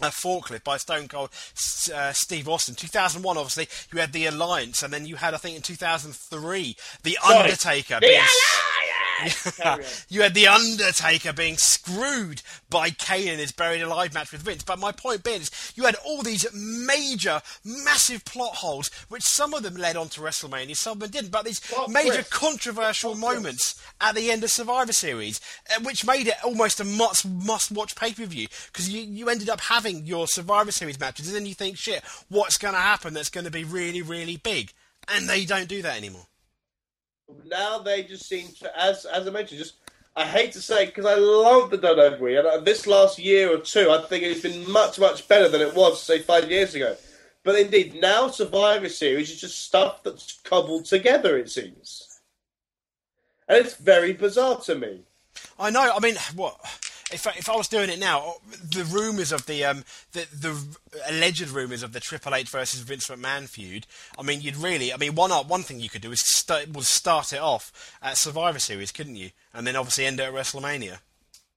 a 0.01 0.07
forklift 0.07 0.65
by 0.65 0.77
Stone 0.79 1.07
Cold 1.09 1.31
uh, 1.95 2.13
Steve 2.13 2.49
Austin. 2.49 2.75
2001, 2.75 3.37
obviously, 3.37 3.69
you 3.93 4.01
had 4.01 4.13
the 4.13 4.27
Alliance, 4.27 4.83
and 4.83 4.93
then 4.93 5.07
you 5.07 5.17
had, 5.17 5.33
I 5.35 5.37
think, 5.37 5.55
in 5.55 5.63
2003, 5.63 6.77
the 7.05 7.19
Sorry. 7.23 7.39
Undertaker. 7.39 7.95
The 8.01 8.07
being- 8.07 8.23
You 10.09 10.23
had 10.23 10.35
the 10.35 10.49
Undertaker 10.49 11.33
being 11.33 11.57
screwed 11.57 12.43
by 12.71 12.91
Kane 12.91 13.29
in 13.29 13.39
his 13.39 13.53
buried 13.53 13.83
alive 13.83 14.15
match 14.15 14.33
with 14.33 14.43
Vince. 14.43 14.63
But 14.63 14.79
my 14.79 14.93
point 14.93 15.25
being 15.25 15.41
is, 15.43 15.73
you 15.75 15.85
had 15.85 15.97
all 16.05 16.23
these 16.23 16.47
major, 16.55 17.41
massive 17.65 18.25
plot 18.25 18.57
holes, 18.57 18.91
which 19.09 19.23
some 19.23 19.55
of 19.55 19.63
them 19.63 19.75
led 19.77 19.97
on 19.97 20.09
to 20.11 20.21
WrestleMania, 20.21 20.77
some 20.77 20.95
of 20.95 21.01
them 21.01 21.11
didn't. 21.11 21.31
But 21.31 21.45
these 21.45 21.61
Plot 21.61 21.91
major 21.91 22.15
twist. 22.15 22.31
controversial 22.31 23.15
Plot 23.15 23.23
twist. 23.23 23.37
moments 23.37 23.83
at 24.01 24.15
the 24.15 24.31
end 24.31 24.45
of 24.45 24.51
Survivor 24.51 24.93
Series, 24.93 25.41
uh, 25.75 25.81
which 25.83 26.07
made 26.07 26.27
it 26.29 26.35
almost 26.45 26.81
a 26.81 26.85
must 26.85 27.27
must 27.27 27.71
watch 27.73 27.97
pay 27.97 28.13
per 28.13 28.27
view 28.27 28.49
because 28.67 28.89
you 28.89 29.01
you 29.03 29.29
ended 29.29 29.49
up 29.49 29.61
having 29.61 30.05
your 30.07 30.27
Survivor 30.27 30.73
Series 30.73 30.99
matches, 31.01 31.29
and 31.29 31.37
then 31.37 31.47
you 31.47 31.55
think, 31.55 31.77
shit, 31.77 32.03
what's 32.29 32.59
going 32.59 32.75
to 32.75 32.81
happen 32.81 33.15
that's 33.15 33.31
going 33.31 33.45
to 33.45 33.51
be 33.51 33.65
really 33.65 34.03
really 34.03 34.37
big, 34.37 34.73
and 35.09 35.29
they 35.29 35.45
don't 35.45 35.69
do 35.69 35.83
that 35.83 35.97
anymore. 35.97 36.27
Now 37.47 37.79
they 37.79 38.03
just 38.03 38.29
seem 38.29 38.49
to, 38.61 38.79
as 38.79 39.05
as 39.05 39.27
I 39.27 39.31
mentioned, 39.31 39.59
just 39.59 39.75
I 40.15 40.25
hate 40.25 40.53
to 40.53 40.61
say 40.61 40.87
because 40.87 41.07
I 41.07 41.15
love 41.15 41.71
the 41.71 41.79
WWE, 41.79 42.39
and 42.39 42.49
uh, 42.49 42.59
this 42.59 42.87
last 42.87 43.19
year 43.19 43.53
or 43.53 43.59
two, 43.59 43.91
I 43.91 44.03
think 44.03 44.25
it's 44.25 44.41
been 44.41 44.71
much 44.71 44.99
much 44.99 45.27
better 45.29 45.49
than 45.49 45.61
it 45.61 45.75
was 45.75 46.03
say 46.03 46.19
five 46.21 46.51
years 46.51 46.75
ago. 46.75 46.97
But 47.45 47.59
indeed, 47.59 48.01
now 48.01 48.29
Survivor 48.29 48.89
Series 48.89 49.31
is 49.31 49.41
just 49.41 49.65
stuff 49.65 50.03
that's 50.03 50.41
cobbled 50.45 50.85
together. 50.85 51.37
It 51.37 51.51
seems, 51.51 52.21
and 53.49 53.59
it's 53.59 53.75
very 53.75 54.13
bizarre 54.13 54.61
to 54.61 54.75
me. 54.75 55.01
I 55.59 55.71
know. 55.71 55.93
I 55.95 56.01
mean, 56.01 56.17
what 56.37 56.61
if 57.13 57.27
I, 57.27 57.31
if 57.31 57.49
I 57.49 57.57
was 57.57 57.69
doing 57.69 57.91
it 57.91 57.99
now? 57.99 58.35
The 58.63 58.85
rumours 58.85 59.33
of 59.33 59.47
the 59.47 59.65
um 59.65 59.85
the 60.13 60.27
the 60.33 60.57
alleged 61.09 61.49
rumours 61.49 61.83
of 61.83 61.93
the 61.93 62.01
Triple 62.01 62.35
H 62.35 62.49
versus 62.49 62.81
Vince 62.81 63.09
McMahon 63.09 63.49
feud. 63.49 63.87
I 64.19 64.23
mean, 64.23 64.41
you'd 64.41 64.57
really. 64.57 64.93
I 64.93 64.97
mean, 64.97 65.15
one 65.15 65.31
one 65.31 65.63
thing 65.63 65.81
you 65.81 65.89
could 65.89 66.03
do 66.03 66.13
is 66.13 66.21
start 66.21 66.73
was 66.73 66.89
start 66.89 67.33
it 67.33 67.41
off 67.41 67.97
at 68.03 68.17
Survivor 68.17 68.59
Series, 68.59 68.93
couldn't 68.93 69.17
you? 69.17 69.31
And 69.55 69.67
then 69.67 69.77
obviously 69.77 70.07
end 70.07 70.21
it 70.21 70.25
at 70.25 70.33
WrestleMania. 70.33 70.99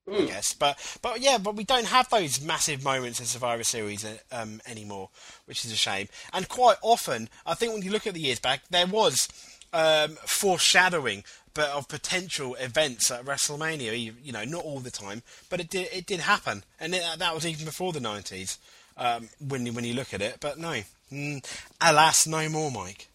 I 0.07 0.25
guess, 0.25 0.53
but 0.53 0.77
but 1.01 1.19
yeah, 1.19 1.39
but 1.39 1.55
we 1.55 1.63
don't 1.63 1.87
have 1.87 2.09
those 2.09 2.39
massive 2.39 2.83
moments 2.83 3.19
in 3.19 3.25
Survivor 3.25 3.63
Series 3.63 4.05
uh, 4.05 4.17
um, 4.31 4.61
anymore, 4.67 5.09
which 5.45 5.65
is 5.65 5.71
a 5.71 5.75
shame. 5.75 6.09
And 6.31 6.47
quite 6.47 6.77
often, 6.83 7.27
I 7.43 7.55
think 7.55 7.73
when 7.73 7.81
you 7.81 7.91
look 7.91 8.05
at 8.05 8.13
the 8.13 8.19
years 8.19 8.39
back, 8.39 8.61
there 8.69 8.85
was 8.85 9.27
um, 9.75 10.11
foreshadowing, 10.25 11.23
but 11.53 11.69
of 11.69 11.87
potential 11.89 12.55
events 12.55 13.11
at 13.11 13.25
WrestleMania. 13.25 14.01
You, 14.01 14.15
you 14.23 14.31
know, 14.31 14.45
not 14.45 14.63
all 14.63 14.79
the 14.79 14.89
time, 14.89 15.21
but 15.49 15.59
it 15.59 15.69
did 15.69 15.89
it 15.93 16.05
did 16.05 16.21
happen, 16.21 16.63
and 16.79 16.95
it, 16.95 17.03
that 17.17 17.35
was 17.35 17.45
even 17.45 17.65
before 17.65 17.91
the 17.93 17.99
nineties. 17.99 18.57
Um, 18.97 19.27
when 19.45 19.65
you, 19.65 19.73
when 19.73 19.83
you 19.83 19.93
look 19.93 20.13
at 20.13 20.21
it, 20.21 20.37
but 20.39 20.57
no, 20.57 20.81
mm, 21.11 21.45
alas, 21.81 22.25
no 22.25 22.47
more, 22.47 22.71
Mike. 22.71 23.09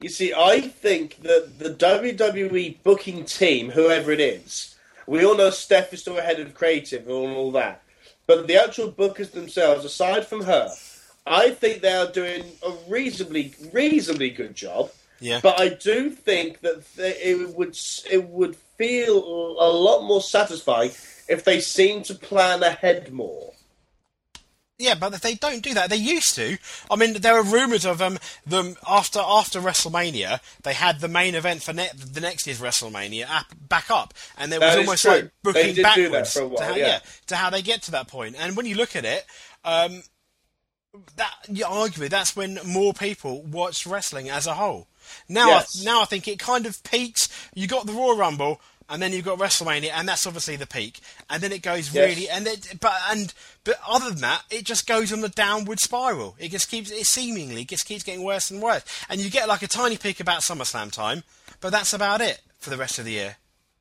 You 0.00 0.08
see, 0.08 0.32
I 0.32 0.60
think 0.60 1.22
that 1.22 1.58
the 1.58 1.70
WWE 1.70 2.76
booking 2.84 3.24
team, 3.24 3.70
whoever 3.70 4.12
it 4.12 4.20
is, 4.20 4.76
we 5.08 5.24
all 5.24 5.36
know 5.36 5.50
Steph 5.50 5.92
is 5.92 6.02
still 6.02 6.18
ahead 6.18 6.38
of 6.38 6.54
creative 6.54 7.08
and 7.08 7.36
all 7.36 7.50
that, 7.50 7.82
but 8.28 8.46
the 8.46 8.62
actual 8.62 8.92
bookers 8.92 9.32
themselves, 9.32 9.84
aside 9.84 10.24
from 10.24 10.44
her, 10.44 10.70
I 11.26 11.50
think 11.50 11.82
they 11.82 11.92
are 11.92 12.12
doing 12.12 12.44
a 12.64 12.72
reasonably 12.88 13.54
reasonably 13.72 14.30
good 14.30 14.54
job. 14.54 14.92
Yeah. 15.20 15.40
But 15.42 15.60
I 15.60 15.68
do 15.68 16.10
think 16.10 16.60
that 16.60 16.82
it 16.96 17.56
would 17.56 17.76
it 18.10 18.28
would 18.28 18.56
feel 18.56 19.18
a 19.58 19.70
lot 19.70 20.02
more 20.02 20.20
satisfying 20.20 20.90
if 21.28 21.44
they 21.44 21.60
seemed 21.60 22.06
to 22.06 22.14
plan 22.14 22.62
ahead 22.62 23.12
more. 23.12 23.54
Yeah, 24.76 24.96
but 24.96 25.22
they 25.22 25.34
don't 25.34 25.62
do 25.62 25.72
that. 25.74 25.88
They 25.88 25.96
used 25.96 26.34
to. 26.34 26.58
I 26.90 26.96
mean, 26.96 27.14
there 27.14 27.34
were 27.34 27.48
rumours 27.48 27.86
of 27.86 28.02
um, 28.02 28.18
them 28.44 28.74
after 28.86 29.20
after 29.20 29.60
WrestleMania. 29.60 30.40
They 30.62 30.72
had 30.72 30.98
the 30.98 31.06
main 31.06 31.36
event 31.36 31.62
for 31.62 31.72
ne- 31.72 31.90
the 31.94 32.20
next 32.20 32.46
year's 32.46 32.60
WrestleMania 32.60 33.30
up, 33.30 33.46
back 33.68 33.88
up, 33.88 34.14
and 34.36 34.52
it 34.52 34.60
was 34.60 34.76
almost 34.76 35.02
true. 35.02 35.10
like 35.12 35.30
booking 35.44 35.74
did 35.74 35.76
do 35.76 35.82
that 35.82 35.96
backwards 35.96 36.36
while, 36.36 36.56
to 36.56 36.64
how, 36.64 36.74
yeah. 36.74 36.98
to 37.28 37.36
how 37.36 37.50
they 37.50 37.62
get 37.62 37.82
to 37.82 37.92
that 37.92 38.08
point. 38.08 38.34
And 38.36 38.56
when 38.56 38.66
you 38.66 38.74
look 38.74 38.96
at 38.96 39.04
it, 39.04 39.24
um, 39.64 40.02
that 41.16 41.32
yeah, 41.48 41.66
arguably 41.66 42.08
that's 42.08 42.34
when 42.34 42.58
more 42.66 42.92
people 42.92 43.42
watched 43.42 43.86
wrestling 43.86 44.28
as 44.28 44.48
a 44.48 44.54
whole. 44.54 44.88
Now, 45.28 45.48
Yes. 45.48 45.80
I, 45.80 45.84
now 45.84 46.02
I 46.02 46.04
think 46.04 46.28
it 46.28 46.38
kind 46.38 46.66
of 46.66 46.82
peaks. 46.84 47.28
You 47.54 47.66
got 47.66 47.86
the 47.86 47.92
Royal 47.92 48.16
Rumble, 48.16 48.60
and 48.88 49.00
then 49.00 49.12
you've 49.12 49.24
got 49.24 49.38
WrestleMania, 49.38 49.90
and 49.94 50.06
that's 50.08 50.26
obviously 50.26 50.56
the 50.56 50.66
peak. 50.66 51.00
And 51.30 51.42
then 51.42 51.52
it 51.52 51.62
goes 51.62 51.92
Yes. 51.94 52.08
really, 52.08 52.28
and 52.28 52.46
it, 52.46 52.74
but 52.80 52.94
and 53.10 53.32
but 53.64 53.78
other 53.88 54.10
than 54.10 54.20
that, 54.20 54.42
it 54.50 54.64
just 54.64 54.86
goes 54.86 55.12
on 55.12 55.20
the 55.22 55.28
downward 55.30 55.80
spiral. 55.80 56.36
It 56.38 56.50
just 56.50 56.70
keeps, 56.70 56.90
it 56.90 57.06
seemingly 57.06 57.64
just 57.64 57.86
keeps 57.86 58.02
getting 58.02 58.22
worse 58.22 58.50
and 58.50 58.60
worse. 58.60 58.84
And 59.08 59.20
you 59.20 59.30
get 59.30 59.48
like 59.48 59.62
a 59.62 59.68
tiny 59.68 59.96
peak 59.96 60.20
about 60.20 60.42
SummerSlam 60.42 60.92
time, 60.92 61.22
but 61.60 61.70
that's 61.70 61.94
about 61.94 62.20
it 62.20 62.40
for 62.58 62.68
the 62.70 62.76
rest 62.76 62.98
of 62.98 63.04
the 63.06 63.12
year. 63.12 63.36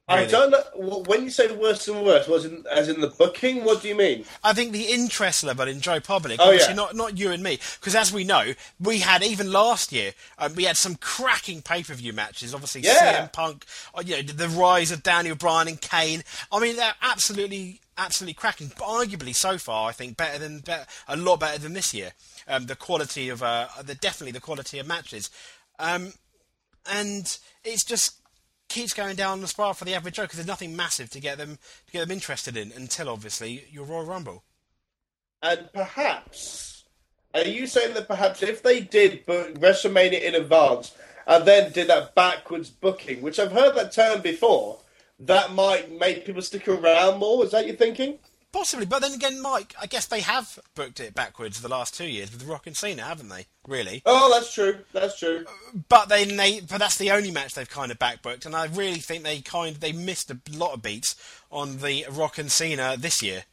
I 0.08 0.26
don't 0.26 0.52
know 0.52 1.04
when 1.08 1.24
you 1.24 1.30
say 1.30 1.50
worse 1.56 1.88
and 1.88 2.04
worse. 2.04 2.28
Was 2.28 2.44
in, 2.44 2.66
as 2.70 2.90
in 2.90 3.00
the 3.00 3.08
booking? 3.08 3.64
What 3.64 3.82
do 3.82 3.88
you 3.88 3.96
mean? 3.96 4.26
I 4.44 4.52
think 4.52 4.74
the 4.74 4.88
interest 4.88 5.46
level 5.46 5.66
in 5.68 5.80
Joe 5.80 6.02
Public, 6.02 6.40
Oh, 6.42 6.46
obviously 6.46 6.72
yeah. 6.72 6.76
not 6.76 6.96
not 6.96 7.18
you 7.18 7.32
and 7.32 7.42
me, 7.42 7.58
because 7.80 7.96
as 7.96 8.12
we 8.12 8.26
know, 8.26 8.54
we 8.82 9.00
had 9.00 9.24
even 9.24 9.52
last 9.52 9.94
year, 9.94 10.12
um, 10.38 10.56
we 10.56 10.66
had 10.66 10.76
some 10.76 10.96
cracking 10.96 11.62
pay 11.62 11.84
per 11.84 11.94
view 11.94 12.12
matches. 12.12 12.54
Obviously, 12.54 12.82
Yeah. 12.82 13.28
CM 13.28 13.32
Punk, 13.32 13.66
uh, 13.96 14.04
you 14.06 14.18
know, 14.18 14.22
the 14.24 14.50
rise 14.50 14.92
of 14.92 15.04
Daniel 15.04 15.36
Bryan 15.36 15.70
and 15.70 15.80
Kane. 15.80 16.24
I 16.52 16.60
mean, 16.60 16.76
they're 16.76 16.96
absolutely 17.02 17.80
absolutely 17.98 18.34
cracking. 18.34 18.72
But 18.78 18.86
arguably, 18.86 19.34
so 19.34 19.58
far, 19.58 19.88
I 19.88 19.94
think 19.94 20.18
better 20.18 20.38
than 20.38 20.60
better, 20.60 20.86
a 21.08 21.16
lot 21.16 21.40
better 21.40 21.60
than 21.60 21.74
this 21.74 21.94
year. 21.94 22.12
Um, 22.48 22.66
the 22.66 22.76
quality 22.76 23.30
of 23.30 23.42
uh, 23.42 23.68
the 23.82 23.96
definitely 23.96 24.34
the 24.34 24.42
quality 24.42 24.80
of 24.80 24.86
matches, 24.88 25.30
um, 25.80 26.12
and 26.92 27.38
it's 27.64 27.86
just 27.86 28.16
keeps 28.74 28.94
going 28.94 29.16
down 29.16 29.40
the 29.40 29.48
spiral 29.48 29.74
for 29.74 29.86
the 29.86 29.94
average 29.94 30.16
Joe 30.16 30.24
because 30.24 30.38
there's 30.38 30.48
nothing 30.48 30.76
massive 30.76 31.10
to 31.12 31.20
get 31.20 31.38
them 31.38 31.60
to 31.86 31.94
get 31.94 32.00
them 32.02 32.12
interested 32.12 32.58
in 32.58 32.72
until 32.72 33.08
obviously 33.08 33.66
your 33.72 33.86
Royal 33.86 34.06
Rumble. 34.06 34.44
And 35.44 35.70
perhaps, 35.74 36.86
are 37.36 37.42
you 37.42 37.68
saying 37.68 37.94
that 37.94 38.08
perhaps 38.08 38.42
if 38.42 38.64
they 38.64 38.80
did 38.80 39.26
book 39.26 39.54
WrestleMania 39.60 40.22
in 40.22 40.36
advance 40.36 40.96
and 41.28 41.46
then 41.46 41.72
did 41.72 41.88
that 41.88 42.16
backwards 42.16 42.70
booking, 42.70 43.22
which 43.22 43.40
I've 43.40 43.52
heard 43.52 43.76
that 43.76 43.92
term 43.92 44.22
before, 44.22 44.80
that 45.20 45.54
might 45.54 45.92
make 45.92 46.26
people 46.26 46.42
stick 46.42 46.68
around 46.68 47.20
more? 47.20 47.46
Is 47.46 47.52
that 47.52 47.68
your 47.68 47.76
thinking? 47.76 48.18
Possibly, 48.54 48.86
but 48.86 49.02
then 49.02 49.14
again, 49.14 49.42
Mike, 49.42 49.74
I 49.82 49.88
guess 49.88 50.06
they 50.06 50.22
have 50.22 50.60
booked 50.76 51.00
it 51.00 51.16
backwards 51.16 51.60
the 51.60 51.68
last 51.68 51.96
two 51.96 52.06
years 52.06 52.32
with 52.32 52.46
Rock 52.46 52.68
and 52.68 52.78
Cena, 52.78 53.02
haven't 53.02 53.30
they? 53.30 53.48
Really? 53.68 54.04
Oh, 54.06 54.32
that's 54.32 54.54
true. 54.54 54.78
That's 54.94 55.18
true. 55.18 55.46
But 55.90 56.08
then 56.08 56.38
they, 56.38 56.60
but 56.60 56.78
that's 56.78 56.98
the 56.98 57.10
only 57.10 57.32
match 57.32 57.56
they've 57.56 57.68
kind 57.68 57.92
of 57.92 57.98
backbooked, 57.98 58.46
and 58.46 58.56
I 58.56 58.68
really 58.68 59.00
think 59.00 59.24
they 59.24 59.42
kind 59.42 59.78
they 59.78 59.92
missed 59.92 60.30
a 60.30 60.38
lot 60.56 60.74
of 60.76 60.84
beats 60.84 61.16
on 61.52 61.80
the 61.80 62.06
Rock 62.12 62.38
and 62.38 62.52
Cena 62.52 62.96
this 62.96 63.24
year. 63.24 63.46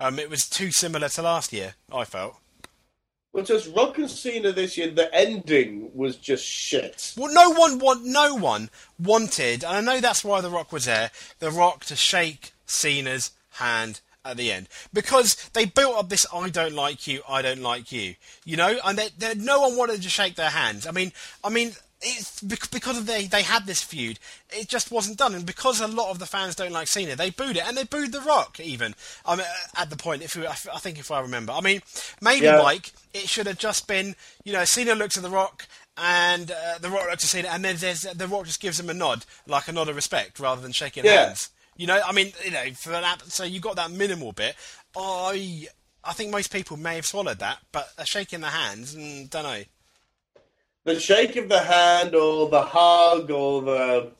Um, 0.00 0.18
it 0.18 0.28
was 0.28 0.48
too 0.48 0.72
similar 0.72 1.08
to 1.10 1.22
last 1.22 1.52
year. 1.52 1.74
I 1.92 2.04
felt. 2.04 2.36
Well, 3.32 3.44
just 3.44 3.72
Rock 3.76 3.98
and 3.98 4.10
Cena 4.10 4.50
this 4.50 4.76
year, 4.76 4.90
the 4.90 5.14
ending 5.14 5.92
was 5.94 6.16
just 6.16 6.44
shit. 6.44 7.14
Well, 7.16 7.32
no 7.32 7.50
one 7.50 7.78
want, 7.78 8.04
no 8.04 8.34
one 8.34 8.68
wanted, 8.98 9.62
and 9.62 9.76
I 9.88 9.94
know 9.94 10.00
that's 10.00 10.24
why 10.24 10.40
The 10.40 10.50
Rock 10.50 10.72
was 10.72 10.86
there. 10.86 11.12
The 11.38 11.52
Rock 11.52 11.84
to 11.84 11.94
shake 11.94 12.52
Cena's 12.66 13.30
hand 13.50 14.00
at 14.24 14.36
the 14.36 14.52
end 14.52 14.68
because 14.92 15.34
they 15.54 15.64
built 15.64 15.96
up 15.96 16.08
this 16.08 16.26
"I 16.32 16.48
don't 16.50 16.74
like 16.74 17.06
you, 17.06 17.22
I 17.28 17.42
don't 17.42 17.62
like 17.62 17.90
you," 17.92 18.14
you 18.44 18.56
know, 18.56 18.78
and 18.84 18.98
they, 18.98 19.08
they, 19.18 19.34
no 19.34 19.60
one 19.60 19.76
wanted 19.76 20.02
to 20.02 20.08
shake 20.10 20.34
their 20.36 20.50
hands. 20.50 20.86
I 20.86 20.90
mean, 20.92 21.12
I 21.44 21.48
mean. 21.50 21.72
It's 22.02 22.40
because 22.40 22.96
of 22.96 23.04
they 23.04 23.26
they 23.26 23.42
had 23.42 23.66
this 23.66 23.82
feud, 23.82 24.18
it 24.48 24.68
just 24.68 24.90
wasn't 24.90 25.18
done, 25.18 25.34
and 25.34 25.44
because 25.44 25.82
a 25.82 25.86
lot 25.86 26.10
of 26.10 26.18
the 26.18 26.24
fans 26.24 26.54
don't 26.54 26.72
like 26.72 26.88
Cena, 26.88 27.14
they 27.14 27.28
booed 27.28 27.58
it, 27.58 27.68
and 27.68 27.76
they 27.76 27.84
booed 27.84 28.12
The 28.12 28.22
Rock 28.22 28.58
even. 28.58 28.94
I 29.26 29.36
mean, 29.36 29.44
at 29.76 29.90
the 29.90 29.98
point, 29.98 30.22
if 30.22 30.34
we, 30.34 30.46
I 30.46 30.54
think 30.54 30.98
if 30.98 31.10
I 31.10 31.20
remember, 31.20 31.52
I 31.52 31.60
mean, 31.60 31.82
maybe 32.22 32.46
Yeah. 32.46 32.56
Mike, 32.56 32.92
it 33.12 33.28
should 33.28 33.46
have 33.46 33.58
just 33.58 33.86
been, 33.86 34.16
you 34.44 34.52
know, 34.54 34.64
Cena 34.64 34.94
looks 34.94 35.18
at 35.18 35.22
The 35.22 35.28
Rock, 35.28 35.66
and 35.98 36.50
uh, 36.50 36.78
The 36.80 36.88
Rock 36.88 37.10
looks 37.10 37.24
at 37.24 37.28
Cena, 37.28 37.48
and 37.48 37.62
then 37.62 37.76
there's 37.76 38.00
The 38.00 38.26
Rock 38.26 38.46
just 38.46 38.60
gives 38.62 38.80
him 38.80 38.88
a 38.88 38.94
nod, 38.94 39.26
like 39.46 39.68
a 39.68 39.72
nod 39.72 39.90
of 39.90 39.94
respect, 39.96 40.40
rather 40.40 40.62
than 40.62 40.72
shaking 40.72 41.04
Yeah. 41.04 41.26
hands. 41.26 41.50
You 41.80 41.86
know, 41.86 41.98
I 42.04 42.12
mean, 42.12 42.30
you 42.44 42.50
know, 42.50 42.70
for 42.74 42.90
that, 42.90 43.22
so 43.28 43.42
you 43.42 43.58
got 43.58 43.76
that 43.76 43.90
minimal 43.90 44.32
bit. 44.32 44.54
I, 44.94 45.66
I 46.04 46.12
think 46.12 46.30
most 46.30 46.52
people 46.52 46.76
may 46.76 46.96
have 46.96 47.06
swallowed 47.06 47.38
that, 47.38 47.56
but 47.72 47.90
a 47.96 48.04
shake 48.04 48.34
in 48.34 48.42
the 48.42 48.48
hands, 48.48 48.94
mm, 48.94 49.30
don't 49.30 49.44
know. 49.44 49.62
The 50.84 51.00
shake 51.00 51.36
of 51.36 51.48
the 51.48 51.60
hand, 51.60 52.14
or 52.14 52.50
the 52.50 52.60
hug, 52.60 53.30
or 53.30 53.62
the 53.62 54.12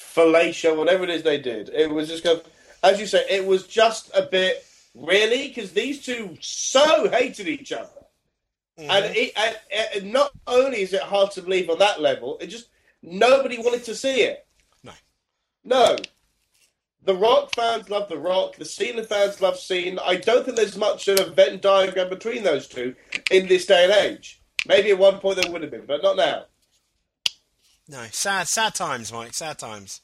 fellatio, 0.00 0.78
whatever 0.78 1.04
it 1.04 1.10
is 1.10 1.24
they 1.24 1.36
did, 1.36 1.68
it 1.74 1.90
was 1.90 2.08
just 2.08 2.24
kind 2.24 2.38
of, 2.38 2.46
as 2.82 2.98
you 2.98 3.06
say, 3.06 3.22
it 3.28 3.44
was 3.44 3.66
just 3.66 4.10
a 4.14 4.22
bit 4.22 4.64
really 4.94 5.48
because 5.48 5.72
these 5.72 6.02
two 6.02 6.38
so 6.40 7.10
hated 7.10 7.48
each 7.48 7.70
other, 7.70 7.90
and, 8.78 9.14
it, 9.14 9.32
and, 9.36 9.56
and 9.94 10.10
not 10.10 10.30
only 10.46 10.80
is 10.80 10.94
it 10.94 11.02
hard 11.02 11.32
to 11.32 11.42
believe 11.42 11.68
on 11.68 11.80
that 11.80 12.00
level, 12.00 12.38
it 12.40 12.46
just 12.46 12.68
nobody 13.02 13.58
wanted 13.58 13.84
to 13.84 13.94
see 13.94 14.22
it. 14.22 14.46
No. 14.82 14.92
No. 15.64 15.96
The 17.02 17.14
Rock 17.14 17.54
fans 17.54 17.88
love 17.88 18.08
The 18.08 18.18
Rock. 18.18 18.56
The 18.56 18.64
Cena 18.64 19.02
fans 19.04 19.40
love 19.40 19.58
Cena. 19.58 20.02
I 20.02 20.16
don't 20.16 20.44
think 20.44 20.56
there's 20.56 20.76
much 20.76 21.08
of 21.08 21.18
a 21.18 21.30
Venn 21.30 21.58
diagram 21.58 22.10
between 22.10 22.42
those 22.42 22.68
two 22.68 22.94
in 23.30 23.48
this 23.48 23.66
day 23.66 23.84
and 23.84 23.92
age. 23.92 24.40
Maybe 24.66 24.90
at 24.90 24.98
one 24.98 25.18
point 25.18 25.40
there 25.40 25.50
would 25.50 25.62
have 25.62 25.70
been, 25.70 25.86
but 25.86 26.02
not 26.02 26.16
now. 26.16 26.44
No, 27.88 28.04
sad, 28.12 28.48
sad 28.48 28.74
times, 28.74 29.12
Mike. 29.12 29.32
Sad 29.34 29.58
times. 29.58 30.02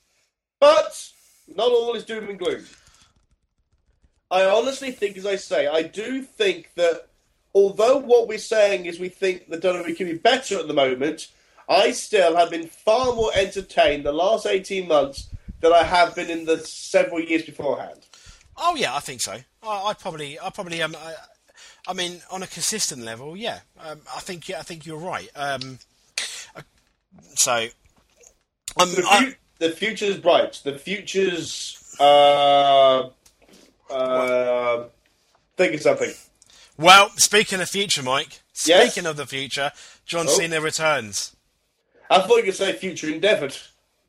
But 0.59 1.11
not 1.47 1.71
all 1.71 1.95
is 1.95 2.05
doom 2.05 2.31
and 2.31 2.39
gloom. 2.39 2.65
I 4.31 4.45
honestly 4.45 4.91
think, 4.91 5.17
as 5.17 5.27
I 5.27 5.37
say, 5.37 5.67
I 5.67 5.83
do 5.83 6.23
think 6.23 6.73
that 6.75 7.09
although 7.55 7.99
what 7.99 8.27
we're 8.27 8.39
saying 8.39 8.87
is 8.87 8.99
we 8.99 9.09
think 9.09 9.49
the 9.49 9.59
WWE 9.59 9.97
can 9.97 10.07
be 10.07 10.15
better 10.15 10.59
at 10.59 10.67
the 10.67 10.75
moment, 10.75 11.29
I 11.69 11.93
still 11.93 12.37
have 12.37 12.51
been 12.51 12.67
far 12.67 13.15
more 13.15 13.31
entertained 13.35 14.05
the 14.05 14.13
last 14.13 14.47
18 14.47 14.89
months 14.89 15.29
than 15.61 15.73
I 15.73 15.83
have 15.85 16.15
been 16.15 16.31
in 16.31 16.45
the 16.45 16.59
several 16.59 17.21
years 17.21 17.43
beforehand. 17.45 18.01
Oh 18.57 18.75
yeah, 18.77 18.95
I 18.95 19.01
think 19.01 19.21
so. 19.21 19.37
I, 19.63 19.83
I 19.87 19.95
probably, 19.95 20.39
I 20.41 20.51
probably 20.51 20.81
um, 20.83 20.95
I, 20.97 21.15
I 21.89 21.93
mean, 21.93 22.21
on 22.31 22.43
a 22.43 22.47
consistent 22.47 23.03
level, 23.03 23.37
yeah. 23.37 23.61
Um, 23.79 24.01
I 24.15 24.21
think, 24.21 24.49
yeah, 24.49 24.59
I 24.59 24.63
think 24.63 24.87
you're 24.87 24.99
right. 24.99 25.29
Um, 25.37 25.79
uh, 26.57 26.63
so, 27.35 27.67
um, 28.81 28.91
The, 28.95 29.03
fu- 29.03 29.35
the 29.59 29.71
future's 29.71 30.17
bright. 30.19 30.61
The 30.65 30.79
future's. 30.79 31.83
Uh, 32.01 33.09
uh, 33.91 34.85
think 35.57 35.75
of 35.75 35.83
something. 35.83 36.13
well, 36.77 37.11
speaking 37.17 37.61
of 37.61 37.69
future, 37.69 38.03
Mike. 38.03 38.41
Yes? 38.67 38.93
Speaking 38.93 39.09
of 39.09 39.17
the 39.17 39.27
future, 39.27 39.71
John 40.07 40.27
Oh. 40.29 40.31
Cena 40.31 40.61
returns. 40.61 41.37
I 42.11 42.21
thought 42.21 42.37
you 42.39 42.45
could 42.45 42.55
say 42.55 42.73
future 42.73 43.09
endeavoured. 43.09 43.57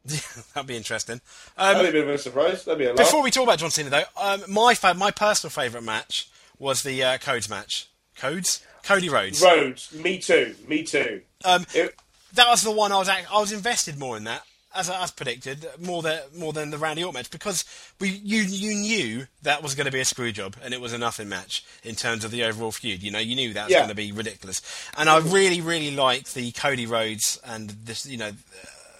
That'd 0.53 0.67
be 0.67 0.75
interesting. 0.77 1.21
That'd 1.57 1.77
Um, 1.77 1.83
be 1.83 1.89
a 1.89 1.91
bit 1.91 2.03
of 2.07 2.09
a 2.15 2.17
surprise. 2.17 2.65
That'd 2.65 2.79
be 2.79 2.85
a 2.85 2.89
laugh. 2.89 2.97
before 2.97 3.21
we 3.23 3.31
talk 3.31 3.43
about 3.43 3.59
John 3.59 3.71
Cena, 3.71 3.89
though, 3.89 4.03
um, 4.21 4.43
my 4.47 4.73
fa- 4.73 4.93
my 4.93 5.11
personal 5.11 5.51
favourite 5.51 5.83
match 5.83 6.29
was 6.59 6.83
the 6.83 7.03
uh, 7.03 7.17
Codes 7.17 7.49
match. 7.49 7.87
Codes, 8.17 8.63
Cody 8.83 9.09
Rhodes. 9.09 9.41
Roads, 9.41 9.93
me 9.93 10.17
too, 10.17 10.55
me 10.67 10.83
too. 10.83 11.21
Um, 11.45 11.65
It- 11.73 11.95
that 12.33 12.47
was 12.49 12.61
the 12.63 12.71
one 12.71 12.91
I 12.91 12.97
was 12.97 13.09
act- 13.09 13.31
I 13.31 13.39
was 13.39 13.51
invested 13.51 13.97
more 13.99 14.17
in 14.17 14.23
that 14.25 14.43
as 14.75 14.89
as 14.89 15.11
predicted 15.11 15.65
more 15.79 16.01
than 16.03 16.19
more 16.35 16.51
than 16.53 16.69
the 16.71 16.77
Randy 16.77 17.03
Orton 17.03 17.17
match 17.17 17.31
because 17.31 17.63
we 17.99 18.09
you 18.09 18.41
you 18.41 18.75
knew 18.75 19.27
that 19.41 19.63
was 19.63 19.73
going 19.75 19.85
to 19.85 19.91
be 19.91 20.01
a 20.01 20.05
screw 20.05 20.31
job 20.31 20.55
and 20.61 20.73
it 20.73 20.81
was 20.81 20.93
a 20.93 20.97
nothing 20.97 21.29
match 21.29 21.63
in 21.83 21.95
terms 21.95 22.23
of 22.25 22.31
the 22.31 22.43
overall 22.43 22.71
feud. 22.71 23.01
You 23.01 23.09
know, 23.11 23.17
you 23.19 23.35
knew 23.35 23.53
that 23.53 23.65
was 23.65 23.71
Yeah. 23.71 23.79
going 23.79 23.89
to 23.89 23.95
be 23.95 24.11
ridiculous, 24.11 24.61
and 24.97 25.09
I 25.09 25.17
really 25.19 25.61
really 25.61 25.95
liked 25.95 26.33
the 26.35 26.51
Cody 26.51 26.85
Rhodes 26.85 27.39
and 27.45 27.69
this 27.85 28.05
you 28.05 28.17
know 28.17 28.31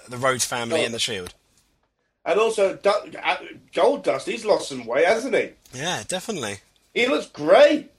the 0.10 0.18
Rhodes 0.18 0.46
family 0.46 0.82
Oh. 0.82 0.86
and 0.86 0.94
the 0.94 1.00
Shield. 1.00 1.34
And 2.26 2.40
also, 2.40 2.76
Du- 2.76 2.90
uh, 3.24 3.38
Gold 3.74 4.04
Dust, 4.04 4.28
he's 4.28 4.44
lost 4.46 4.70
some 4.70 4.86
weight, 4.86 5.06
hasn't 5.06 5.34
he? 5.36 5.52
Yeah, 5.74 6.04
definitely. 6.08 6.58
He 6.94 7.08
looks 7.08 7.28
great. 7.28 7.90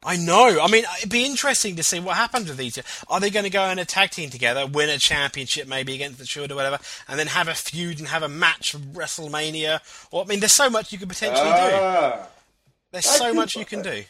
I 0.00 0.16
know. 0.16 0.60
I 0.62 0.68
mean, 0.70 0.84
it'd 0.98 1.10
be 1.10 1.24
interesting 1.26 1.74
to 1.74 1.82
see 1.82 1.98
what 1.98 2.16
happens 2.16 2.48
with 2.48 2.56
these 2.56 2.76
two. 2.76 2.82
Are 3.08 3.18
they 3.18 3.30
going 3.30 3.42
to 3.44 3.50
go 3.50 3.64
in 3.70 3.80
a 3.80 3.84
tag 3.84 4.10
team 4.10 4.30
together, 4.30 4.64
win 4.64 4.88
a 4.90 4.98
championship 4.98 5.66
maybe 5.66 5.92
against 5.94 6.20
the 6.20 6.24
Shield 6.26 6.52
or 6.52 6.54
whatever, 6.54 6.78
and 7.08 7.18
then 7.18 7.26
have 7.26 7.48
a 7.48 7.54
feud 7.54 7.98
and 7.98 8.06
have 8.08 8.22
a 8.22 8.28
match 8.28 8.70
for 8.72 8.78
WrestleMania? 8.78 9.80
Or 10.12 10.22
I 10.22 10.26
mean, 10.26 10.38
there's 10.38 10.54
so 10.54 10.70
much 10.70 10.92
you 10.92 10.98
could 10.98 11.08
potentially 11.08 11.42
do. 11.50 11.50
Ah. 11.50 12.28
There's 12.92 13.08
I 13.08 13.16
so 13.16 13.34
much 13.34 13.56
you 13.56 13.64
can 13.64 13.82
do. 13.82 14.04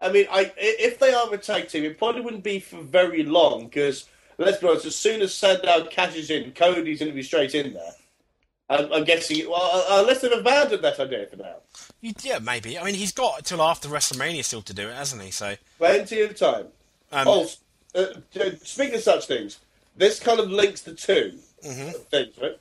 I 0.00 0.10
mean, 0.10 0.26
i- 0.30 0.50
if 0.58 0.98
they 0.98 1.12
are 1.12 1.32
a 1.32 1.38
tag 1.38 1.68
team, 1.68 1.84
it 1.84 1.96
probably 1.96 2.22
wouldn't 2.22 2.42
be 2.42 2.58
for 2.58 2.82
very 2.82 3.22
long 3.22 3.66
because, 3.66 4.06
let's 4.46 4.58
be 4.58 4.68
honest, 4.68 4.86
as 4.86 4.96
soon 4.96 5.20
as 5.22 5.34
Sandow 5.34 5.84
cashes 5.86 6.30
in, 6.30 6.52
Cody's 6.52 6.98
going 7.00 7.10
to 7.10 7.14
be 7.16 7.22
straight 7.22 7.54
in 7.54 7.74
there. 7.74 7.92
I'm, 8.68 8.92
I'm 8.92 9.04
guessing, 9.04 9.48
well, 9.50 9.60
uh, 9.72 10.00
unless 10.00 10.20
they've 10.20 10.32
abandoned 10.32 10.82
that 10.84 10.98
idea 11.00 11.26
for 11.26 11.36
now. 11.36 11.56
Yeah, 12.00 12.38
maybe. 12.38 12.78
I 12.78 12.84
mean, 12.84 12.94
he's 12.94 13.12
got 13.12 13.44
till 13.44 13.60
after 13.60 13.88
WrestleMania 13.88 14.44
still 14.44 14.62
to 14.62 14.72
do 14.74 14.88
it, 14.88 14.94
hasn't 14.94 15.22
he? 15.22 15.30
So, 15.32 15.56
Plenty 15.78 16.20
of 16.22 16.36
time. 16.36 16.66
um, 17.12 17.26
Oh, 17.28 17.48
uh, 17.94 17.98
uh, 18.40 18.50
speaking 18.62 18.94
of 18.94 19.00
such 19.02 19.26
things, 19.26 19.58
this 19.96 20.20
kind 20.20 20.38
of 20.40 20.50
links 20.50 20.82
the 20.82 20.94
2 20.94 21.34
Mm-hmm. 21.66 21.90
things, 22.10 22.32
right? 22.40 22.58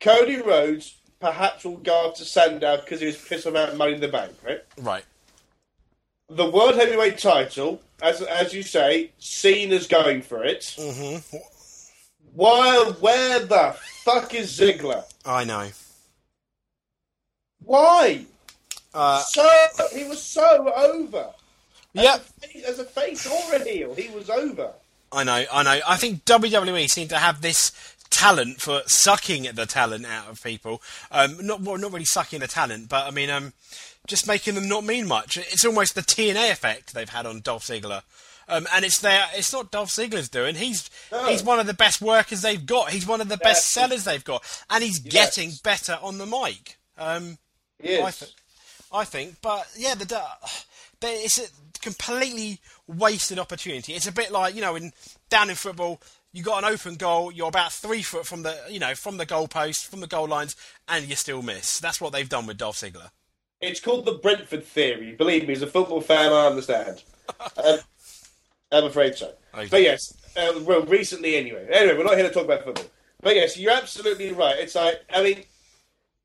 Cody 0.00 0.40
Rhodes 0.40 0.96
perhaps 1.20 1.64
will 1.64 1.76
go 1.76 2.08
after 2.08 2.24
Sandow 2.24 2.78
because 2.78 2.98
he 2.98 3.06
was 3.06 3.16
pissed 3.16 3.46
about 3.46 3.76
Money 3.76 3.92
in 3.92 4.00
the 4.00 4.08
Bank, 4.08 4.32
right? 4.44 4.62
right. 4.78 5.04
The 6.36 6.50
World 6.50 6.76
Heavyweight 6.76 7.18
title, 7.18 7.80
as 8.00 8.22
as 8.22 8.52
you 8.54 8.62
say, 8.62 9.10
Cena's 9.18 9.86
going 9.86 10.22
for 10.22 10.44
it. 10.44 10.60
Mm-hmm. 10.78 11.36
While 12.34 12.92
where 12.94 13.40
the 13.40 13.76
fuck 14.04 14.34
is 14.34 14.50
Ziggler? 14.58 15.04
I 15.26 15.44
know. 15.44 15.68
Why? 17.64 18.24
Uh, 18.94 19.20
So 19.22 19.48
he 19.94 20.04
was 20.04 20.22
so 20.22 20.72
over. 20.74 21.28
yep. 21.92 22.24
As 22.66 22.78
a 22.78 22.84
face 22.84 23.26
or 23.26 23.54
a 23.54 23.64
heel, 23.64 23.94
he 23.94 24.08
was 24.10 24.28
over. 24.30 24.72
I 25.12 25.24
know, 25.24 25.44
I 25.52 25.62
know. 25.62 25.80
I 25.86 25.96
think 25.96 26.24
WWE 26.24 26.88
seem 26.88 27.08
to 27.08 27.18
have 27.18 27.42
this 27.42 27.72
talent 28.08 28.60
for 28.60 28.82
sucking 28.86 29.42
the 29.54 29.66
talent 29.66 30.06
out 30.06 30.28
of 30.28 30.42
people. 30.42 30.80
Um, 31.10 31.36
not 31.46 31.60
well, 31.60 31.76
not 31.78 31.92
really 31.92 32.04
sucking 32.06 32.40
the 32.40 32.46
talent, 32.48 32.88
but 32.88 33.06
I 33.06 33.10
mean, 33.10 33.28
um, 33.30 33.52
just 34.06 34.26
making 34.26 34.54
them 34.54 34.68
not 34.68 34.84
mean 34.84 35.06
much. 35.06 35.36
It's 35.36 35.64
almost 35.64 35.94
the 35.94 36.02
TNA 36.02 36.50
effect 36.50 36.92
they've 36.94 37.08
had 37.08 37.26
on 37.26 37.40
Dolph 37.40 37.64
Ziggler. 37.64 38.02
Um, 38.48 38.66
and 38.74 38.84
it's 38.84 39.00
their, 39.00 39.24
it's 39.34 39.52
not 39.52 39.70
Dolph 39.70 39.90
Ziggler's 39.90 40.28
doing. 40.28 40.56
He's 40.56 40.90
No. 41.12 41.26
he's 41.28 41.42
one 41.44 41.60
of 41.60 41.66
the 41.66 41.74
best 41.74 42.00
workers 42.02 42.42
they've 42.42 42.64
got. 42.66 42.90
He's 42.90 43.06
one 43.06 43.20
of 43.20 43.28
the 43.28 43.36
best 43.36 43.70
sellers 43.72 44.04
they've 44.04 44.24
got, 44.24 44.42
and 44.68 44.82
he's 44.82 45.00
Yes. 45.04 45.12
getting 45.36 45.52
better 45.62 45.98
on 46.02 46.18
the 46.18 46.26
mic. 46.26 46.78
Um, 46.98 47.38
He. 47.80 48.00
I, 48.02 48.10
th- 48.10 48.32
I 48.92 49.04
think, 49.04 49.36
but 49.40 49.66
yeah, 49.76 49.94
the, 49.94 50.04
the 50.04 50.22
there- 51.00 51.24
it's 51.24 51.38
a 51.38 51.46
completely 51.80 52.58
wasted 52.88 53.38
opportunity. 53.38 53.94
It's 53.94 54.06
a 54.08 54.12
bit 54.12 54.32
like 54.32 54.54
you 54.56 54.60
know, 54.60 54.74
in 54.74 54.92
down 55.30 55.48
in 55.48 55.54
football, 55.56 56.00
you 56.32 56.42
got 56.42 56.64
an 56.64 56.70
open 56.70 56.96
goal, 56.96 57.30
you're 57.32 57.48
about 57.48 57.72
three 57.72 58.02
foot 58.02 58.26
from 58.26 58.42
the 58.42 58.58
you 58.68 58.80
know 58.80 58.94
from 58.96 59.16
the 59.18 59.26
goal 59.26 59.46
post, 59.48 59.86
from 59.86 60.00
the 60.00 60.06
goal 60.08 60.26
lines, 60.26 60.56
and 60.88 61.06
you 61.08 61.14
still 61.14 61.42
miss. 61.42 61.78
That's 61.78 62.00
what 62.00 62.12
they've 62.12 62.28
done 62.28 62.46
with 62.46 62.58
Dolph 62.58 62.76
Ziggler. 62.78 63.10
It's 63.62 63.80
called 63.80 64.04
the 64.04 64.12
Brentford 64.14 64.64
theory. 64.64 65.12
Believe 65.12 65.46
me, 65.46 65.54
as 65.54 65.62
a 65.62 65.66
football 65.66 66.00
fan, 66.00 66.32
I 66.32 66.46
understand. 66.48 67.02
um, 67.64 67.78
I'm 68.72 68.84
afraid 68.84 69.14
so. 69.14 69.32
Okay. 69.54 69.68
But 69.70 69.82
yes, 69.82 70.12
uh, 70.36 70.60
well, 70.62 70.82
recently 70.82 71.36
anyway. 71.36 71.68
Anyway, 71.72 71.96
we're 71.96 72.04
not 72.04 72.16
here 72.16 72.26
to 72.28 72.34
talk 72.34 72.44
about 72.44 72.64
football. 72.64 72.86
But 73.20 73.36
yes, 73.36 73.56
you're 73.56 73.72
absolutely 73.72 74.32
right. 74.32 74.56
It's 74.58 74.74
like, 74.74 75.00
I 75.14 75.22
mean, 75.22 75.44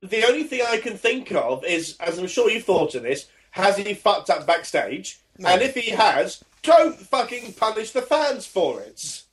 the 0.01 0.25
only 0.25 0.43
thing 0.43 0.61
I 0.67 0.77
can 0.77 0.97
think 0.97 1.31
of 1.31 1.63
is, 1.63 1.95
as 1.99 2.17
I'm 2.17 2.27
sure 2.27 2.49
you've 2.49 2.63
thought 2.63 2.95
of 2.95 3.03
this, 3.03 3.27
has 3.51 3.77
he 3.77 3.93
fucked 3.93 4.29
up 4.29 4.47
backstage? 4.47 5.19
And 5.45 5.61
if 5.61 5.75
he 5.75 5.91
has, 5.91 6.43
don't 6.63 6.97
fucking 6.97 7.53
punish 7.53 7.91
the 7.91 8.01
fans 8.01 8.47
for 8.47 8.81
it. 8.81 9.23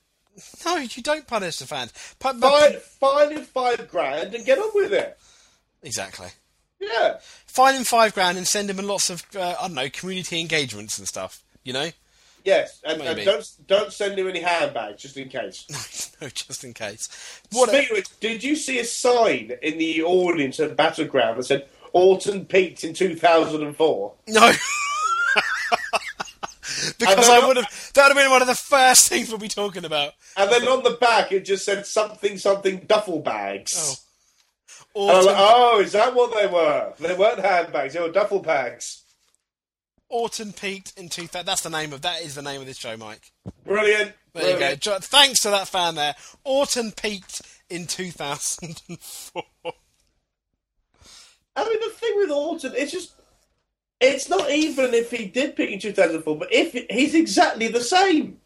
No, 0.65 0.77
you 0.77 1.01
don't 1.01 1.25
punish 1.25 1.57
the 1.57 1.65
fans. 1.65 1.91
Pu- 2.19 2.33
Fine, 2.33 2.39
but, 2.39 2.81
fine 2.83 3.31
him 3.31 3.43
five 3.43 3.87
grand 3.89 4.35
and 4.35 4.45
get 4.45 4.59
on 4.59 4.69
with 4.75 4.93
it. 4.93 5.17
exactly. 5.81 6.27
Yeah. 6.79 7.17
Fine 7.45 7.75
him 7.75 7.83
five 7.83 8.13
grand 8.13 8.37
and 8.37 8.47
send 8.47 8.69
him 8.69 8.77
lots 8.85 9.09
of 9.09 9.23
uh, 9.35 9.55
I 9.59 9.67
don't 9.67 9.75
know 9.75 9.89
community 9.89 10.39
engagements 10.39 10.97
and 10.97 11.07
stuff. 11.07 11.43
You 11.63 11.73
know. 11.73 11.89
Yes, 12.45 12.79
and, 12.85 13.01
and 13.01 13.25
don't 13.25 13.51
don't 13.65 13.91
send 13.91 14.19
him 14.19 14.27
any 14.27 14.39
handbags 14.39 15.01
just 15.01 15.17
in 15.17 15.29
case. 15.29 15.65
no, 16.21 16.29
just 16.29 16.63
in 16.63 16.75
case. 16.75 17.41
What? 17.51 17.71
Which, 17.71 18.19
did 18.19 18.43
you 18.43 18.55
see 18.55 18.77
a 18.77 18.85
sign 18.85 19.53
in 19.63 19.79
the 19.79 20.03
audience 20.03 20.59
at 20.59 20.77
Battleground 20.77 21.39
that 21.39 21.45
said 21.45 21.67
Orton 21.91 22.45
peaked 22.45 22.83
in 22.83 22.93
2004? 22.93 24.13
No. 24.27 24.51
because 26.99 27.29
I 27.29 27.39
I 27.39 27.47
would 27.47 27.57
have. 27.57 27.91
That 27.95 28.09
would 28.09 28.15
have 28.15 28.23
been 28.23 28.29
one 28.29 28.43
of 28.43 28.47
the 28.47 28.53
first 28.53 29.09
things 29.09 29.29
we'll 29.29 29.39
be 29.39 29.47
talking 29.47 29.83
about. 29.83 30.13
And 30.37 30.51
then 30.51 30.67
on 30.67 30.83
the 30.83 30.97
back 31.01 31.31
it 31.31 31.45
just 31.45 31.65
said 31.65 31.87
something 31.87 32.37
something 32.37 32.81
duffel 32.85 33.21
bags. 33.21 33.73
Oh. 33.75 34.04
And 34.95 35.11
I 35.11 35.17
was 35.17 35.25
Orton, 35.25 35.33
like, 35.33 35.35
oh, 35.55 35.79
is 35.81 35.91
that 35.91 36.15
what 36.15 36.33
they 36.33 36.47
were? 36.47 36.93
They 36.99 37.13
weren't 37.15 37.39
handbags; 37.39 37.93
they 37.93 37.99
were 37.99 38.11
duffel 38.11 38.39
bags. 38.39 39.03
Orton 40.07 40.53
peaked 40.53 40.93
in 40.97 41.09
2000. 41.09 41.45
That's 41.45 41.61
the 41.61 41.69
name 41.69 41.91
of 41.91 42.01
that 42.03 42.21
is 42.21 42.35
the 42.35 42.41
name 42.41 42.61
of 42.61 42.67
this 42.67 42.77
show, 42.77 42.95
Mike. 42.95 43.31
Brilliant. 43.65 44.13
There 44.33 44.69
you 44.69 44.77
go. 44.77 44.97
Thanks 44.99 45.41
to 45.41 45.49
that 45.49 45.67
fan 45.67 45.95
there. 45.95 46.15
Orton 46.43 46.91
peaked 46.91 47.41
in 47.69 47.87
2004. 47.87 49.43
I 51.57 51.63
mean, 51.63 51.79
the 51.81 51.89
thing 51.95 52.13
with 52.17 52.31
Orton, 52.31 52.73
it's 52.75 52.91
just. 52.91 53.13
It's 54.01 54.27
not 54.29 54.51
even 54.51 54.93
if 54.93 55.09
he 55.09 55.25
did 55.25 55.55
peak 55.55 55.71
in 55.71 55.79
2004, 55.79 56.37
but 56.37 56.53
if 56.53 56.73
he's 56.89 57.15
exactly 57.15 57.69
the 57.69 57.79
same. 57.81 58.39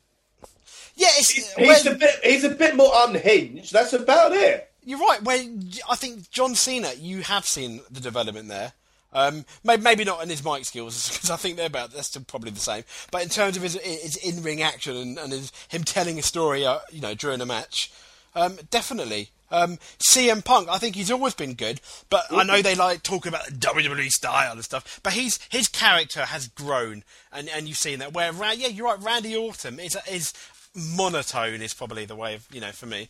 yeah, 0.95 1.07
it's, 1.17 1.31
He's 1.31 1.55
when- 1.85 1.95
a 1.95 1.97
bit. 1.97 2.19
He's 2.23 2.43
a 2.43 2.49
bit 2.49 2.75
more 2.75 2.91
unhinged. 2.95 3.73
That's 3.73 3.93
about 3.93 4.31
it. 4.33 4.68
You're 4.89 4.97
right. 4.97 5.21
When 5.21 5.69
I 5.87 5.95
think 5.95 6.31
John 6.31 6.55
Cena, 6.55 6.93
you 6.97 7.21
have 7.21 7.45
seen 7.45 7.81
the 7.91 7.99
development 7.99 8.47
there. 8.47 8.73
Um, 9.13 9.45
maybe, 9.63 9.83
maybe 9.83 10.03
not 10.03 10.23
in 10.23 10.29
his 10.29 10.43
mic 10.43 10.65
skills 10.65 11.09
because 11.13 11.29
I 11.29 11.35
think 11.35 11.57
they're 11.57 11.67
about 11.67 11.91
they're 11.91 12.01
still 12.01 12.23
probably 12.23 12.49
the 12.49 12.59
same. 12.59 12.83
But 13.11 13.21
in 13.21 13.29
terms 13.29 13.55
of 13.55 13.61
his, 13.61 13.75
his 13.75 14.15
in 14.15 14.41
ring 14.41 14.63
action 14.63 14.97
and, 14.97 15.19
and 15.19 15.31
his, 15.31 15.51
him 15.67 15.83
telling 15.83 16.17
a 16.17 16.23
story, 16.23 16.65
uh, 16.65 16.79
you 16.91 17.01
know, 17.01 17.13
during 17.13 17.39
a 17.39 17.45
match, 17.45 17.91
um, 18.33 18.57
definitely. 18.71 19.29
Um, 19.51 19.77
CM 19.99 20.43
Punk, 20.43 20.69
I 20.69 20.79
think 20.79 20.95
he's 20.95 21.11
always 21.11 21.35
been 21.35 21.53
good, 21.53 21.81
but 22.09 22.23
I 22.31 22.43
know 22.43 22.63
they 22.63 22.73
like 22.73 23.03
talking 23.03 23.31
about 23.31 23.45
the 23.45 23.51
WWE 23.51 24.09
style 24.09 24.53
and 24.53 24.65
stuff. 24.65 24.99
But 25.03 25.13
he's 25.13 25.37
his 25.51 25.67
character 25.67 26.25
has 26.25 26.47
grown, 26.47 27.03
and 27.31 27.47
and 27.47 27.67
you've 27.67 27.77
seen 27.77 27.99
that. 27.99 28.13
Where 28.13 28.33
yeah, 28.53 28.67
you're 28.67 28.87
right. 28.87 28.99
Randy 28.99 29.35
Orton 29.35 29.79
is 29.79 29.95
is 30.09 30.33
monotone 30.75 31.61
is 31.61 31.75
probably 31.75 32.05
the 32.05 32.15
way 32.15 32.33
of 32.33 32.47
you 32.51 32.59
know 32.59 32.71
for 32.71 32.87
me. 32.87 33.09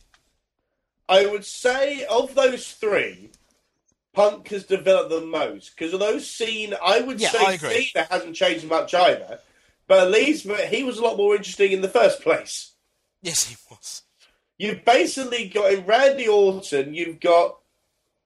I 1.09 1.25
would 1.25 1.43
say 1.43 2.05
of 2.05 2.35
those 2.35 2.71
three, 2.71 3.31
Punk 4.13 4.47
has 4.49 4.63
developed 4.63 5.09
the 5.09 5.21
most 5.21 5.75
because 5.75 5.93
of 5.93 5.99
those 5.99 6.29
seen. 6.29 6.75
I 6.85 7.01
would 7.01 7.19
Yeah, 7.19 7.31
say 7.31 7.45
I 7.45 7.53
agree. 7.53 7.85
Cena 7.87 8.07
hasn't 8.09 8.35
changed 8.35 8.67
much 8.67 8.93
either, 8.93 9.39
but 9.87 9.99
at 10.05 10.11
least 10.11 10.47
but 10.47 10.65
he 10.67 10.83
was 10.83 10.99
a 10.99 11.01
lot 11.01 11.17
more 11.17 11.35
interesting 11.35 11.71
in 11.71 11.81
the 11.81 11.89
first 11.89 12.21
place. 12.21 12.73
Yes, 13.23 13.47
he 13.47 13.57
was. 13.69 14.03
You've 14.57 14.85
basically 14.85 15.49
got 15.49 15.73
in 15.73 15.85
Randy 15.85 16.27
Orton. 16.27 16.93
You've 16.93 17.19
got 17.19 17.57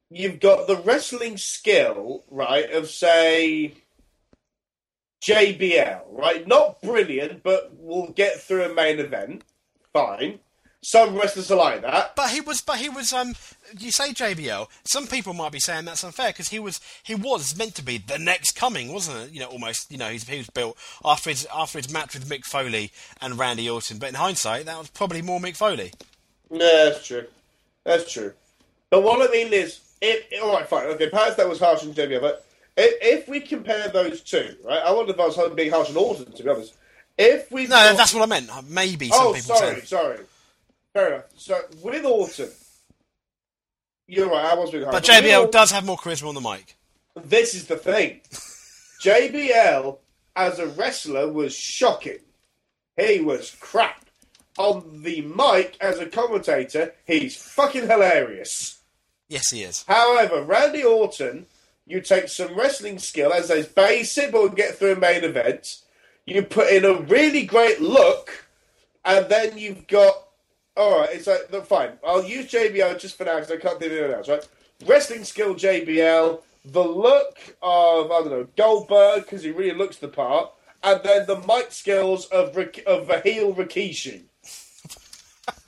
you've 0.10 0.40
got 0.40 0.68
the 0.68 0.78
wrestling 0.78 1.38
skill, 1.38 2.26
right? 2.30 2.70
Of 2.72 2.90
say 2.90 3.76
JBL, 5.24 6.02
right? 6.10 6.46
Not 6.46 6.82
brilliant, 6.82 7.44
but 7.44 7.72
we'll 7.78 8.10
get 8.10 8.42
through 8.42 8.66
a 8.66 8.74
main 8.74 9.00
event. 9.00 9.44
Fine. 9.94 10.40
Some 10.84 11.16
wrestlers 11.16 11.50
are 11.50 11.58
like 11.58 11.82
that. 11.82 12.14
But 12.14 12.32
he 12.32 12.42
was, 12.42 12.60
but 12.60 12.78
he 12.78 12.90
was. 12.90 13.14
Um, 13.14 13.36
you 13.80 13.90
say 13.92 14.12
JBL. 14.12 14.68
Some 14.84 15.08
people 15.08 15.34
might 15.34 15.54
be 15.54 15.60
saying 15.60 15.86
that's 15.86 16.04
unfair 16.04 16.30
because 16.32 16.50
he 16.50 16.60
was, 16.60 16.82
he 17.04 17.16
was 17.16 17.58
meant 17.58 17.76
to 17.76 17.84
be 17.84 17.98
the 17.98 18.20
next 18.20 18.52
coming, 18.58 18.92
wasn't 18.92 19.30
it? 19.30 19.32
You 19.32 19.40
know, 19.40 19.48
almost. 19.48 19.90
You 19.90 19.98
know, 19.98 20.10
he's, 20.10 20.28
he 20.28 20.38
was 20.38 20.50
built 20.50 20.78
after 21.06 21.30
his 21.30 21.48
after 21.56 21.80
his 21.80 21.92
match 21.92 22.14
with 22.14 22.28
Mick 22.28 22.44
Foley 22.44 22.92
and 23.22 23.40
Randy 23.40 23.70
Orton. 23.70 23.98
But 23.98 24.10
in 24.10 24.16
hindsight, 24.16 24.66
that 24.66 24.78
was 24.78 24.90
probably 24.90 25.22
more 25.22 25.40
Mick 25.40 25.56
Foley. 25.56 25.94
No, 26.52 26.90
that's 26.90 27.08
true. 27.08 27.28
That's 27.86 28.12
true. 28.12 28.34
But 28.90 29.04
what 29.04 29.28
I 29.28 29.32
mean 29.32 29.54
is, 29.54 29.80
if 30.02 30.26
all 30.44 30.54
right, 30.54 30.68
fine, 30.68 30.88
okay, 30.88 31.10
perhaps 31.10 31.36
that 31.36 31.48
was 31.48 31.60
harsh 31.60 31.84
on 31.84 31.94
JBL, 31.94 32.20
but 32.20 32.46
if, 32.76 33.22
if 33.22 33.30
we 33.30 33.40
compare 33.40 33.88
those 33.88 34.22
two, 34.22 34.56
right? 34.66 34.82
I 34.84 34.92
wonder 34.92 35.14
if 35.14 35.20
I 35.20 35.28
was 35.28 35.54
being 35.56 35.72
harsh 35.72 35.90
on 35.90 35.98
Orton, 35.98 36.32
to 36.32 36.44
be 36.44 36.50
honest. 36.50 36.74
If 37.18 37.52
we 37.52 37.68
No, 37.68 37.96
that's 37.96 38.14
what 38.14 38.24
I 38.24 38.26
meant. 38.26 38.50
Maybe 38.70 39.10
some 39.10 39.28
oh, 39.28 39.34
people 39.34 39.56
sorry, 39.56 39.80
say. 39.82 39.86
sorry. 39.86 40.20
Fair 40.94 41.14
enough. 41.14 41.26
So 41.36 41.60
with 41.82 42.06
Orton, 42.06 42.50
you're 44.08 44.30
right. 44.30 44.46
I 44.46 44.56
was 44.56 44.72
being 44.72 44.84
harsh. 44.84 44.94
But 44.94 45.04
JBL 45.04 45.38
Orton- 45.38 45.52
does 45.52 45.72
have 45.72 45.86
more 45.86 45.98
charisma 45.98 46.30
on 46.30 46.36
the 46.36 46.42
mic. 46.42 46.78
This 47.16 47.56
is 47.56 47.68
the 47.68 47.78
thing. 47.78 48.22
JBL 49.04 49.98
as 50.36 50.60
a 50.60 50.68
wrestler 50.68 51.32
was 51.32 51.56
shocking. 51.56 52.20
He 52.98 53.20
was 53.20 53.56
crap. 53.60 54.00
On 54.60 55.02
the 55.02 55.22
mic 55.22 55.78
as 55.82 55.98
a 55.98 56.06
commentator, 56.06 56.94
he's 57.08 57.36
fucking 57.36 57.88
hilarious. 57.88 58.82
Yes, 59.28 59.50
he 59.50 59.64
is. 59.64 59.84
However, 59.88 60.44
Randy 60.44 60.84
Orton, 60.84 61.48
you 61.88 62.02
take 62.02 62.28
some 62.28 62.56
wrestling 62.56 63.00
skill 63.00 63.34
as 63.34 63.50
a 63.50 63.64
basic 63.64 64.32
but 64.32 64.42
will 64.42 64.50
get 64.50 64.76
through 64.76 64.94
a 64.94 65.00
main 65.00 65.24
event. 65.24 65.82
You 66.28 66.44
put 66.44 66.72
in 66.72 66.86
a 66.86 67.02
really 67.02 67.46
great 67.46 67.82
look, 67.82 68.46
and 69.04 69.28
then 69.28 69.58
you've 69.58 69.88
got. 69.88 70.16
All 70.76 71.00
right, 71.00 71.10
it's 71.12 71.28
uh, 71.28 71.32
like 71.32 71.52
look, 71.52 71.66
fine. 71.68 71.92
I'll 72.06 72.24
use 72.24 72.52
JBL 72.52 73.00
just 73.00 73.18
for 73.18 73.26
now 73.26 73.36
because 73.36 73.52
I 73.52 73.58
can't 73.58 73.80
think 73.80 73.92
of 73.92 73.98
anyone 73.98 74.18
else. 74.18 74.28
Right, 74.28 74.48
wrestling 74.86 75.24
skill 75.24 75.54
JBL, 75.54 76.42
the 76.66 76.82
look 76.84 77.38
of 77.62 78.12
I 78.12 78.20
don't 78.20 78.32
know 78.32 78.48
Goldberg 78.58 79.24
because 79.24 79.44
he 79.44 79.52
really 79.52 79.78
looks 79.78 79.98
the 79.98 80.08
part, 80.08 80.52
and 80.82 81.02
then 81.04 81.28
the 81.28 81.38
mic 81.48 81.72
skills 81.72 82.26
of 82.26 82.58
of 82.58 83.24
heel 83.24 83.54
Rikishi. 83.54 84.24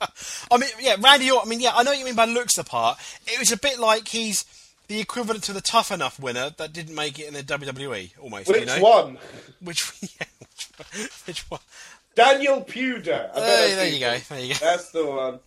I 0.50 0.58
mean, 0.58 0.70
yeah, 0.80 0.96
Randy 1.00 1.30
Orton. 1.30 1.48
I 1.48 1.50
mean, 1.50 1.60
yeah, 1.60 1.72
I 1.74 1.82
know 1.82 1.90
what 1.90 1.98
you 1.98 2.04
mean 2.04 2.16
by 2.16 2.24
looks 2.24 2.56
the 2.56 2.64
part. 2.64 2.98
It 3.26 3.38
was 3.38 3.52
a 3.52 3.56
bit 3.56 3.78
like 3.78 4.08
he's 4.08 4.44
the 4.88 5.00
equivalent 5.00 5.44
to 5.44 5.52
the 5.52 5.60
Tough 5.60 5.90
Enough 5.90 6.20
winner 6.20 6.50
that 6.58 6.72
didn't 6.72 6.94
make 6.94 7.18
it 7.18 7.26
in 7.26 7.34
the 7.34 7.42
WWE, 7.42 8.12
almost. 8.20 8.48
Which 8.48 8.60
you 8.60 8.66
know? 8.66 8.80
one? 8.80 9.18
Which, 9.60 9.92
yeah, 10.02 10.26
which, 10.38 11.10
which 11.26 11.50
one? 11.50 11.60
Daniel 12.16 12.62
Puder. 12.62 13.30
Hey, 13.34 13.74
there 13.76 13.88
you 13.88 14.00
go. 14.00 14.18
There 14.18 14.40
you 14.40 14.54
go. 14.54 14.58
That's 14.60 14.90
the 14.90 15.06
one. 15.06 15.38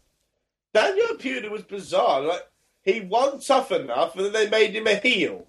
Daniel 0.74 1.16
Puder 1.18 1.50
was 1.52 1.64
bizarre. 1.64 2.22
Like 2.22 2.48
he 2.84 3.02
won 3.02 3.42
tough 3.42 3.72
enough, 3.74 4.16
and 4.16 4.26
then 4.26 4.34
they 4.34 4.50
made 4.50 4.76
him 4.76 4.88
a 4.88 4.96
heel. 4.96 5.48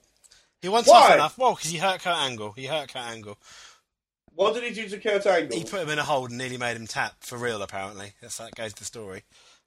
He 0.62 0.68
won 0.68 0.82
Why? 0.84 1.00
tough 1.08 1.14
enough. 1.14 1.38
Well, 1.38 1.54
because 1.54 1.70
he 1.70 1.78
hurt 1.78 2.00
Kurt 2.02 2.16
Angle. 2.16 2.52
He 2.52 2.66
hurt 2.66 2.92
Kurt 2.92 3.02
Angle. 3.02 3.38
What 4.34 4.54
did 4.54 4.64
he 4.64 4.70
do 4.72 4.88
to 4.88 4.98
Kurt 4.98 5.26
Angle? 5.26 5.56
He 5.58 5.64
put 5.64 5.82
him 5.82 5.90
in 5.90 5.98
a 5.98 6.02
hold 6.02 6.30
and 6.30 6.38
nearly 6.38 6.56
made 6.56 6.76
him 6.76 6.86
tap 6.86 7.14
for 7.20 7.36
real. 7.38 7.62
Apparently, 7.62 8.12
that's 8.20 8.38
that 8.38 8.54
goes 8.54 8.72
the 8.74 8.84
story. 8.84 9.22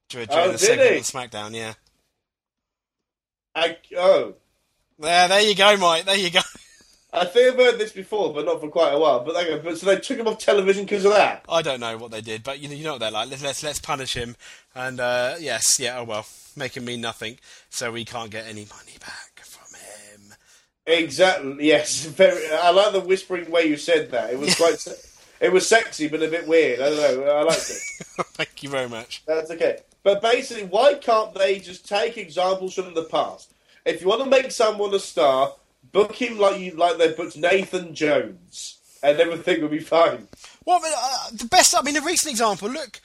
During, 0.10 0.28
Oh, 0.32 0.48
the 0.48 0.58
did 0.58 0.60
segment 0.60 0.92
he? 0.92 0.98
SmackDown, 1.02 1.56
yeah. 1.56 1.74
I, 3.56 3.78
oh, 3.98 4.34
There, 5.00 5.28
there 5.28 5.42
you 5.42 5.56
go, 5.56 5.78
Mike. 5.78 6.06
There 6.06 6.18
you 6.18 6.32
go. 6.32 6.40
I 7.14 7.26
think 7.26 7.54
I've 7.54 7.64
heard 7.64 7.80
this 7.80 7.92
before, 7.92 8.34
but 8.34 8.46
not 8.46 8.60
for 8.60 8.70
quite 8.70 8.92
a 8.92 8.98
while. 8.98 9.24
But, 9.24 9.36
okay, 9.36 9.62
but 9.64 9.78
so 9.78 9.86
they 9.86 10.00
took 10.00 10.18
him 10.18 10.28
off 10.28 10.40
television 10.40 10.86
because 10.86 11.06
of 11.06 11.14
that. 11.14 11.46
I 11.48 11.62
don't 11.62 11.80
know 11.80 11.96
what 11.98 12.10
they 12.10 12.22
did, 12.22 12.44
but 12.44 12.60
you 12.60 12.68
know, 12.68 12.74
you 12.74 12.84
know 12.84 12.94
what 12.94 13.02
they're 13.02 13.12
like. 13.12 13.30
Let's 13.30 13.44
let's, 13.44 13.64
let's 13.64 13.80
punish 13.80 14.16
him, 14.16 14.36
and 14.74 15.00
uh, 15.00 15.36
yes, 15.40 15.80
yeah, 15.80 16.00
oh 16.00 16.06
well, 16.06 16.26
make 16.56 16.76
him 16.76 16.86
mean 16.86 17.02
nothing, 17.02 17.38
so 17.70 17.92
we 17.92 18.04
can't 18.04 18.32
get 18.32 18.48
any 18.48 18.66
money 18.66 18.98
back 19.00 19.42
from 19.44 19.80
him. 19.80 20.36
Exactly. 20.88 21.68
Yes. 21.68 22.06
Very. 22.06 22.50
I 22.52 22.72
like 22.72 22.94
the 22.94 23.00
whispering 23.00 23.50
way 23.52 23.66
you 23.66 23.78
said 23.78 24.10
that. 24.10 24.32
It 24.32 24.40
was 24.40 24.56
quite. 24.56 24.84
it 25.40 25.52
was 25.52 25.68
sexy, 25.68 26.08
but 26.08 26.24
a 26.24 26.28
bit 26.28 26.48
weird. 26.48 26.80
I 26.82 26.90
don't 26.90 27.26
know. 27.26 27.32
I 27.32 27.44
liked 27.44 27.70
it. 27.70 27.78
Thank 28.34 28.64
you 28.64 28.70
very 28.70 28.90
much. 28.90 29.24
That's 29.28 29.52
okay. 29.52 29.80
But 30.02 30.22
basically, 30.24 30.66
why 30.66 30.96
can't 30.96 31.34
they 31.36 31.60
just 31.60 31.88
take 31.88 32.18
examples 32.18 32.74
from 32.74 32.96
the 32.96 33.04
past? 33.04 33.54
If 33.86 34.02
you 34.02 34.08
want 34.08 34.24
to 34.24 34.30
make 34.30 34.52
someone 34.52 34.94
a 34.94 35.00
star, 35.00 35.54
book 35.94 36.16
him 36.16 36.38
like 36.38 36.60
you 36.60 36.72
like 36.72 36.98
they 36.98 37.14
booked 37.14 37.38
Nathan 37.38 37.96
Jones, 37.96 38.80
and 39.02 39.18
everything 39.20 39.62
will 39.62 39.70
be 39.70 39.80
fine. 39.80 40.28
Well, 40.66 40.82
uh, 40.84 41.30
the 41.32 41.46
best. 41.46 41.74
I 41.78 41.82
mean, 41.82 41.96
a 41.96 42.02
recent 42.02 42.32
example. 42.32 42.70
Look, 42.70 43.00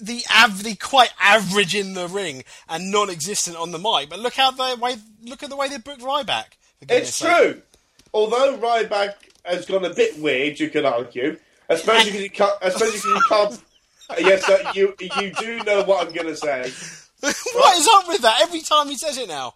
the 0.00 0.24
av- 0.36 0.64
the 0.64 0.74
quite 0.74 1.12
average 1.20 1.76
in 1.76 1.94
the 1.94 2.08
ring 2.08 2.42
and 2.68 2.90
non-existent 2.90 3.56
on 3.56 3.70
the 3.70 3.78
mic. 3.78 4.10
But 4.10 4.18
look 4.18 4.34
how 4.34 4.50
the 4.50 4.76
way. 4.80 4.96
Look 5.22 5.44
at 5.44 5.50
the 5.50 5.56
way 5.56 5.68
they 5.68 5.78
booked 5.78 6.02
Ryback. 6.02 6.56
It's 6.88 7.14
sake. 7.14 7.30
true. 7.30 7.62
Although 8.12 8.58
Ryback 8.58 9.14
has 9.44 9.66
gone 9.66 9.84
a 9.84 9.94
bit 9.94 10.18
weird, 10.18 10.58
you 10.58 10.68
could 10.68 10.84
argue, 10.84 11.38
especially 11.68 12.10
because 12.10 12.22
you 12.22 12.30
can't. 12.30 12.58
Especially 12.62 12.98
because 12.98 13.12
he 13.14 13.28
can't. 13.28 14.26
yes, 14.26 14.48
uh, 14.48 14.72
you 14.74 14.94
you 15.00 15.32
do 15.38 15.62
know 15.64 15.84
what 15.84 16.06
I'm 16.06 16.12
going 16.12 16.26
to 16.26 16.36
say. 16.36 16.70
what 17.20 17.78
is 17.78 17.88
up 17.94 18.08
with 18.08 18.22
that? 18.22 18.40
Every 18.42 18.60
time 18.60 18.88
he 18.88 18.96
says 18.96 19.16
it 19.16 19.28
now, 19.28 19.54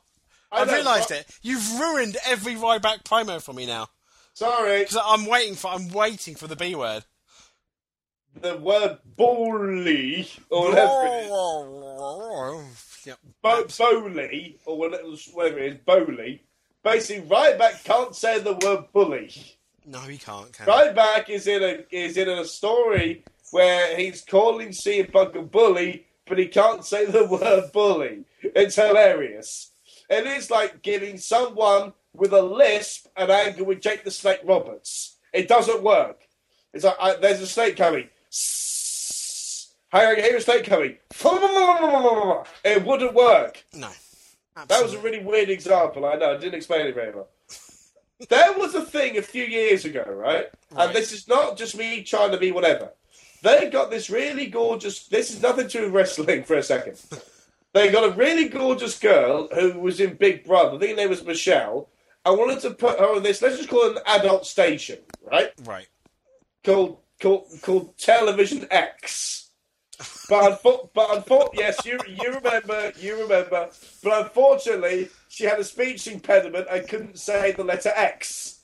I've 0.53 0.71
realised 0.73 1.11
it. 1.11 1.27
You've 1.43 1.79
ruined 1.79 2.17
every 2.27 2.55
Ryback 2.55 3.05
promo 3.05 3.43
for 3.43 3.53
me 3.53 3.67
now. 3.67 3.89
Sorry, 4.35 4.81
Because 4.81 4.99
I'm 5.05 5.27
waiting 5.27 5.55
for. 5.55 5.71
I'm 5.71 5.89
waiting 5.91 6.35
for 6.35 6.47
the 6.47 6.57
B 6.57 6.75
word. 6.75 7.05
the 8.41 8.57
word 8.57 8.99
bully 9.17 10.29
or 10.51 10.69
whatever 10.69 11.07
it 11.07 11.25
is. 11.25 11.31
Yep. 13.07 13.19
Bo- 13.43 13.67
Bowley, 13.79 14.59
or 14.67 14.77
whatever 14.79 15.59
it 15.59 15.73
is, 15.73 15.79
Bowley. 15.87 16.43
Basically, 16.83 17.27
Ryback 17.29 17.83
can't 17.85 18.15
say 18.15 18.39
the 18.41 18.55
word 18.55 18.85
bully. 18.93 19.31
No, 19.87 20.01
he 20.01 20.19
can't. 20.19 20.53
Can? 20.53 20.67
Ryback 20.67 21.29
is 21.31 21.47
in 21.47 21.63
a 21.63 21.85
is 21.91 22.17
in 22.17 22.29
a 22.29 22.45
story 22.45 23.25
where 23.53 23.97
he's 23.97 24.23
calling 24.23 24.69
CM 24.71 25.13
Punk 25.13 25.35
a 25.37 25.43
bully, 25.43 26.07
but 26.27 26.39
he 26.39 26.47
can't 26.49 26.85
say 26.85 27.07
the 27.07 27.25
word 27.31 27.71
bully. 27.73 28.25
It's 28.43 28.75
hilarious. 28.77 29.71
It 30.09 30.27
is 30.27 30.51
like 30.51 30.83
giving 30.83 31.19
someone 31.19 31.93
with 32.13 32.33
a 32.33 32.43
lisp 32.43 33.07
an 33.17 33.31
angle 33.31 33.67
with 33.67 33.81
Jake 33.81 34.05
the 34.05 34.11
Snake 34.11 34.41
Roberts. 34.45 35.17
It 35.33 35.49
doesn't 35.49 35.83
work. 35.83 36.27
It's 36.73 36.85
like 36.85 36.97
I, 37.01 37.17
there's 37.17 37.41
a 37.41 37.47
snake 37.47 37.77
coming. 37.77 38.09
On, 39.93 40.17
here's 40.17 40.43
a 40.43 40.45
snake 40.45 40.65
coming. 40.65 40.97
It 42.65 42.85
wouldn't 42.85 43.15
work. 43.15 43.65
No. 43.75 43.89
That 44.69 44.83
was 44.83 44.95
a 44.95 44.99
really 44.99 45.21
weird 45.21 45.51
example. 45.51 46.07
I 46.07 46.15
know. 46.15 46.35
I 46.35 46.37
didn't 46.39 46.55
explain 46.55 46.87
it 46.87 46.95
very 46.95 47.13
well. 47.13 47.29
there 48.29 48.53
was 48.59 48.75
a 48.75 48.83
thing 48.85 49.19
a 49.19 49.23
few 49.23 49.45
years 49.45 49.85
ago, 49.85 50.05
right? 50.09 50.47
Right. 50.73 50.87
And 50.87 50.95
this 50.95 51.13
is 51.13 51.29
not 51.29 51.57
just 51.57 51.77
me 51.77 52.03
trying 52.03 52.31
to 52.33 52.39
be 52.39 52.53
whatever. 52.53 52.93
They 53.43 53.71
got 53.71 53.91
this 53.91 54.11
really 54.11 54.47
gorgeous. 54.47 55.07
This 55.07 55.31
is 55.31 55.43
nothing 55.43 55.69
to 55.69 55.79
do 55.79 55.85
with 55.85 55.93
wrestling 55.93 56.45
for 56.45 56.57
a 56.57 56.63
second. 56.63 57.01
they 57.77 57.93
got 57.93 58.09
a 58.09 58.17
really 58.17 58.49
gorgeous 58.49 58.99
girl 58.99 59.49
who 59.55 59.79
was 59.79 60.01
in 60.01 60.15
Big 60.15 60.45
Brother. 60.45 60.77
I 60.77 60.79
think 60.79 60.91
her 60.93 60.97
name 60.97 61.11
was 61.11 61.23
Michelle. 61.23 61.91
I 62.25 62.31
wanted 62.31 62.61
to 62.61 62.71
put 62.71 62.99
her 62.99 63.15
on 63.15 63.23
this. 63.23 63.43
Let's 63.43 63.59
just 63.59 63.69
call 63.69 63.91
it 63.91 63.97
an 63.99 64.03
adult 64.07 64.47
station, 64.47 64.99
right? 65.31 65.53
Right. 65.63 65.87
called 66.65 66.99
called 67.21 67.49
called 67.61 67.99
Television 67.99 68.67
X. 68.71 69.51
But 70.29 70.59
unfo- 70.59 70.89
but 70.95 71.17
unfortunately, 71.17 71.59
yes, 71.59 71.85
you 71.85 72.01
you 72.09 72.33
remember 72.35 72.93
you 72.99 73.21
remember. 73.21 73.69
But 74.03 74.25
unfortunately, 74.25 75.11
she 75.29 75.45
had 75.45 75.61
a 75.61 75.65
speech 75.65 76.07
impediment 76.07 76.69
and 76.71 76.89
couldn't 76.89 77.19
say 77.19 77.53
the 77.53 77.63
letter 77.63 77.93
X. 77.95 78.61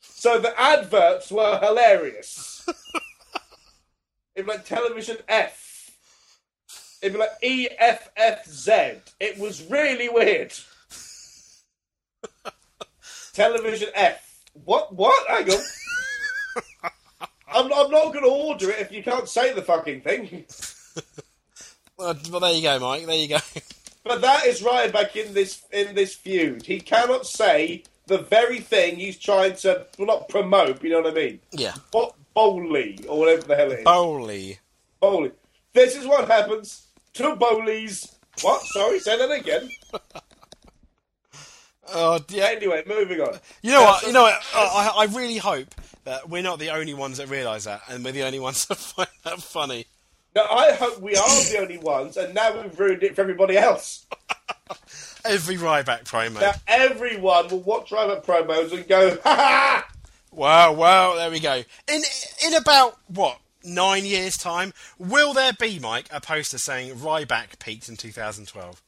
So 0.00 0.40
the 0.40 0.58
adverts 0.60 1.30
were 1.30 1.60
hilarious. 1.62 2.66
it 4.34 4.44
was 4.44 4.56
like 4.56 4.64
Television 4.64 5.18
F. 5.28 5.65
It'd 7.02 7.12
be 7.12 7.18
like 7.18 7.30
E 7.42 7.68
F 7.78 8.10
F 8.16 8.46
Z. 8.48 8.72
It 9.20 9.38
was 9.38 9.62
really 9.70 10.08
weird. 10.08 10.52
Television 13.32 13.88
F. 13.94 14.42
What? 14.64 14.94
What? 14.94 15.28
Hang 15.28 15.50
on. 15.50 15.58
I'm, 17.48 17.72
I'm 17.72 17.90
not 17.90 18.12
going 18.12 18.24
to 18.24 18.30
order 18.30 18.70
it 18.70 18.80
if 18.80 18.92
you 18.92 19.02
can't 19.02 19.28
say 19.28 19.52
the 19.52 19.62
fucking 19.62 20.00
thing. 20.02 20.44
Well, 21.98 22.14
well, 22.30 22.40
there 22.40 22.52
you 22.52 22.60
go, 22.60 22.78
Mike. 22.78 23.06
There 23.06 23.16
you 23.16 23.26
go. 23.28 23.38
But 24.04 24.20
that 24.20 24.44
is 24.44 24.60
Ryback 24.60 25.16
in 25.16 25.32
this 25.32 25.62
in 25.72 25.94
this 25.94 26.14
feud. 26.14 26.62
He 26.66 26.78
cannot 26.78 27.26
say 27.26 27.84
the 28.06 28.18
very 28.18 28.60
thing 28.60 28.96
he's 28.96 29.18
trying 29.18 29.56
to 29.56 29.86
well, 29.96 30.06
not 30.06 30.28
promote. 30.28 30.82
You 30.84 30.90
know 30.90 31.00
what 31.00 31.12
I 31.12 31.14
mean? 31.14 31.40
yeah. 31.52 31.72
Bo- 31.90 32.14
Bowley 32.34 32.98
or 33.08 33.20
whatever 33.20 33.42
the 33.46 33.56
hell 33.56 33.72
it 33.72 33.78
is. 33.78 33.84
Bowley. 33.86 34.58
Bowley. 35.00 35.32
This 35.72 35.96
is 35.96 36.06
what 36.06 36.28
happens 36.28 36.85
to 37.16 37.36
Bowleys. 37.36 38.14
What? 38.42 38.62
Sorry, 38.66 39.00
say 39.00 39.18
that 39.18 39.30
again. 39.30 39.70
Oh, 41.94 42.18
yeah. 42.30 42.46
Anyway, 42.46 42.82
moving 42.86 43.20
on. 43.20 43.38
You 43.62 43.70
know 43.70 43.82
what? 43.82 44.02
You 44.04 44.12
know 44.12 44.22
what? 44.22 44.42
I, 44.54 44.92
I 44.96 45.02
I 45.02 45.04
really 45.16 45.36
hope 45.36 45.72
that 46.04 46.28
we're 46.28 46.42
not 46.42 46.58
the 46.58 46.70
only 46.70 46.94
ones 46.94 47.18
that 47.18 47.28
realise 47.28 47.64
that, 47.64 47.82
and 47.88 48.04
we're 48.04 48.12
the 48.12 48.24
only 48.24 48.40
ones 48.40 48.66
that 48.66 48.76
find 48.76 49.08
that 49.24 49.40
funny. 49.40 49.86
Now, 50.34 50.46
I 50.50 50.72
hope 50.72 51.00
we 51.00 51.14
are 51.14 51.28
the 51.28 51.58
only 51.60 51.78
ones, 51.78 52.16
and 52.16 52.34
now 52.34 52.60
we've 52.60 52.78
ruined 52.78 53.02
it 53.02 53.14
for 53.14 53.22
everybody 53.22 53.56
else. 53.56 54.04
Every 55.24 55.56
Ryback 55.56 56.04
promo. 56.04 56.40
Now, 56.40 56.52
everyone 56.68 57.48
will 57.48 57.60
watch 57.60 57.90
Ryback 57.90 58.24
promos 58.24 58.72
and 58.72 58.86
go, 58.86 59.10
ha 59.22 59.36
ha! 59.36 59.88
Wow, 60.32 60.72
wow, 60.74 61.14
there 61.14 61.30
we 61.30 61.40
go. 61.40 61.62
In 61.88 62.02
in 62.44 62.54
about 62.54 62.98
what 63.06 63.38
nine 63.66 64.04
years' 64.04 64.36
time, 64.36 64.72
will 64.98 65.34
there 65.34 65.52
be, 65.52 65.78
Mike, 65.78 66.06
a 66.10 66.20
poster 66.20 66.58
saying 66.58 66.94
Ryback 66.94 67.58
peaked 67.58 67.88
in 67.88 67.96
2012? 67.96 68.82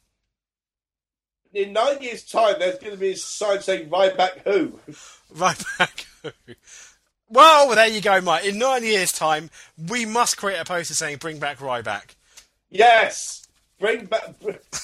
In 1.53 1.73
nine 1.73 2.01
years' 2.03 2.25
time, 2.25 2.57
there's 2.59 2.79
going 2.79 2.93
to 2.93 2.99
be 2.99 3.13
a 3.13 3.17
sign 3.17 3.61
saying 3.61 3.89
Ryback 3.89 4.41
who? 4.45 4.79
Ryback. 5.35 6.07
Who? 6.23 6.55
Well, 7.29 7.75
there 7.75 7.89
you 7.89 8.01
go, 8.01 8.21
Mike. 8.21 8.45
In 8.45 8.59
nine 8.59 8.85
years' 8.85 9.13
time, 9.13 9.51
we 9.89 10.07
must 10.07 10.37
create 10.37 10.59
a 10.59 10.65
poster 10.65 10.95
saying 10.95 11.19
"Bring 11.19 11.39
back 11.39 11.59
Ryback." 11.59 12.15
Yes! 12.71 13.47
Bring 13.79 14.07
back, 14.07 14.35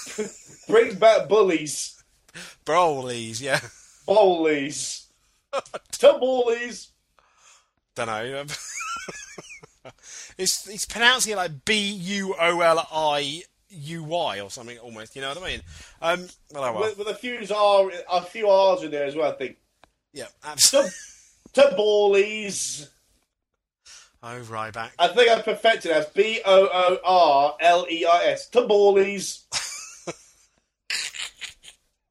bring 0.69 0.95
back 0.95 1.29
bullies. 1.29 2.03
Broly's, 2.65 3.43
yeah. 3.43 3.61
Bowleys. 4.07 5.07
to 5.93 6.17
bullies. 6.19 6.89
Don't 7.95 8.07
know. 8.07 8.45
It's 10.39 10.69
it's 10.69 10.85
pronouncing 10.87 11.33
it 11.33 11.37
like 11.37 11.65
B 11.65 11.93
U 11.93 12.35
O 12.39 12.61
L 12.61 12.87
I 12.93 13.43
U 13.71 14.05
Y 14.05 14.41
or 14.41 14.51
something 14.51 14.79
almost. 14.79 15.15
You 15.17 15.23
know 15.23 15.29
what 15.31 15.43
I 15.43 15.47
mean? 15.47 15.61
Um, 16.03 16.27
well, 16.53 16.65
oh 16.65 16.73
well. 16.73 16.81
With, 16.83 16.99
with 16.99 17.09
a 17.09 17.15
few 17.15 17.39
R, 17.55 17.91
a 18.11 18.23
few 18.23 18.49
R's 18.49 18.83
in 18.83 18.91
there 18.91 19.05
as 19.05 19.15
well, 19.17 19.31
I 19.33 19.35
think. 19.37 19.57
Yeah, 20.13 20.27
To, 20.43 20.49
absolutely. 20.49 20.91
to 21.55 21.73
bullies. 21.77 22.89
Oh, 24.23 24.41
Ryback. 24.41 24.93
I 24.99 25.09
think 25.09 25.29
I've 25.29 25.45
perfected 25.45 25.91
it 25.91 25.97
as 25.99 26.07
B 26.07 26.41
O 26.47 26.69
O 26.73 26.99
R 27.05 27.57
L 27.61 27.87
E 27.91 28.07
I 28.07 28.25
S. 28.27 28.49
To 28.51 28.61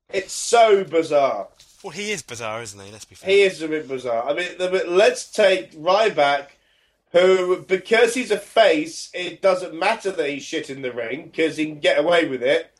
it's 0.09 0.31
so 0.33 0.83
bizarre. 0.83 1.47
Well, 1.83 1.91
he 1.91 2.11
is 2.11 2.21
bizarre, 2.21 2.61
isn't 2.61 2.79
he? 2.79 2.91
Let's 2.91 3.05
be 3.05 3.15
fair. 3.15 3.29
He 3.29 3.41
is 3.41 3.61
a 3.63 3.67
bit 3.67 3.87
bizarre. 3.87 4.29
I 4.29 4.33
mean, 4.33 4.49
let's 4.95 5.31
take 5.31 5.73
Ryback, 5.73 6.49
who, 7.13 7.61
because 7.61 8.15
he's 8.15 8.31
a 8.31 8.37
face, 8.37 9.09
it 9.13 9.41
doesn't 9.41 9.77
matter 9.77 10.11
that 10.11 10.29
he's 10.29 10.43
shit 10.43 10.69
in 10.69 10.81
the 10.81 10.91
ring, 10.91 11.25
because 11.25 11.57
he 11.57 11.65
can 11.65 11.79
get 11.79 11.99
away 11.99 12.27
with 12.27 12.43
it. 12.43 12.71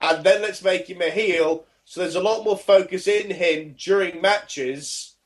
And 0.00 0.24
then 0.24 0.42
let's 0.42 0.62
make 0.62 0.88
him 0.88 1.02
a 1.02 1.10
heel, 1.10 1.64
so 1.84 2.00
there's 2.00 2.14
a 2.14 2.22
lot 2.22 2.44
more 2.44 2.56
focus 2.56 3.08
in 3.08 3.30
him 3.30 3.74
during 3.78 4.20
matches. 4.20 5.16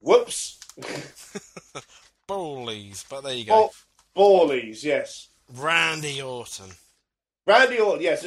Whoops. 0.00 0.58
Bullies, 2.26 3.04
but 3.08 3.22
there 3.22 3.34
you 3.34 3.44
go. 3.44 3.70
Oh, 3.70 3.70
Ballies, 4.14 4.82
yes. 4.82 5.28
Randy 5.54 6.22
Orton. 6.22 6.70
Randy 7.46 7.78
Orton, 7.78 8.02
yes. 8.02 8.26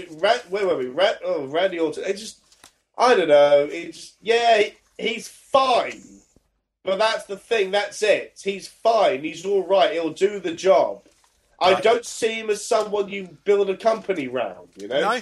Where 0.49 0.67
were 0.67 0.77
we? 0.77 0.91
Oh, 1.25 1.47
Randy 1.47 1.79
Orton. 1.79 2.03
It 2.05 2.17
just, 2.17 2.39
I 2.95 3.15
don't 3.15 3.27
know. 3.27 3.67
It's 3.71 4.13
yeah, 4.21 4.63
he's 4.99 5.27
fine, 5.27 6.01
but 6.87 6.97
that's 6.99 7.25
the 7.25 7.35
thing. 7.35 7.71
That's 7.71 8.01
it. 8.01 8.39
He's 8.41 8.65
fine. 8.69 9.21
He's 9.23 9.45
all 9.45 9.67
right. 9.67 9.91
He'll 9.91 10.13
do 10.13 10.39
the 10.39 10.53
job. 10.53 11.01
I 11.59 11.81
don't 11.81 12.05
see 12.05 12.35
him 12.35 12.49
as 12.49 12.63
someone 12.65 13.09
you 13.09 13.37
build 13.43 13.69
a 13.69 13.75
company 13.75 14.29
round. 14.29 14.69
You 14.77 14.87
know? 14.87 15.01
No? 15.01 15.21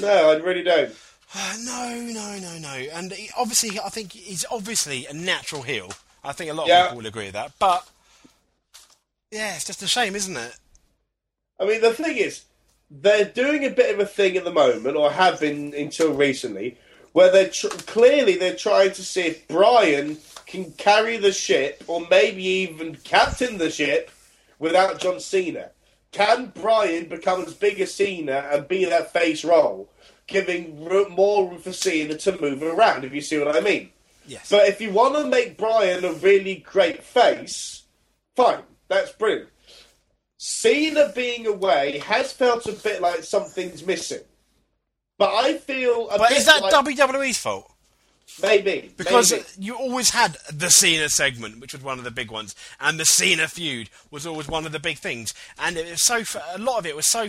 no, 0.00 0.30
I 0.32 0.34
really 0.36 0.64
don't. 0.64 0.92
No, 1.64 1.94
no, 2.12 2.36
no, 2.38 2.58
no. 2.58 2.68
And 2.92 3.12
he, 3.12 3.30
obviously, 3.38 3.78
I 3.80 3.88
think 3.90 4.12
he's 4.12 4.44
obviously 4.50 5.06
a 5.06 5.12
natural 5.14 5.62
heel. 5.62 5.90
I 6.24 6.32
think 6.32 6.50
a 6.50 6.54
lot 6.54 6.64
of 6.64 6.68
Yeah. 6.68 6.82
people 6.86 6.98
will 6.98 7.06
agree 7.06 7.24
with 7.26 7.32
that. 7.34 7.52
But, 7.60 7.88
yeah, 9.30 9.54
it's 9.54 9.64
just 9.64 9.82
a 9.82 9.86
shame, 9.86 10.14
isn't 10.16 10.36
it? 10.36 10.58
I 11.60 11.64
mean, 11.64 11.80
the 11.80 11.94
thing 11.94 12.16
is, 12.18 12.42
they're 12.90 13.24
doing 13.24 13.64
a 13.64 13.70
bit 13.70 13.94
of 13.94 14.00
a 14.00 14.04
thing 14.06 14.36
at 14.36 14.44
the 14.44 14.52
moment, 14.52 14.96
or 14.96 15.10
have 15.12 15.40
been 15.40 15.72
until 15.74 16.12
recently, 16.12 16.76
where 17.12 17.30
they're 17.30 17.48
tr- 17.48 17.68
clearly 17.68 18.36
they're 18.36 18.56
trying 18.56 18.92
to 18.92 19.02
see 19.02 19.22
if 19.22 19.48
Bryan 19.48 20.16
can 20.52 20.70
carry 20.72 21.16
the 21.16 21.32
ship, 21.32 21.82
or 21.86 22.06
maybe 22.10 22.44
even 22.44 22.94
captain 22.94 23.56
the 23.56 23.70
ship, 23.70 24.10
without 24.58 25.00
John 25.00 25.18
Cena. 25.18 25.70
Can 26.12 26.52
Bryan 26.54 27.08
become 27.08 27.42
as 27.42 27.54
big 27.54 27.80
as 27.80 27.94
Cena 27.94 28.48
and 28.52 28.68
be 28.68 28.84
that 28.84 29.14
face 29.14 29.44
role, 29.44 29.88
giving 30.26 30.78
more 31.10 31.48
room 31.48 31.58
for 31.58 31.72
Cena 31.72 32.18
to 32.18 32.38
move 32.38 32.62
around? 32.62 33.04
If 33.04 33.14
you 33.14 33.22
see 33.22 33.38
what 33.38 33.56
I 33.56 33.60
mean. 33.60 33.90
Yes. 34.26 34.50
But 34.50 34.68
if 34.68 34.80
you 34.80 34.92
want 34.92 35.16
to 35.16 35.26
make 35.26 35.56
Bryan 35.56 36.04
a 36.04 36.12
really 36.12 36.56
great 36.56 37.02
face, 37.02 37.84
fine, 38.36 38.62
that's 38.88 39.12
brilliant. 39.12 39.48
Cena 40.36 41.10
being 41.14 41.46
away 41.46 41.98
has 42.00 42.30
felt 42.32 42.66
a 42.66 42.72
bit 42.72 43.00
like 43.00 43.24
something's 43.24 43.86
missing. 43.86 44.20
But 45.16 45.32
I 45.32 45.56
feel 45.56 46.10
a 46.10 46.18
but 46.18 46.32
is 46.32 46.44
that 46.44 46.62
like, 46.62 46.74
WWE's 46.74 47.38
fault? 47.38 47.71
Maybe 48.42 48.92
Because 48.96 49.32
maybe. 49.32 49.44
you 49.58 49.74
always 49.76 50.10
had 50.10 50.36
the 50.52 50.70
Cena 50.70 51.08
segment, 51.08 51.60
which 51.60 51.72
was 51.72 51.82
one 51.82 51.98
of 51.98 52.04
the 52.04 52.10
big 52.10 52.30
ones, 52.30 52.54
and 52.80 52.98
the 52.98 53.04
Cena 53.04 53.48
feud 53.48 53.90
was 54.10 54.26
always 54.26 54.48
one 54.48 54.66
of 54.66 54.72
the 54.72 54.78
big 54.80 54.98
things. 54.98 55.32
And 55.58 55.76
it 55.76 55.90
was 55.90 56.04
so 56.04 56.22
a 56.54 56.58
lot 56.58 56.78
of 56.78 56.86
it 56.86 56.96
was 56.96 57.06
so 57.10 57.28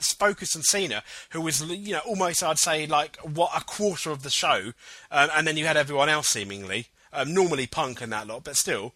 focused 0.00 0.56
on 0.56 0.62
Cena, 0.62 1.02
who 1.30 1.40
was 1.40 1.60
you 1.62 1.92
know 1.92 2.00
almost 2.06 2.42
I'd 2.42 2.58
say 2.58 2.86
like 2.86 3.16
what 3.18 3.50
a 3.56 3.64
quarter 3.64 4.10
of 4.10 4.22
the 4.22 4.30
show, 4.30 4.72
um, 5.10 5.30
and 5.36 5.46
then 5.46 5.56
you 5.56 5.66
had 5.66 5.76
everyone 5.76 6.08
else 6.08 6.28
seemingly, 6.28 6.86
um, 7.12 7.34
normally 7.34 7.66
Punk 7.66 8.00
and 8.00 8.12
that 8.12 8.26
lot, 8.26 8.44
but 8.44 8.56
still, 8.56 8.94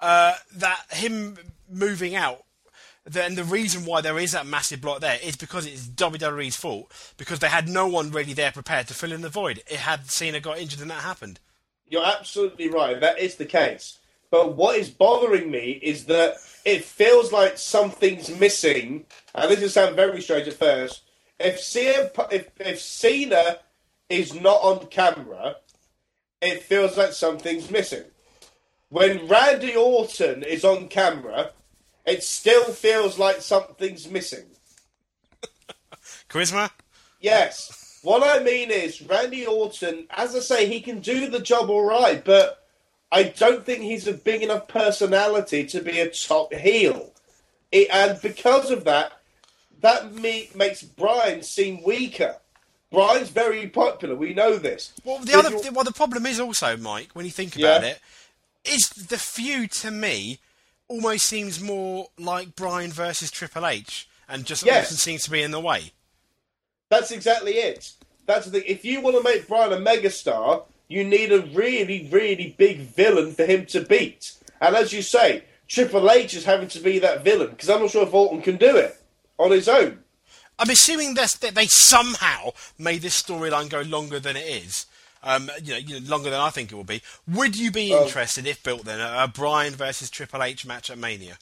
uh, 0.00 0.34
that 0.54 0.84
him 0.90 1.38
moving 1.68 2.14
out. 2.14 2.44
Then 3.06 3.34
the 3.34 3.44
reason 3.44 3.84
why 3.84 4.00
there 4.00 4.18
is 4.18 4.32
that 4.32 4.46
massive 4.46 4.80
block 4.80 5.00
there 5.00 5.18
is 5.22 5.36
because 5.36 5.66
it's 5.66 5.86
WWE's 5.86 6.56
fault 6.56 6.90
because 7.18 7.38
they 7.38 7.48
had 7.48 7.68
no 7.68 7.86
one 7.86 8.10
really 8.10 8.32
there 8.32 8.50
prepared 8.50 8.88
to 8.88 8.94
fill 8.94 9.12
in 9.12 9.20
the 9.20 9.28
void. 9.28 9.62
It 9.70 9.80
had 9.80 10.10
Cena 10.10 10.40
got 10.40 10.58
injured 10.58 10.80
and 10.80 10.90
that 10.90 11.02
happened. 11.02 11.38
You're 11.86 12.04
absolutely 12.04 12.68
right. 12.68 12.98
That 12.98 13.18
is 13.18 13.36
the 13.36 13.44
case. 13.44 13.98
But 14.30 14.56
what 14.56 14.76
is 14.76 14.88
bothering 14.88 15.50
me 15.50 15.72
is 15.82 16.06
that 16.06 16.36
it 16.64 16.82
feels 16.84 17.30
like 17.30 17.58
something's 17.58 18.30
missing. 18.30 19.04
And 19.34 19.50
this 19.50 19.60
will 19.60 19.68
sound 19.68 19.96
very 19.96 20.22
strange 20.22 20.48
at 20.48 20.54
first. 20.54 21.02
If 21.38 22.14
Pu- 22.14 22.34
if 22.34 22.48
if 22.58 22.80
Cena 22.80 23.58
is 24.08 24.34
not 24.34 24.62
on 24.62 24.86
camera, 24.86 25.56
it 26.40 26.62
feels 26.62 26.96
like 26.96 27.12
something's 27.12 27.70
missing. 27.70 28.04
When 28.88 29.28
Randy 29.28 29.76
Orton 29.76 30.42
is 30.42 30.64
on 30.64 30.88
camera, 30.88 31.50
it 32.06 32.22
still 32.22 32.64
feels 32.64 33.18
like 33.18 33.40
something's 33.40 34.08
missing. 34.10 34.44
Charisma? 36.28 36.70
Yes. 37.20 37.98
What 38.02 38.22
I 38.22 38.42
mean 38.42 38.70
is, 38.70 39.00
Randy 39.02 39.46
Orton, 39.46 40.06
as 40.10 40.36
I 40.36 40.40
say, 40.40 40.66
he 40.68 40.80
can 40.80 41.00
do 41.00 41.28
the 41.30 41.40
job 41.40 41.70
all 41.70 41.84
right, 41.86 42.22
but 42.22 42.62
I 43.10 43.24
don't 43.24 43.64
think 43.64 43.80
he's 43.82 44.06
a 44.06 44.12
big 44.12 44.42
enough 44.42 44.68
personality 44.68 45.64
to 45.66 45.80
be 45.80 46.00
a 46.00 46.10
top 46.10 46.52
heel. 46.52 47.12
It, 47.72 47.88
and 47.90 48.20
because 48.20 48.70
of 48.70 48.84
that, 48.84 49.12
that 49.80 50.14
me, 50.14 50.50
makes 50.54 50.82
Bryan 50.82 51.42
seem 51.42 51.82
weaker. 51.82 52.36
Bryan's 52.90 53.30
very 53.30 53.66
popular. 53.68 54.14
We 54.14 54.34
know 54.34 54.56
this. 54.56 54.92
Well, 55.04 55.18
the 55.18 55.32
If 55.32 55.46
other, 55.46 55.72
well, 55.72 55.84
the 55.84 55.92
problem 55.92 56.26
is 56.26 56.38
also, 56.38 56.76
Mike, 56.76 57.10
when 57.14 57.24
you 57.24 57.30
think 57.30 57.56
about 57.56 57.82
Yeah. 57.82 57.88
it, 57.88 58.00
is 58.66 58.88
the 58.90 59.18
feud 59.18 59.72
to 59.72 59.90
me 59.90 60.38
almost 60.88 61.26
seems 61.26 61.60
more 61.60 62.08
like 62.18 62.56
Bryan 62.56 62.92
versus 62.92 63.30
Triple 63.30 63.66
H, 63.66 64.08
and 64.28 64.44
just 64.44 64.64
Yes. 64.64 64.86
Orton 64.86 64.96
seems 64.96 65.24
to 65.24 65.30
be 65.30 65.42
in 65.42 65.50
the 65.50 65.60
way. 65.60 65.92
That's 66.90 67.10
exactly 67.10 67.54
it. 67.54 67.92
That's 68.26 68.46
the 68.46 68.52
thing. 68.52 68.64
If 68.66 68.84
you 68.84 69.00
want 69.00 69.16
to 69.16 69.22
make 69.22 69.48
Bryan 69.48 69.72
a 69.72 69.76
megastar, 69.76 70.64
you 70.88 71.04
need 71.04 71.32
a 71.32 71.42
really, 71.42 72.08
really 72.10 72.54
big 72.58 72.80
villain 72.80 73.32
for 73.32 73.44
him 73.44 73.66
to 73.66 73.80
beat. 73.80 74.32
And 74.60 74.76
as 74.76 74.92
you 74.92 75.02
say, 75.02 75.44
Triple 75.68 76.10
H 76.10 76.34
is 76.34 76.44
having 76.44 76.68
to 76.68 76.80
be 76.80 76.98
that 77.00 77.24
villain 77.24 77.50
because 77.50 77.70
I'm 77.70 77.80
not 77.80 77.90
sure 77.90 78.06
if 78.06 78.14
Orton 78.14 78.42
can 78.42 78.56
do 78.56 78.76
it 78.76 78.96
on 79.38 79.50
his 79.50 79.68
own. 79.68 80.00
I'm 80.58 80.70
assuming 80.70 81.14
that 81.14 81.36
they 81.54 81.66
somehow 81.66 82.50
made 82.78 83.02
this 83.02 83.20
storyline 83.20 83.68
go 83.68 83.80
longer 83.80 84.20
than 84.20 84.36
it 84.36 84.46
is. 84.46 84.86
Um, 85.26 85.50
you 85.62 85.72
know, 85.72 85.78
you 85.78 86.00
know, 86.00 86.08
longer 86.10 86.28
than 86.30 86.38
I 86.40 86.50
think 86.50 86.70
it 86.70 86.74
will 86.74 86.84
be. 86.84 87.00
Would 87.26 87.56
you 87.56 87.70
be 87.70 87.92
Oh. 87.94 88.04
interested, 88.04 88.46
if 88.46 88.62
built 88.62 88.84
then, 88.84 89.00
a, 89.00 89.24
a 89.24 89.28
Bryan 89.28 89.72
versus 89.74 90.10
Triple 90.10 90.42
H 90.42 90.66
match 90.66 90.90
at 90.90 90.98
Mania? 90.98 91.38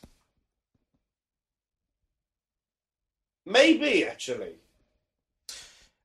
Maybe 3.45 4.07
actually. 4.07 4.53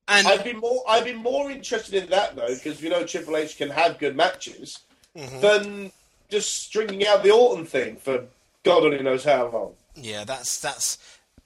And 0.08 0.26
I'd 0.28 0.44
be 0.44 0.54
more. 0.54 0.84
I'd 0.88 1.04
be 1.06 1.14
more 1.14 1.52
interested 1.52 1.94
in 2.04 2.10
that 2.10 2.36
though, 2.36 2.56
because 2.56 2.82
you 2.82 2.90
know 2.90 3.04
Triple 3.06 3.38
H 3.38 3.58
can 3.58 3.70
have 3.70 4.00
good 4.00 4.16
matches, 4.16 4.80
Mm-hmm. 5.16 5.40
than 5.42 5.92
just 6.30 6.54
stringing 6.64 7.06
out 7.08 7.24
the 7.24 7.32
Orton 7.32 7.66
thing 7.66 7.96
for 7.98 8.26
God 8.64 8.84
only 8.84 9.02
knows 9.02 9.24
how 9.24 9.50
long. 9.50 9.74
Yeah, 9.96 10.24
that's 10.24 10.60
that's. 10.60 10.98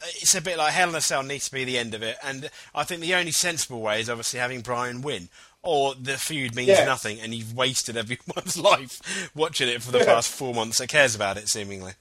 It's 0.03 0.33
a 0.35 0.41
bit 0.41 0.57
like 0.57 0.73
Hell 0.73 0.89
in 0.89 0.95
a 0.95 1.01
Cell 1.01 1.21
needs 1.23 1.45
to 1.45 1.51
be 1.53 1.63
the 1.63 1.77
end 1.77 1.93
of 1.93 2.01
it, 2.03 2.17
and 2.23 2.49
I 2.75 2.83
think 2.83 3.01
the 3.01 3.13
only 3.15 3.31
sensible 3.31 3.81
way 3.81 3.99
is 4.01 4.09
obviously 4.09 4.39
having 4.39 4.61
Bryan 4.61 5.01
win, 5.01 5.29
or 5.63 5.93
the 5.95 6.17
feud 6.17 6.55
means 6.55 6.69
Yes. 6.69 6.85
nothing, 6.85 7.19
and 7.21 7.33
you've 7.33 7.53
wasted 7.55 7.95
everyone's 7.97 8.57
life 8.61 9.29
watching 9.35 9.69
it 9.69 9.81
for 9.81 9.91
the 9.91 10.03
past 10.05 10.29
four 10.29 10.53
months 10.53 10.79
that 10.79 10.87
cares 10.89 11.15
about 11.15 11.37
it, 11.37 11.47
seemingly. 11.49 11.93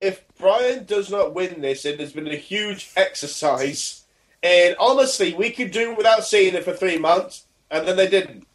If 0.00 0.22
Bryan 0.38 0.84
does 0.84 1.10
not 1.10 1.34
win 1.34 1.60
this, 1.62 1.84
it 1.84 1.98
has 2.00 2.12
been 2.12 2.28
a 2.28 2.36
huge 2.36 2.90
exercise. 2.96 4.04
And 4.42 4.76
honestly, 4.78 5.32
we 5.34 5.50
could 5.50 5.70
do 5.70 5.94
without 5.94 6.24
seeing 6.24 6.54
it 6.54 6.64
for 6.64 6.72
three 6.74 6.98
months, 6.98 7.44
and 7.70 7.88
then 7.88 7.96
they 7.96 8.08
didn't. 8.08 8.46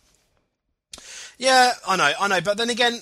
Yeah, 1.37 1.73
I 1.87 1.95
know, 1.95 2.13
I 2.19 2.27
know, 2.27 2.41
but 2.41 2.57
then 2.57 2.69
again, 2.69 3.01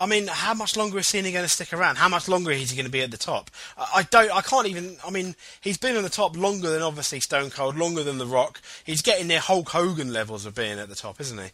I 0.00 0.06
mean, 0.06 0.26
how 0.26 0.54
much 0.54 0.76
longer 0.76 0.98
is 0.98 1.06
Cena 1.06 1.30
going 1.30 1.44
to 1.44 1.48
stick 1.48 1.72
around? 1.72 1.96
How 1.96 2.08
much 2.08 2.28
longer 2.28 2.50
is 2.50 2.70
he 2.70 2.76
going 2.76 2.86
to 2.86 2.92
be 2.92 3.02
at 3.02 3.12
the 3.12 3.16
top? 3.16 3.50
I, 3.76 4.02
don't, 4.10 4.30
I 4.32 4.40
can't 4.40 4.66
even. 4.66 4.96
I 5.06 5.10
mean, 5.10 5.36
he's 5.60 5.78
been 5.78 5.96
on 5.96 6.02
the 6.02 6.08
top 6.08 6.36
longer 6.36 6.68
than 6.68 6.82
obviously 6.82 7.20
Stone 7.20 7.50
Cold, 7.50 7.76
longer 7.76 8.02
than 8.02 8.18
The 8.18 8.26
Rock. 8.26 8.60
He's 8.84 9.02
getting 9.02 9.28
near 9.28 9.38
Hulk 9.38 9.68
Hogan 9.68 10.12
levels 10.12 10.46
of 10.46 10.54
being 10.54 10.78
at 10.78 10.88
the 10.88 10.96
top, 10.96 11.20
isn't 11.20 11.38
he? 11.38 11.50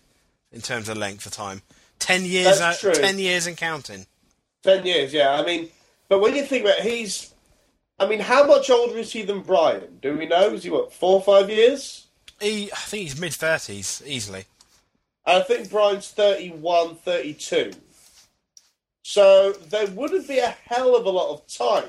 In 0.53 0.62
terms 0.62 0.88
of 0.88 0.97
length 0.97 1.26
of 1.26 1.32
time, 1.32 1.62
ten 1.99 2.24
years, 2.24 2.61
true. 2.78 2.93
ten 2.93 3.18
years 3.18 3.47
and 3.47 3.57
counting. 3.57 4.07
Ten 4.64 4.84
years, 4.84 5.12
yeah. 5.12 5.32
I 5.32 5.45
mean, 5.45 5.68
but 6.09 6.20
when 6.20 6.34
you 6.34 6.45
think 6.45 6.64
about, 6.64 6.78
it, 6.78 6.84
he's. 6.84 7.32
I 8.01 8.07
mean, 8.07 8.20
how 8.20 8.47
much 8.47 8.70
older 8.70 8.97
is 8.97 9.12
he 9.12 9.22
than 9.22 9.43
Bryan? 9.43 9.99
Do 10.01 10.16
we 10.16 10.26
know? 10.26 10.49
Is 10.49 10.64
he 10.64 10.70
what 10.70 10.93
four 10.93 11.16
or 11.16 11.22
five 11.22 11.51
years? 11.51 12.07
He, 12.41 12.72
I 12.72 12.76
think 12.76 13.03
he's 13.03 13.20
mid 13.20 13.34
thirties 13.34 14.03
easily. 14.07 14.47
I 15.26 15.41
think 15.41 15.70
Bryan's 15.70 16.09
31, 16.09 16.97
32. 16.97 17.72
So 19.03 19.53
there 19.53 19.87
wouldn't 19.89 20.29
be 20.29 20.39
a 20.39 20.55
hell 20.67 20.95
of 20.95 21.07
a 21.07 21.11
lot 21.11 21.33
of 21.33 21.47
time 21.47 21.89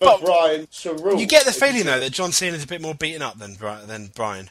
for 0.00 0.18
But 0.18 0.20
Bryan 0.20 0.68
to 0.80 0.94
rule. 0.94 1.18
You 1.18 1.26
get 1.26 1.44
the 1.46 1.52
feeling 1.52 1.84
though 1.84 2.00
that 2.00 2.12
John 2.12 2.32
Cena's 2.32 2.64
a 2.64 2.66
bit 2.66 2.82
more 2.82 2.94
beaten 2.94 3.22
up 3.22 3.38
than 3.38 3.56
than 3.86 4.08
Bryan. 4.08 4.50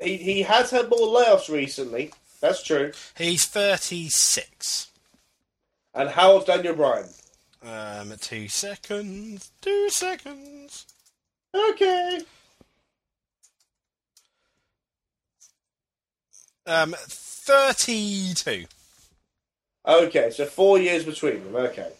He, 0.00 0.16
he 0.16 0.42
has 0.42 0.70
had 0.70 0.88
more 0.88 1.08
layoffs 1.08 1.48
recently. 1.48 2.12
That's 2.40 2.62
true. 2.62 2.92
He's 3.16 3.46
thirty 3.46 4.08
six. 4.08 4.88
And 5.94 6.10
how 6.10 6.32
old's 6.32 6.46
Daniel 6.46 6.74
Bryan? 6.74 7.08
Um, 7.62 8.12
two 8.20 8.48
seconds. 8.48 9.50
Two 9.62 9.88
seconds. 9.90 10.86
Okay. 11.54 12.20
Um, 16.66 16.94
thirty-two. 16.98 18.66
Okay, 19.86 20.30
so 20.30 20.46
four 20.46 20.78
years 20.78 21.04
between 21.04 21.44
them. 21.44 21.56
Okay. 21.56 21.90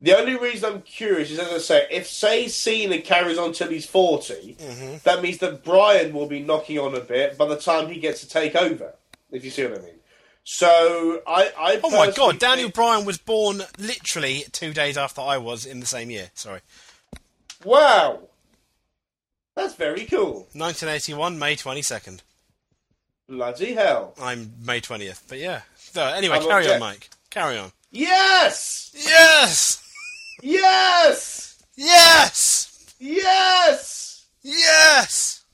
The 0.00 0.18
only 0.18 0.36
reason 0.36 0.72
I'm 0.72 0.82
curious 0.82 1.30
is, 1.30 1.38
as 1.38 1.52
I 1.52 1.58
say, 1.58 1.86
if 1.90 2.08
say 2.08 2.48
Cena 2.48 2.98
carries 2.98 3.38
on 3.38 3.52
till 3.52 3.68
he's 3.68 3.86
40, 3.86 4.56
Mm-hmm. 4.58 4.96
that 5.04 5.22
means 5.22 5.38
that 5.38 5.62
Bryan 5.64 6.12
will 6.12 6.26
be 6.26 6.40
knocking 6.40 6.78
on 6.80 6.94
a 6.96 7.00
bit 7.00 7.38
by 7.38 7.46
the 7.46 7.56
time 7.56 7.88
he 7.88 8.00
gets 8.00 8.20
to 8.20 8.28
take 8.28 8.56
over. 8.56 8.94
If 9.30 9.44
you 9.44 9.50
see 9.50 9.62
what 9.64 9.78
I 9.78 9.82
mean. 9.82 9.94
So 10.44 11.22
I, 11.26 11.52
I 11.56 11.80
Oh 11.84 11.90
my 11.90 12.10
God! 12.10 12.40
Daniel 12.40 12.64
think- 12.66 12.74
Bryan 12.74 13.04
was 13.06 13.16
born 13.16 13.62
literally 13.78 14.44
two 14.50 14.74
days 14.74 14.98
after 14.98 15.20
I 15.20 15.38
was 15.38 15.64
in 15.64 15.78
the 15.78 15.86
same 15.86 16.10
year. 16.10 16.30
Sorry, 16.34 16.60
Wow, 17.64 18.22
that's 19.54 19.74
very 19.76 20.04
cool. 20.04 20.48
1981, 20.52 21.38
May 21.38 21.54
22nd. 21.54 22.20
Bloody 23.28 23.74
hell! 23.74 24.14
I'm 24.20 24.52
May 24.60 24.80
20th, 24.80 25.22
but 25.28 25.38
yeah. 25.38 25.60
So 25.92 26.02
anyway, 26.06 26.36
I'm 26.36 26.42
carry 26.46 26.64
okay. 26.64 26.74
on, 26.74 26.80
Mike. 26.80 27.10
Carry 27.30 27.58
on. 27.58 27.70
Yes, 27.90 28.90
Yes, 28.94 29.82
yes, 30.42 31.62
yes, 31.76 32.82
yes. 32.98 34.26
yes, 34.42 35.44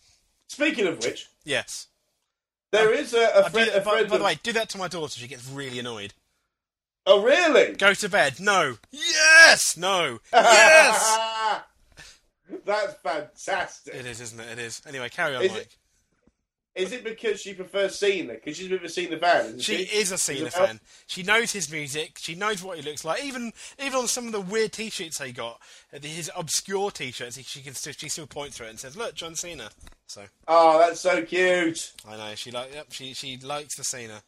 Speaking 0.49 0.87
of 0.87 0.99
which, 1.03 1.29
yes. 1.45 1.89
there 2.71 2.93
is 2.95 3.13
a, 3.15 3.19
a 3.19 3.45
I 3.47 3.49
friend. 3.49 3.69
that- 3.71 3.77
A 3.79 3.85
by, 3.85 3.91
friend 3.93 4.09
by 4.09 4.19
the 4.19 4.25
way, 4.25 4.39
do 4.43 4.53
that 4.53 4.69
to 4.71 4.79
my 4.79 4.87
daughter. 4.89 5.19
She 5.19 5.27
gets 5.27 5.49
really 5.49 5.79
annoyed. 5.81 6.15
oh 7.07 7.23
really? 7.23 7.73
Go 7.75 7.95
to 7.95 8.09
bed. 8.09 8.39
No. 8.39 8.77
Yes. 8.93 9.77
No. 9.77 10.21
Yes. 10.33 11.19
That's 12.65 12.95
fantastic. 13.03 13.95
it 13.95 14.07
is, 14.07 14.21
isn't 14.21 14.39
it? 14.41 14.53
It 14.53 14.59
is. 14.61 14.81
Anyway, 14.87 15.09
carry 15.09 15.35
on, 15.37 15.43
Is 15.43 15.51
Mike. 15.51 15.61
it- 15.63 15.77
Is 16.79 16.93
it 16.93 17.03
because 17.05 17.41
she 17.41 17.55
prefers 17.55 17.97
Cena? 17.99 18.35
Because 18.35 18.57
she's 18.57 18.67
a 18.67 18.71
bit 18.71 18.79
of 18.79 18.85
a 18.85 18.89
Cena 18.89 19.19
fan, 19.19 19.59
She 19.59 19.85
she? 19.85 19.97
is 19.99 20.13
a 20.13 20.19
Cena 20.19 20.51
fan. 20.51 20.81
She 21.07 21.23
knows 21.23 21.53
his 21.53 21.71
music. 21.71 22.17
She 22.19 22.35
knows 22.35 22.63
what 22.63 22.79
he 22.79 22.89
looks 22.89 23.05
like. 23.05 23.25
Even 23.25 23.53
even 23.83 23.99
on 23.99 24.07
some 24.09 24.27
of 24.27 24.33
the 24.33 24.41
weird 24.41 24.73
T-shirts 24.73 25.21
he 25.21 25.33
got, 25.33 25.61
uh, 25.93 25.99
his 26.01 26.31
obscure 26.37 26.91
T-shirts, 26.91 27.39
she 27.49 27.61
can 27.61 27.75
still, 27.75 27.93
she 27.93 28.09
still 28.09 28.27
points 28.27 28.57
to 28.59 28.65
it 28.65 28.71
and 28.71 28.79
says, 28.79 28.97
"Look, 28.97 29.15
John 29.15 29.35
Cena." 29.35 29.71
So 30.07 30.23
Oh, 30.47 30.79
that's 30.79 31.01
so 31.01 31.23
cute. 31.23 31.93
I 32.09 32.17
know 32.17 32.35
she 32.37 32.51
like. 32.53 32.73
Yep, 32.73 32.87
she 32.93 33.13
she 33.13 33.37
likes 33.39 33.75
the 33.77 33.85
Cena. 33.85 34.23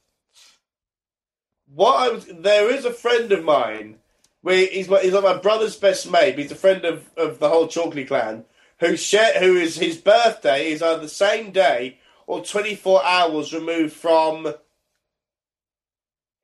What 1.72 2.01
I 2.01 2.12
was, 2.12 2.26
there 2.26 2.68
is 2.74 2.84
a 2.84 2.92
friend 2.92 3.30
of 3.32 3.44
mine. 3.44 3.98
Where 4.42 4.66
he's 4.66 4.88
my, 4.88 5.01
he's 5.01 5.12
like 5.12 5.22
my 5.22 5.36
brother's 5.36 5.76
best 5.76 6.11
mate. 6.11 6.38
He's 6.38 6.51
a 6.51 6.57
friend 6.57 6.84
of, 6.84 7.09
of 7.16 7.38
the 7.38 7.48
whole 7.48 7.68
Chalkley 7.68 8.07
clan. 8.09 8.44
Who 8.80 8.96
share, 8.96 9.38
who 9.38 9.57
is 9.57 9.76
his 9.76 9.98
birthday 9.98 10.72
is 10.72 10.80
on 10.82 11.01
the 11.03 11.09
same 11.09 11.53
day 11.53 11.98
or 12.30 12.44
twenty 12.44 12.76
four 12.76 13.04
hours 13.04 13.52
removed 13.52 13.92
from 13.92 14.54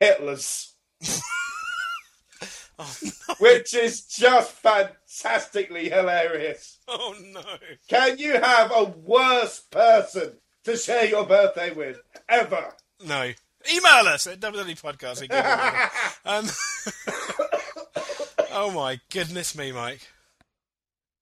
Hitler's, 0.01 0.75
Oh 2.79 2.95
no! 3.03 3.35
which 3.39 3.73
is 3.73 4.05
just 4.05 4.51
fantastically 4.51 5.89
hilarious. 5.89 6.79
Oh 6.89 7.15
no! 7.33 7.41
Can 7.89 8.19
you 8.19 8.33
have 8.33 8.73
a 8.75 8.85
worse 8.85 9.61
person 9.71 10.33
to 10.65 10.77
share 10.77 11.07
your 11.07 11.25
birthday 11.25 11.73
with 11.73 12.01
ever? 12.29 12.75
No. 13.07 13.31
Email 13.73 14.09
us 14.09 14.27
at 14.27 14.41
WWE 14.41 14.81
Podcast. 14.81 15.21
We 15.21 15.29
give 15.29 15.45
it 15.45 15.91
um, 16.25 16.47
oh 18.53 18.71
my 18.73 18.99
goodness 19.11 19.57
me, 19.57 19.71
Mike. 19.73 20.01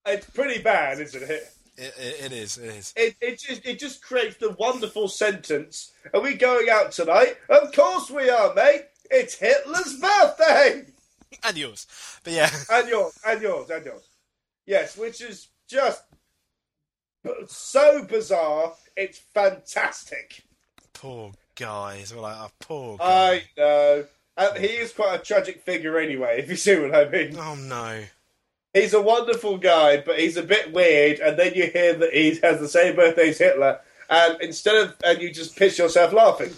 It's 0.07 0.29
pretty 0.31 0.63
bad, 0.63 1.01
isn't 1.01 1.23
it? 1.23 1.43
It, 1.77 1.95
it, 1.99 2.25
it 2.27 2.33
is. 2.33 2.59
It 2.59 2.69
is. 2.69 2.93
It, 2.97 3.17
it 3.21 3.39
just 3.41 3.67
it 3.67 3.79
just 3.79 4.03
creates 4.03 4.37
the 4.37 4.53
wonderful 4.53 5.09
sentence. 5.09 5.93
Are 6.13 6.21
we 6.21 6.35
going 6.35 6.69
out 6.69 6.93
tonight? 6.93 7.37
Of 7.49 7.73
course 7.73 8.11
we 8.11 8.31
are, 8.31 8.55
mate. 8.55 8.83
It's 9.11 9.35
Hitler's 9.35 9.99
birthday, 9.99 10.85
And 11.45 11.57
yours. 11.57 11.87
But 12.23 12.33
yeah. 12.33 12.51
and 12.71 12.89
yours, 12.89 13.19
and 13.27 13.43
yours, 13.43 13.71
and 13.71 13.85
yours. 13.85 14.09
Yes, 14.67 14.97
which 14.97 15.21
is 15.21 15.49
just 15.69 16.03
so 17.49 18.05
bizarre. 18.05 18.73
It's 18.97 19.19
fantastic. 19.19 20.45
Poor 20.93 21.33
guys. 21.57 22.15
We're 22.15 22.23
like, 22.23 22.37
oh, 22.39 22.51
poor 22.61 22.97
guy. 22.99 23.05
I 23.07 23.43
know, 23.57 24.05
and 24.37 24.59
he 24.59 24.67
is 24.69 24.93
quite 24.93 25.21
a 25.21 25.23
tragic 25.23 25.63
figure 25.63 25.99
anyway. 25.99 26.41
If 26.41 26.49
you 26.49 26.57
see 26.57 26.79
what 26.79 26.95
I 26.95 27.09
mean. 27.09 27.37
Oh 27.37 27.57
no. 27.57 28.05
He's 28.75 28.93
a 28.93 29.01
wonderful 29.01 29.57
guy, 29.57 29.99
but 29.99 30.19
he's 30.19 30.37
a 30.37 30.43
bit 30.43 30.73
weird. 30.73 31.21
And 31.21 31.39
then 31.39 31.55
you 31.55 31.71
hear 31.71 31.95
that 31.95 32.13
he 32.13 32.35
has 32.43 32.61
the 32.61 32.69
same 32.69 32.97
birthday 32.97 33.31
as 33.31 33.39
Hitler, 33.39 33.81
and 34.11 34.37
instead 34.43 34.75
of 34.77 34.97
and 35.05 35.23
you 35.23 35.33
just 35.33 35.57
piss 35.57 35.79
yourself 35.79 36.13
laughing. 36.13 36.53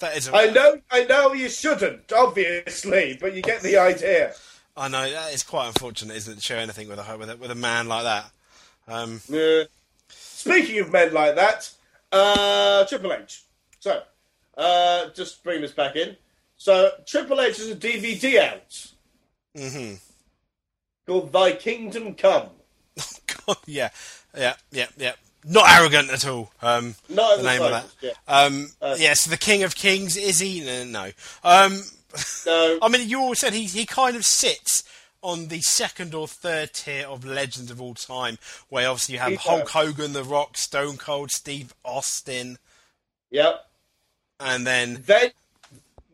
That 0.00 0.16
is. 0.16 0.28
A, 0.28 0.34
I 0.34 0.50
know, 0.50 0.80
I 0.90 1.04
know 1.04 1.32
you 1.34 1.48
shouldn't, 1.48 2.12
obviously, 2.12 3.16
but 3.20 3.34
you 3.34 3.42
get 3.42 3.60
the 3.62 3.76
idea. 3.78 4.34
I 4.76 4.88
know 4.88 5.08
that 5.08 5.32
is 5.32 5.44
quite 5.44 5.68
unfortunate, 5.68 6.16
isn't 6.16 6.32
it? 6.32 6.36
To 6.36 6.42
share 6.42 6.58
anything 6.58 6.88
with 6.88 6.98
a 6.98 7.16
with 7.16 7.30
a, 7.30 7.36
with 7.36 7.50
a 7.50 7.54
man 7.54 7.86
like 7.86 8.02
that. 8.02 8.30
Um, 8.88 9.20
Yeah. 9.28 9.64
Speaking 10.08 10.80
of 10.80 10.92
men 10.92 11.14
like 11.14 11.36
that, 11.36 11.70
uh, 12.12 12.84
Triple 12.86 13.12
H. 13.12 13.44
So, 13.80 14.02
uh, 14.58 15.10
just 15.14 15.42
bring 15.44 15.60
this 15.62 15.72
back 15.72 15.96
in. 15.96 16.16
So, 16.56 16.90
Triple 17.06 17.40
H 17.40 17.56
has 17.58 17.70
a 17.70 17.76
DVD 17.76 18.40
out 18.40 18.92
mhm. 19.56 19.98
Called 21.06 21.32
"Thy 21.32 21.52
Kingdom 21.52 22.14
Come." 22.14 22.48
God, 23.46 23.56
yeah, 23.66 23.90
yeah, 24.36 24.54
yeah, 24.70 24.86
yeah. 24.96 25.12
Not 25.46 25.68
arrogant 25.78 26.10
at 26.10 26.26
all. 26.26 26.50
Um, 26.62 26.94
Not 27.10 27.36
the 27.38 27.42
name 27.42 27.60
of 27.62 27.70
that. 27.70 27.86
slightest, 28.00 28.20
Um, 28.26 28.70
Uh, 28.80 28.96
yes, 28.98 29.26
the 29.26 29.36
King 29.36 29.62
of 29.62 29.74
Kings 29.74 30.16
is 30.16 30.38
he? 30.40 30.60
No, 30.60 30.84
no. 30.84 31.10
Um, 31.42 31.82
No, 32.46 32.78
I 32.80 32.88
mean, 32.88 33.08
you 33.08 33.20
all 33.20 33.34
said 33.34 33.52
he 33.52 33.64
he 33.64 33.84
kind 33.86 34.16
of 34.16 34.24
sits 34.24 34.84
on 35.20 35.48
the 35.48 35.60
second 35.60 36.14
or 36.14 36.28
third 36.28 36.72
tier 36.72 37.06
of 37.06 37.24
legends 37.24 37.70
of 37.70 37.80
all 37.80 37.94
time, 37.94 38.38
where 38.68 38.88
obviously 38.88 39.14
you 39.14 39.18
have 39.18 39.30
Keep 39.30 39.40
Hulk 39.40 39.72
going. 39.72 39.86
Hogan, 39.88 40.12
The 40.12 40.22
Rock, 40.24 40.56
Stone 40.56 40.96
Cold, 40.98 41.30
Steve 41.30 41.74
Austin, 41.84 42.58
Yep. 43.30 43.66
and 44.40 44.66
then 44.66 45.02
Then 45.06 45.30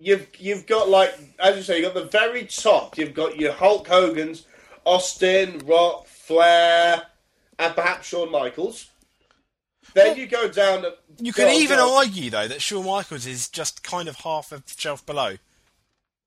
you've 0.00 0.26
you've 0.38 0.66
got 0.66 0.88
like 0.88 1.16
as 1.38 1.56
you 1.56 1.62
say, 1.62 1.78
you've 1.80 1.92
got 1.92 2.02
the 2.02 2.08
very 2.08 2.46
top. 2.46 2.96
You've 2.98 3.14
got 3.14 3.36
your 3.38 3.52
Hulk 3.52 3.86
Hogan's, 3.86 4.46
Austin, 4.84 5.58
Rock, 5.66 6.06
Flair, 6.06 7.02
and 7.58 7.74
perhaps 7.74 8.08
Shawn 8.08 8.30
Michaels. 8.30 8.86
Then 9.94 10.16
you 10.16 10.26
go 10.26 10.48
down. 10.48 10.84
you 11.18 11.32
could 11.32 11.52
even 11.52 11.78
go- 11.78 11.96
argue 11.98 12.30
though 12.30 12.46
that 12.48 12.62
Shawn 12.62 12.86
Michaels 12.86 13.26
is 13.26 13.48
just 13.48 13.82
kind 13.82 14.08
of 14.08 14.16
half 14.16 14.52
a 14.52 14.62
shelf 14.76 15.04
below. 15.04 15.36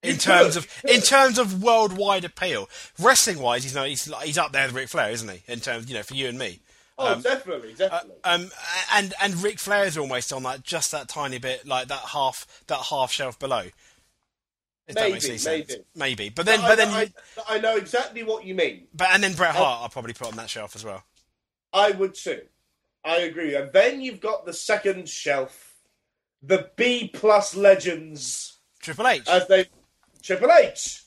In 0.02 0.12
You 0.12 0.18
terms 0.18 0.56
could, 0.56 0.66
of 0.66 0.82
in 0.96 1.02
terms 1.02 1.38
of 1.40 1.64
worldwide 1.64 2.26
appeal, 2.26 2.70
wrestling 3.00 3.40
wise, 3.40 3.64
he's 3.64 3.74
no 3.76 3.86
he's 3.86 4.14
he's 4.24 4.38
up 4.38 4.52
there 4.52 4.66
with 4.68 4.76
Ric 4.76 4.90
Flair, 4.90 5.12
isn't 5.12 5.30
he? 5.30 5.42
In 5.48 5.62
terms, 5.62 5.88
you 5.88 5.96
know, 5.96 6.04
for 6.04 6.14
you 6.16 6.28
and 6.28 6.38
me. 6.38 6.60
Oh, 7.00 7.20
definitely, 7.22 7.74
definitely. 7.74 8.18
Um, 8.24 8.52
and 8.94 9.14
and 9.22 9.42
Ric 9.42 9.60
Flair 9.60 9.86
is 9.86 9.98
almost 9.98 10.32
on 10.34 10.44
that 10.44 10.62
just 10.64 10.92
that 10.92 11.08
tiny 11.08 11.38
bit, 11.40 11.66
like 11.66 11.88
that 11.88 12.00
half 12.12 12.46
that 12.68 12.80
half 12.90 13.12
shelf 13.14 13.40
below. 13.40 13.68
If 14.88 14.96
that 14.96 15.12
makes 15.12 15.28
Maybe, 15.28 15.44
maybe. 15.46 15.84
maybe. 15.96 16.30
But 16.30 16.46
then, 16.46 16.60
I, 16.60 16.68
but 16.68 16.76
then, 16.78 16.90
I, 16.90 17.14
I 17.48 17.60
know 17.60 17.78
exactly 17.78 18.24
what 18.24 18.46
you 18.46 18.54
mean. 18.54 18.88
but 18.94 19.10
and 19.12 19.24
then 19.24 19.34
Bret 19.34 19.56
Hart, 19.56 19.82
I'll 19.82 19.90
probably 19.90 20.14
put 20.14 20.28
on 20.28 20.36
that 20.36 20.50
shelf 20.50 20.76
as 20.76 20.84
well. 20.84 21.04
I 21.72 21.92
would 21.92 22.16
too. 22.16 22.42
I 23.06 23.18
agree. 23.18 23.56
And 23.56 23.72
then 23.72 24.02
you've 24.02 24.20
got 24.20 24.46
the 24.46 24.54
second 24.54 25.08
shelf, 25.08 25.76
the 26.42 26.70
B 26.76 27.10
plus 27.14 27.56
legends, 27.56 28.60
Triple 28.82 29.08
H, 29.08 29.28
as 29.28 29.48
they 29.48 29.68
Triple 30.22 30.52
H. 30.52 31.04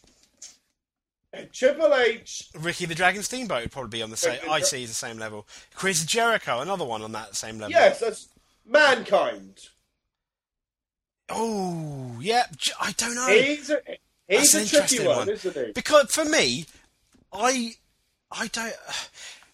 Triple 1.53 1.95
H. 1.95 2.49
Ricky 2.59 2.87
the 2.87 2.95
Dragon 2.95 3.23
Steamboat 3.23 3.63
would 3.63 3.71
probably 3.73 3.99
be 3.99 4.03
on 4.03 4.09
the 4.11 4.17
same. 4.17 4.39
I 4.51 4.61
see 4.61 4.87
the 4.87 4.95
same 4.95 5.19
level. 5.19 5.47
Chris 5.75 6.03
Jericho, 6.05 6.61
another 6.61 6.85
one 6.87 7.03
on 7.03 7.13
that 7.13 7.37
same 7.37 7.59
level. 7.59 7.73
Yes, 7.73 8.01
that's 8.01 8.29
mankind. 8.65 9.69
Oh, 11.29 12.17
yeah. 12.21 12.45
I 12.81 12.93
don't 12.93 13.15
know. 13.15 13.29
He's 13.29 13.71
a, 13.71 13.81
he's 14.29 14.53
That's 14.53 14.73
a 14.73 14.77
tricky 14.77 15.07
one, 15.07 15.17
one. 15.19 15.29
isn't 15.31 15.55
he? 15.67 15.73
because 15.73 16.11
for 16.11 16.25
me, 16.25 16.67
I, 17.33 17.75
I 18.31 18.47
don't 18.49 18.75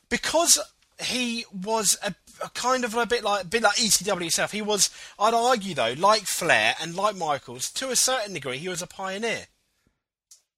because 0.09 0.59
he 1.03 1.45
was 1.53 1.97
a, 2.05 2.14
a 2.45 2.51
kind 2.51 2.85
of 2.85 2.95
a 2.95 3.07
bit 3.07 3.25
like 3.25 3.45
a 3.45 3.47
bit 3.47 3.62
like 3.62 3.77
ECW 3.77 4.27
itself. 4.27 4.53
He 4.53 4.62
was, 4.62 4.91
I'd 5.18 5.35
argue 5.35 5.75
though, 5.75 5.95
like 5.97 6.23
Flair 6.23 6.75
and 6.81 6.95
like 6.95 7.16
Michaels, 7.16 7.70
to 7.73 7.91
a 7.91 7.97
certain 7.97 8.35
degree, 8.35 8.59
he 8.59 8.68
was 8.68 8.83
a 8.83 8.87
pioneer. 8.87 9.47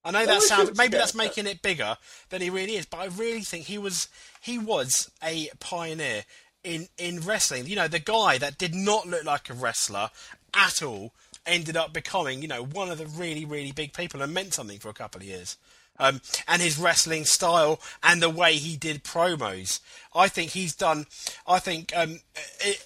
I 0.05 0.11
know 0.11 0.27
that 0.27 0.43
sounds 0.43 0.77
maybe 0.77 0.99
that's 0.99 1.15
making 1.15 1.47
it 1.47 1.63
bigger 1.63 1.97
than 2.29 2.43
he 2.43 2.51
really 2.51 2.77
is, 2.77 2.85
but 2.85 2.99
I 2.99 3.07
really 3.07 3.41
think 3.41 3.67
he 3.67 3.79
was 3.79 4.09
he 4.41 4.59
was 4.59 5.11
a 5.23 5.49
pioneer 5.61 6.25
in 6.63 6.89
in 6.99 7.21
wrestling. 7.21 7.67
You 7.67 7.77
know, 7.77 7.89
the 7.89 8.01
guy 8.01 8.37
that 8.39 8.59
did 8.59 8.75
not 8.75 9.07
look 9.07 9.25
like 9.25 9.49
a 9.49 9.55
wrestler 9.55 10.11
at 10.55 10.83
all 10.83 11.13
ended 11.47 11.77
up 11.77 11.93
becoming, 11.93 12.41
you 12.41 12.49
know, 12.49 12.65
one 12.65 12.91
of 12.91 12.99
the 12.99 13.07
really 13.07 13.45
really 13.45 13.73
big 13.73 13.93
people 13.93 14.23
and 14.23 14.33
meant 14.33 14.55
something 14.55 14.79
for 14.79 14.89
a 14.89 14.95
couple 14.95 15.21
of 15.21 15.27
years. 15.27 15.57
Um, 15.97 16.21
and 16.49 16.61
his 16.61 16.77
wrestling 16.77 17.25
style 17.25 17.81
and 18.03 18.21
the 18.21 18.29
way 18.29 18.55
he 18.55 18.77
did 18.77 19.05
promos, 19.05 19.81
I 20.13 20.27
think 20.27 20.51
he's 20.51 20.75
done. 20.75 21.07
I 21.47 21.61
think 21.61 21.97
um, 21.97 22.21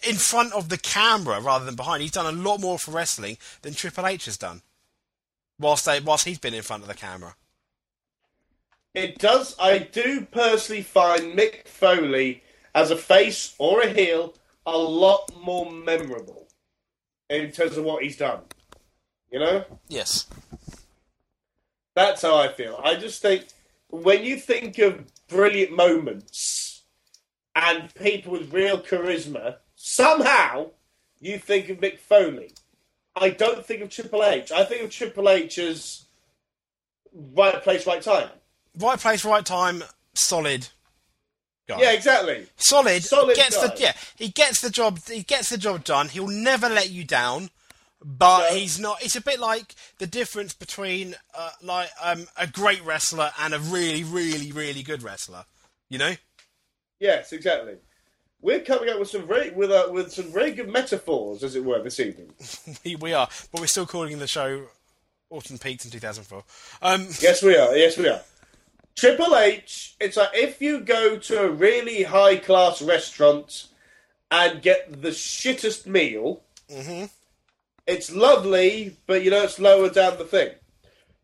in 0.06 0.16
front 0.16 0.52
of 0.52 0.68
the 0.68 0.76
camera 0.76 1.40
rather 1.40 1.64
than 1.64 1.74
behind, 1.74 2.02
he's 2.02 2.10
done 2.10 2.26
a 2.26 2.38
lot 2.38 2.60
more 2.60 2.78
for 2.78 2.90
wrestling 2.90 3.38
than 3.62 3.72
Triple 3.72 4.06
H 4.06 4.26
has 4.26 4.36
done. 4.36 4.60
Whilst 5.58 5.86
they, 5.86 6.00
whilst 6.00 6.26
he's 6.26 6.38
been 6.38 6.54
in 6.54 6.62
front 6.62 6.82
of 6.82 6.88
the 6.88 6.94
camera. 6.94 7.34
It 8.94 9.18
does. 9.18 9.56
I 9.58 9.78
do 9.78 10.26
personally 10.30 10.82
find 10.82 11.36
Mick 11.36 11.66
Foley 11.66 12.42
as 12.74 12.90
a 12.90 12.96
face 12.96 13.54
or 13.58 13.80
a 13.80 13.88
heel 13.88 14.34
a 14.66 14.76
lot 14.76 15.32
more 15.42 15.70
memorable 15.70 16.47
in 17.28 17.50
terms 17.52 17.76
of 17.76 17.84
what 17.84 18.02
he's 18.02 18.16
done. 18.16 18.40
You 19.30 19.40
know, 19.40 19.64
Yes. 19.88 20.26
that's 21.94 22.22
how 22.22 22.36
I 22.38 22.48
feel. 22.52 22.80
I 22.82 22.94
just 22.94 23.20
think 23.20 23.46
when 23.88 24.24
you 24.24 24.36
think 24.36 24.78
of 24.78 25.04
brilliant 25.28 25.72
moments 25.72 26.84
and 27.54 27.94
people 27.94 28.32
with 28.32 28.52
real 28.52 28.78
charisma, 28.80 29.56
somehow 29.74 30.70
you 31.20 31.38
think 31.38 31.68
of 31.68 31.78
Mick 31.78 31.98
Foley. 31.98 32.52
I 33.16 33.30
don't 33.30 33.66
think 33.66 33.82
of 33.82 33.90
Triple 33.90 34.24
H. 34.24 34.52
I 34.52 34.64
think 34.64 34.84
of 34.84 34.90
Triple 34.90 35.28
H 35.28 35.58
as 35.58 36.06
right 37.12 37.60
place, 37.62 37.86
right 37.86 38.00
time. 38.00 38.30
Right 38.78 38.98
place, 38.98 39.24
right 39.24 39.44
time, 39.44 39.82
solid 40.14 40.68
guy. 41.68 41.80
Yeah, 41.80 41.92
exactly. 41.92 42.46
solid. 42.56 43.02
Solid 43.04 43.36
gets 43.36 43.56
guy. 43.56 43.74
the 43.74 43.80
yeah. 43.80 43.92
He 44.16 44.28
gets 44.28 44.60
the 44.60 44.70
job. 44.70 44.98
He 45.06 45.22
gets 45.22 45.50
the 45.50 45.58
job 45.58 45.84
done. 45.84 46.08
He'll 46.08 46.26
never 46.28 46.68
let 46.68 46.90
you 46.90 47.04
down. 47.04 47.50
But 48.04 48.50
No. 48.50 48.54
he's 48.56 48.78
not. 48.78 49.02
It's 49.02 49.16
a 49.16 49.20
bit 49.20 49.40
like 49.40 49.74
the 49.98 50.06
difference 50.06 50.54
between 50.54 51.16
uh, 51.36 51.50
like 51.62 51.90
um, 52.02 52.26
a 52.36 52.46
great 52.46 52.84
wrestler 52.84 53.32
and 53.40 53.52
a 53.54 53.58
really, 53.58 54.04
really, 54.04 54.52
really 54.52 54.82
good 54.82 55.02
wrestler. 55.02 55.44
You 55.88 55.98
know. 55.98 56.14
Yes, 57.00 57.32
exactly. 57.32 57.74
We're 58.40 58.60
coming 58.60 58.88
up 58.88 59.00
with 59.00 59.08
some 59.08 59.26
very 59.26 59.50
with 59.50 59.70
uh, 59.72 59.88
with 59.90 60.12
some 60.12 60.32
very 60.32 60.52
good 60.52 60.68
metaphors, 60.68 61.42
as 61.42 61.56
it 61.56 61.64
were, 61.64 61.82
this 61.82 61.98
evening. 61.98 62.30
we, 62.84 62.94
we 62.94 63.12
are, 63.12 63.28
but 63.50 63.60
we're 63.60 63.66
still 63.66 63.86
calling 63.86 64.18
the 64.20 64.28
show 64.28 64.66
Orton 65.28 65.58
Peaks 65.58 65.84
in 65.84 65.90
2004. 65.90 66.44
Um, 66.80 67.08
Yes, 67.20 67.42
we 67.42 67.56
are. 67.56 67.76
Yes, 67.76 67.98
we 67.98 68.08
are. 68.08 68.20
Triple 68.98 69.36
H. 69.36 69.94
It's 70.00 70.16
like 70.16 70.30
if 70.34 70.60
you 70.60 70.80
go 70.80 71.18
to 71.18 71.42
a 71.42 71.50
really 71.50 72.02
high 72.02 72.36
class 72.36 72.82
restaurant 72.82 73.68
and 74.30 74.60
get 74.60 75.02
the 75.02 75.10
shittest 75.10 75.86
meal. 75.86 76.42
Mm-hmm. 76.68 77.06
It's 77.86 78.12
lovely, 78.12 78.96
but 79.06 79.22
you 79.22 79.30
know 79.30 79.44
it's 79.44 79.60
lower 79.60 79.88
down 79.88 80.18
the 80.18 80.24
thing. 80.24 80.50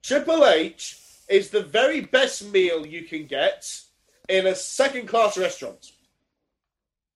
Triple 0.02 0.46
H 0.46 0.98
is 1.28 1.50
the 1.50 1.62
very 1.62 2.00
best 2.00 2.52
meal 2.52 2.86
you 2.86 3.02
can 3.02 3.26
get 3.26 3.68
in 4.28 4.46
a 4.46 4.54
second 4.54 5.08
class 5.08 5.36
restaurant. 5.36 5.92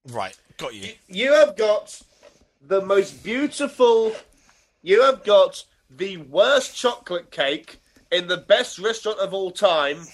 right, 0.09 0.37
got 0.57 0.75
you. 0.75 0.93
you 1.07 1.33
have 1.33 1.55
got 1.55 2.01
the 2.61 2.81
most 2.81 3.23
beautiful. 3.23 4.13
You 4.81 5.03
have 5.03 5.23
got 5.23 5.63
the 5.89 6.17
worst 6.17 6.75
chocolate 6.75 7.31
cake 7.31 7.77
in 8.11 8.27
the 8.27 8.37
best 8.37 8.77
restaurant 8.77 9.19
of 9.19 9.33
all 9.33 9.51
time, 9.51 10.05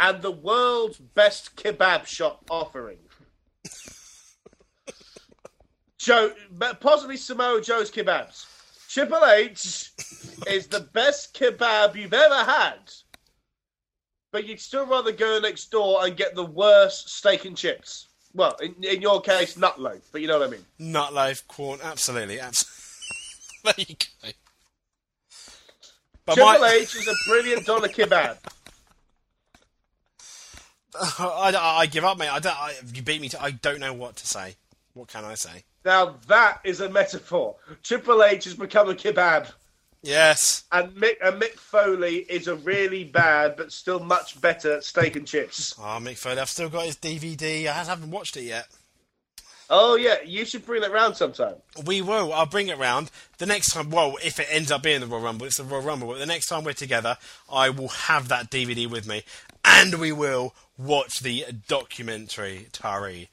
and 0.00 0.22
the 0.22 0.30
world's 0.30 0.98
best 0.98 1.56
kebab 1.56 2.06
shop 2.06 2.44
offering. 2.50 2.98
Joe, 5.98 6.32
possibly 6.80 7.16
Samoa 7.16 7.60
Joe's 7.62 7.90
kebabs. 7.90 8.46
Triple 8.88 9.24
H 9.24 9.90
is 10.46 10.66
the 10.68 10.88
best 10.92 11.34
kebab 11.34 11.96
you've 11.96 12.12
ever 12.12 12.44
had, 12.44 12.92
but 14.30 14.46
you'd 14.46 14.60
still 14.60 14.86
rather 14.86 15.10
go 15.10 15.40
next 15.40 15.70
door 15.70 16.04
and 16.04 16.16
get 16.16 16.34
the 16.34 16.44
worst 16.44 17.08
steak 17.08 17.44
and 17.44 17.56
chips. 17.56 18.08
Well, 18.34 18.56
in, 18.60 18.74
in 18.84 19.00
your 19.00 19.20
case, 19.20 19.56
nut 19.56 19.80
loaf, 19.80 20.08
but 20.12 20.20
you 20.20 20.28
know 20.28 20.38
what 20.38 20.48
I 20.48 20.50
mean. 20.50 20.64
Nut 20.78 21.12
loaf, 21.12 21.46
corn, 21.48 21.80
absolutely, 21.82 22.38
absolutely. 22.38 22.74
there 23.64 23.74
you 23.78 23.96
go. 23.96 24.30
But 26.26 26.34
Triple 26.34 26.60
my, 26.60 26.78
H 26.80 26.94
is 26.96 27.08
a 27.08 27.14
brilliant 27.28 27.66
dollar 27.66 27.88
kebab. 27.88 28.38
I, 31.00 31.52
I, 31.56 31.76
I 31.80 31.86
give 31.86 32.04
up, 32.04 32.18
mate. 32.18 32.28
I 32.28 32.38
don't. 32.38 32.56
I, 32.56 32.74
you 32.94 33.02
beat 33.02 33.20
me. 33.20 33.28
To, 33.30 33.42
I 33.42 33.50
don't 33.52 33.80
know 33.80 33.92
what 33.92 34.16
to 34.16 34.26
say. 34.26 34.56
What 34.94 35.08
can 35.08 35.24
I 35.24 35.34
say? 35.34 35.64
Now 35.84 36.16
that 36.28 36.60
is 36.64 36.80
a 36.80 36.88
metaphor. 36.88 37.56
Triple 37.82 38.22
H 38.22 38.44
has 38.44 38.54
become 38.54 38.88
a 38.88 38.94
kebab, 38.94 39.50
Yes. 40.02 40.64
and 40.72 40.92
Mick, 40.92 41.16
and 41.22 41.40
Mick 41.42 41.54
Foley 41.54 42.18
is 42.18 42.46
a 42.48 42.54
really 42.56 43.04
bad 43.04 43.56
but 43.56 43.72
still 43.72 44.00
much 44.00 44.40
better 44.40 44.80
steak 44.80 45.16
and 45.16 45.26
chips. 45.26 45.74
Oh, 45.78 45.98
Mick 46.00 46.16
Foley. 46.16 46.38
I've 46.38 46.48
still 46.48 46.68
got 46.68 46.86
his 46.86 46.96
DVD. 46.96 47.66
I 47.66 47.72
haven't 47.84 48.10
watched 48.10 48.36
it 48.36 48.44
yet. 48.44 48.68
Oh 49.70 49.96
yeah, 49.96 50.16
you 50.24 50.44
should 50.44 50.64
bring 50.66 50.82
it 50.82 50.92
round 50.92 51.16
sometime. 51.16 51.54
We 51.86 52.02
will. 52.02 52.32
I'll 52.34 52.44
bring 52.46 52.68
it 52.68 52.78
round 52.78 53.10
the 53.38 53.46
next 53.46 53.72
time. 53.72 53.90
Well, 53.90 54.16
if 54.22 54.38
it 54.38 54.46
ends 54.50 54.70
up 54.70 54.82
being 54.82 55.00
the 55.00 55.06
Royal 55.06 55.22
Rumble, 55.22 55.46
it's 55.46 55.56
the 55.56 55.64
Royal 55.64 55.82
Rumble. 55.82 56.08
But 56.08 56.18
the 56.18 56.26
next 56.26 56.46
time 56.48 56.64
we're 56.64 56.74
together, 56.74 57.16
I 57.50 57.70
will 57.70 57.88
have 57.88 58.28
that 58.28 58.50
DVD 58.50 58.88
with 58.88 59.08
me, 59.08 59.22
and 59.64 59.94
we 59.96 60.12
will 60.12 60.54
watch 60.76 61.20
the 61.20 61.44
documentary 61.68 62.66
Tari. 62.72 63.28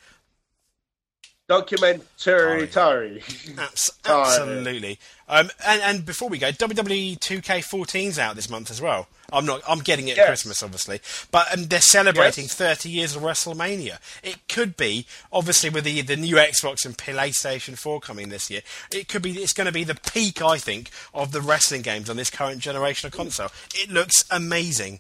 Documentary 1.47 2.67
Tari. 2.67 3.21
Abs- 3.57 3.91
absolutely. 4.05 4.97
Um, 5.27 5.49
and, 5.65 5.81
and 5.81 6.05
before 6.05 6.29
we 6.29 6.37
go, 6.37 6.49
WWE 6.51 7.19
2K14's 7.19 8.17
out 8.17 8.35
this 8.37 8.49
month 8.49 8.71
as 8.71 8.81
well. 8.81 9.07
I'm 9.33 9.45
not. 9.45 9.61
I'm 9.67 9.79
getting 9.79 10.07
it 10.09 10.11
at 10.11 10.17
Yes. 10.17 10.27
Christmas, 10.27 10.61
obviously, 10.63 10.99
but 11.31 11.53
um, 11.53 11.65
they're 11.65 11.79
celebrating 11.81 12.45
Yes. 12.45 12.53
30 12.55 12.89
years 12.89 13.15
of 13.15 13.21
WrestleMania. 13.21 13.97
It 14.23 14.37
could 14.49 14.75
be, 14.75 15.05
obviously, 15.31 15.69
with 15.69 15.85
the 15.85 16.01
the 16.01 16.17
new 16.17 16.35
Xbox 16.35 16.85
and 16.85 16.97
PlayStation 16.97 17.77
4 17.77 18.01
coming 18.01 18.27
this 18.29 18.49
year. 18.49 18.61
It 18.93 19.07
could 19.07 19.21
be. 19.21 19.31
It's 19.31 19.53
going 19.53 19.67
to 19.67 19.71
be 19.73 19.85
the 19.85 19.95
peak, 19.95 20.41
I 20.41 20.57
think, 20.57 20.89
of 21.13 21.31
the 21.31 21.39
wrestling 21.41 21.81
games 21.81 22.09
on 22.09 22.17
this 22.17 22.29
current 22.29 22.59
generation 22.59 23.07
of 23.07 23.13
console. 23.13 23.49
It 23.73 23.89
looks 23.89 24.25
amazing. 24.29 24.99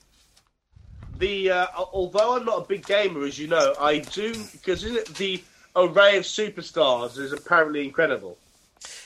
The 1.21 1.51
uh, 1.51 1.67
although 1.93 2.35
I'm 2.35 2.45
not 2.45 2.65
a 2.65 2.67
big 2.67 2.85
gamer, 2.85 3.23
as 3.23 3.39
you 3.39 3.47
know, 3.47 3.73
I 3.79 3.99
do 3.99 4.33
because 4.51 4.81
the 4.81 5.41
array 5.75 6.17
of 6.17 6.23
superstars 6.23 7.17
is 7.17 7.31
apparently 7.31 7.85
incredible. 7.85 8.37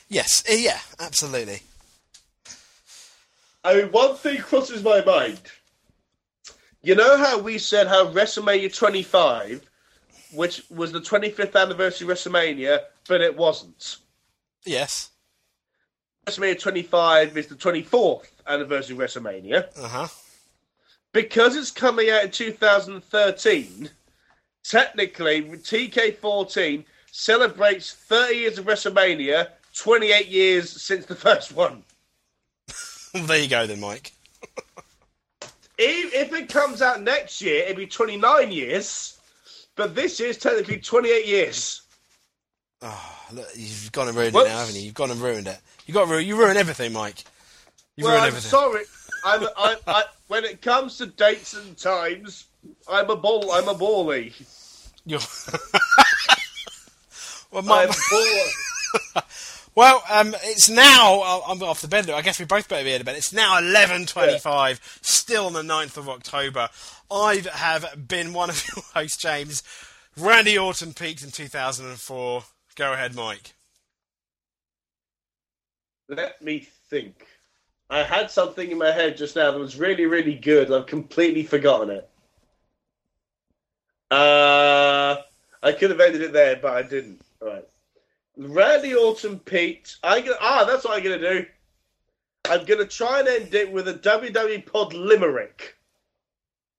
Yes, 0.09 0.43
uh, 0.49 0.53
yeah, 0.53 0.79
absolutely. 0.99 1.61
I 3.63 3.75
mean, 3.75 3.91
one 3.91 4.15
thing 4.15 4.39
crosses 4.39 4.83
my 4.83 5.03
mind. 5.03 5.41
You 6.81 6.95
know 6.95 7.17
how 7.17 7.39
we 7.39 7.57
said 7.57 7.87
how 7.87 8.11
WrestleMania 8.11 8.75
25, 8.75 9.61
which 10.33 10.63
was 10.69 10.91
the 10.91 11.01
25th 11.01 11.59
anniversary 11.59 12.07
WrestleMania, 12.07 12.81
but 13.07 13.21
it 13.21 13.35
wasn't. 13.35 13.97
Yes. 14.65 15.09
WrestleMania 16.27 16.59
25 16.59 17.37
is 17.37 17.47
the 17.47 17.55
24th 17.55 18.27
anniversary 18.47 18.95
WrestleMania. 18.95 19.67
Uh 19.77 19.87
huh. 19.87 20.07
Because 21.15 21.55
it's 21.55 21.71
coming 21.71 22.09
out 22.09 22.25
in 22.25 22.31
2013, 22.31 23.89
technically, 24.65 25.43
2K14 25.43 26.83
celebrates 27.09 27.93
30 27.93 28.35
years 28.35 28.57
of 28.57 28.65
WrestleMania, 28.65 29.47
28 29.73 30.27
years 30.27 30.69
since 30.69 31.05
the 31.05 31.15
first 31.15 31.55
one. 31.55 31.83
there 33.13 33.39
you 33.39 33.47
go, 33.47 33.65
then, 33.65 33.79
Mike. 33.79 34.11
if, 35.77 36.13
if 36.13 36.33
it 36.33 36.49
comes 36.49 36.81
out 36.81 37.01
next 37.01 37.41
year, 37.41 37.63
it'll 37.63 37.77
be 37.77 37.87
29 37.87 38.51
years, 38.51 39.17
but 39.77 39.95
this 39.95 40.19
is 40.19 40.37
technically 40.37 40.79
28 40.79 41.25
years. 41.25 41.83
Oh, 42.81 43.21
look, 43.31 43.47
you've 43.55 43.89
gone 43.93 44.09
and 44.09 44.17
ruined 44.17 44.35
Whoops. 44.35 44.47
it 44.47 44.49
now, 44.49 44.59
haven't 44.59 44.75
you? 44.75 44.81
You've 44.81 44.93
gone 44.93 45.11
and 45.11 45.21
ruined 45.21 45.47
it. 45.47 45.61
You 45.85 45.93
got 45.93 46.09
you 46.09 46.35
ruin 46.35 46.57
everything, 46.57 46.91
Mike. 46.91 47.23
You 47.97 48.05
well, 48.05 48.17
I'm 48.17 48.27
everything. 48.27 48.49
sorry. 48.49 48.83
I'm, 49.23 49.47
I, 49.57 49.77
I, 49.87 50.03
when 50.27 50.43
it 50.43 50.61
comes 50.61 50.97
to 50.97 51.05
dates 51.05 51.53
and 51.53 51.77
times, 51.77 52.45
I'm 52.87 53.09
a 53.09 53.15
ball. 53.15 53.51
I'm 53.51 53.67
a 53.67 53.73
bally. 53.73 54.33
You're... 55.05 55.19
well, 57.51 57.63
my, 57.63 57.83
I'm 57.83 57.89
ball. 59.13 59.23
well, 59.75 60.03
um, 60.11 60.35
it's 60.43 60.69
now. 60.69 61.41
I'm 61.47 61.63
off 61.63 61.81
the 61.81 61.87
bed. 61.87 62.09
I 62.09 62.21
guess 62.21 62.37
we 62.37 62.45
both 62.45 62.67
better 62.67 62.83
be 62.83 62.93
out 62.93 62.99
of 62.99 63.05
bed. 63.05 63.15
It's 63.15 63.33
now 63.33 63.59
11:25. 63.61 64.79
Still 65.01 65.45
on 65.45 65.53
the 65.53 65.61
9th 65.61 65.97
of 65.97 66.09
October. 66.09 66.69
I 67.09 67.43
have 67.53 68.07
been 68.07 68.33
one 68.33 68.49
of 68.49 68.61
your 68.75 68.83
hosts, 68.93 69.17
James. 69.17 69.63
Randy 70.17 70.57
Orton 70.57 70.93
peaked 70.93 71.23
in 71.23 71.31
2004. 71.31 72.43
Go 72.75 72.93
ahead, 72.93 73.15
Mike. 73.15 73.53
Let 76.07 76.41
me 76.41 76.67
think. 76.89 77.25
I 77.89 78.03
had 78.03 78.31
something 78.31 78.71
in 78.71 78.77
my 78.77 78.91
head 78.91 79.17
just 79.17 79.35
now 79.35 79.51
that 79.51 79.59
was 79.59 79.77
really, 79.77 80.05
really 80.05 80.35
good. 80.35 80.71
I've 80.71 80.87
completely 80.87 81.43
forgotten 81.43 81.91
it. 81.91 82.09
Uh, 84.09 85.17
I 85.61 85.71
could 85.71 85.91
have 85.91 85.99
ended 85.99 86.21
it 86.21 86.33
there, 86.33 86.55
but 86.55 86.73
I 86.73 86.81
didn't. 86.81 87.21
All 87.41 87.49
right. 87.49 87.67
Randy 88.37 88.95
Orton 88.95 89.39
peaked. 89.39 89.97
I 90.03 90.21
gonna, 90.21 90.37
ah, 90.41 90.65
that's 90.65 90.83
what 90.83 90.97
I'm 90.97 91.03
gonna 91.03 91.19
do. 91.19 91.45
I'm 92.49 92.65
gonna 92.65 92.85
try 92.85 93.19
and 93.19 93.27
end 93.27 93.53
it 93.53 93.71
with 93.71 93.87
a 93.87 93.93
WWE 93.93 94.65
Pod 94.65 94.93
limerick. 94.93 95.75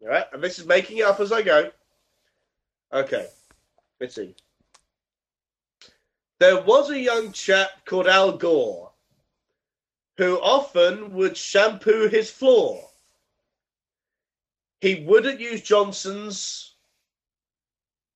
All 0.02 0.08
right, 0.08 0.26
and 0.32 0.42
this 0.42 0.58
is 0.58 0.66
making 0.66 0.98
it 0.98 1.04
up 1.04 1.20
as 1.20 1.32
I 1.32 1.42
go. 1.42 1.70
Okay, 2.92 3.26
let's 4.00 4.14
see. 4.14 4.34
There 6.38 6.60
was 6.60 6.90
a 6.90 6.98
young 6.98 7.32
chap 7.32 7.70
called 7.86 8.06
Al 8.06 8.32
Gore 8.32 8.90
who 10.18 10.36
often 10.40 11.12
would 11.14 11.36
shampoo 11.36 12.08
his 12.08 12.30
floor. 12.30 12.82
He 14.80 15.04
wouldn't 15.06 15.40
use 15.40 15.62
Johnson's. 15.62 16.74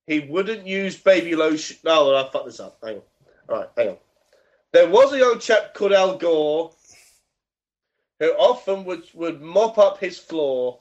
He 0.07 0.21
wouldn't 0.21 0.67
use 0.67 0.97
baby 0.97 1.35
lotion. 1.35 1.77
No, 1.85 2.15
I 2.15 2.29
fucked 2.31 2.47
this 2.47 2.61
up. 2.61 2.79
Hang 2.83 2.97
on. 2.97 3.03
All 3.49 3.57
right, 3.59 3.69
hang 3.77 3.89
on. 3.91 3.97
There 4.73 4.89
was 4.89 5.13
a 5.13 5.19
young 5.19 5.39
chap 5.41 5.75
called 5.75 5.93
Al 5.93 6.17
Gore 6.17 6.73
who 8.21 8.31
often 8.33 8.85
would, 8.85 9.05
would 9.15 9.41
mop 9.41 9.79
up 9.79 9.99
his 9.99 10.19
floor. 10.19 10.79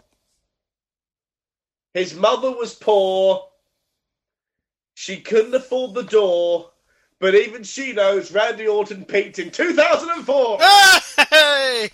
His 1.94 2.14
mother 2.14 2.52
was 2.52 2.76
poor. 2.76 3.48
She 4.94 5.22
couldn't 5.22 5.56
afford 5.56 5.94
the 5.94 6.04
door, 6.04 6.72
but 7.20 7.36
even 7.36 7.64
she 7.64 7.94
knows 7.94 8.32
Randy 8.32 8.68
Orton 8.68 9.06
peaked 9.06 9.40
in 9.40 9.52
2004. 9.52 10.60
Hey! 11.30 11.90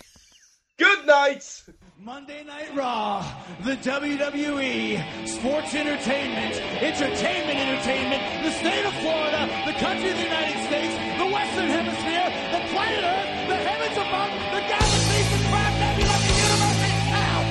Good 0.78 1.04
night. 1.06 1.62
Monday 1.98 2.44
Night 2.44 2.72
Raw, 2.76 3.24
the 3.64 3.74
WWE, 3.78 5.26
sports 5.26 5.74
entertainment, 5.74 6.54
entertainment, 6.80 7.58
entertainment, 7.58 8.44
the 8.44 8.52
state 8.52 8.86
of 8.86 8.94
Florida, 9.02 9.48
the 9.66 9.72
country 9.80 10.10
of 10.10 10.16
the 10.16 10.22
United 10.22 10.66
States, 10.68 10.94
the 11.18 11.26
Western 11.26 11.66
Hemisphere, 11.66 12.30
the 12.52 12.60
planet 12.70 13.02
Earth, 13.02 13.48
the 13.48 13.56
heavens 13.56 13.96
above, 13.96 14.30
the 14.54 14.60
galaxies, 14.70 15.28
the 15.32 15.40
Crab 15.50 15.72
Nebula, 15.82 16.16
the 16.22 16.30
universe 16.46 16.80
itself. 16.86 17.46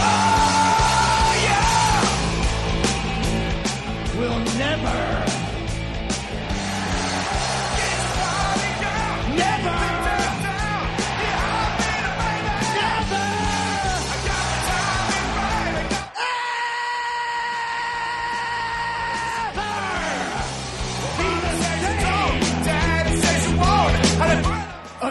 Oh, 0.00 1.32
yeah! 1.44 2.00
We'll 4.16 4.40
never 4.56 5.11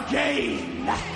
again. 0.08 1.11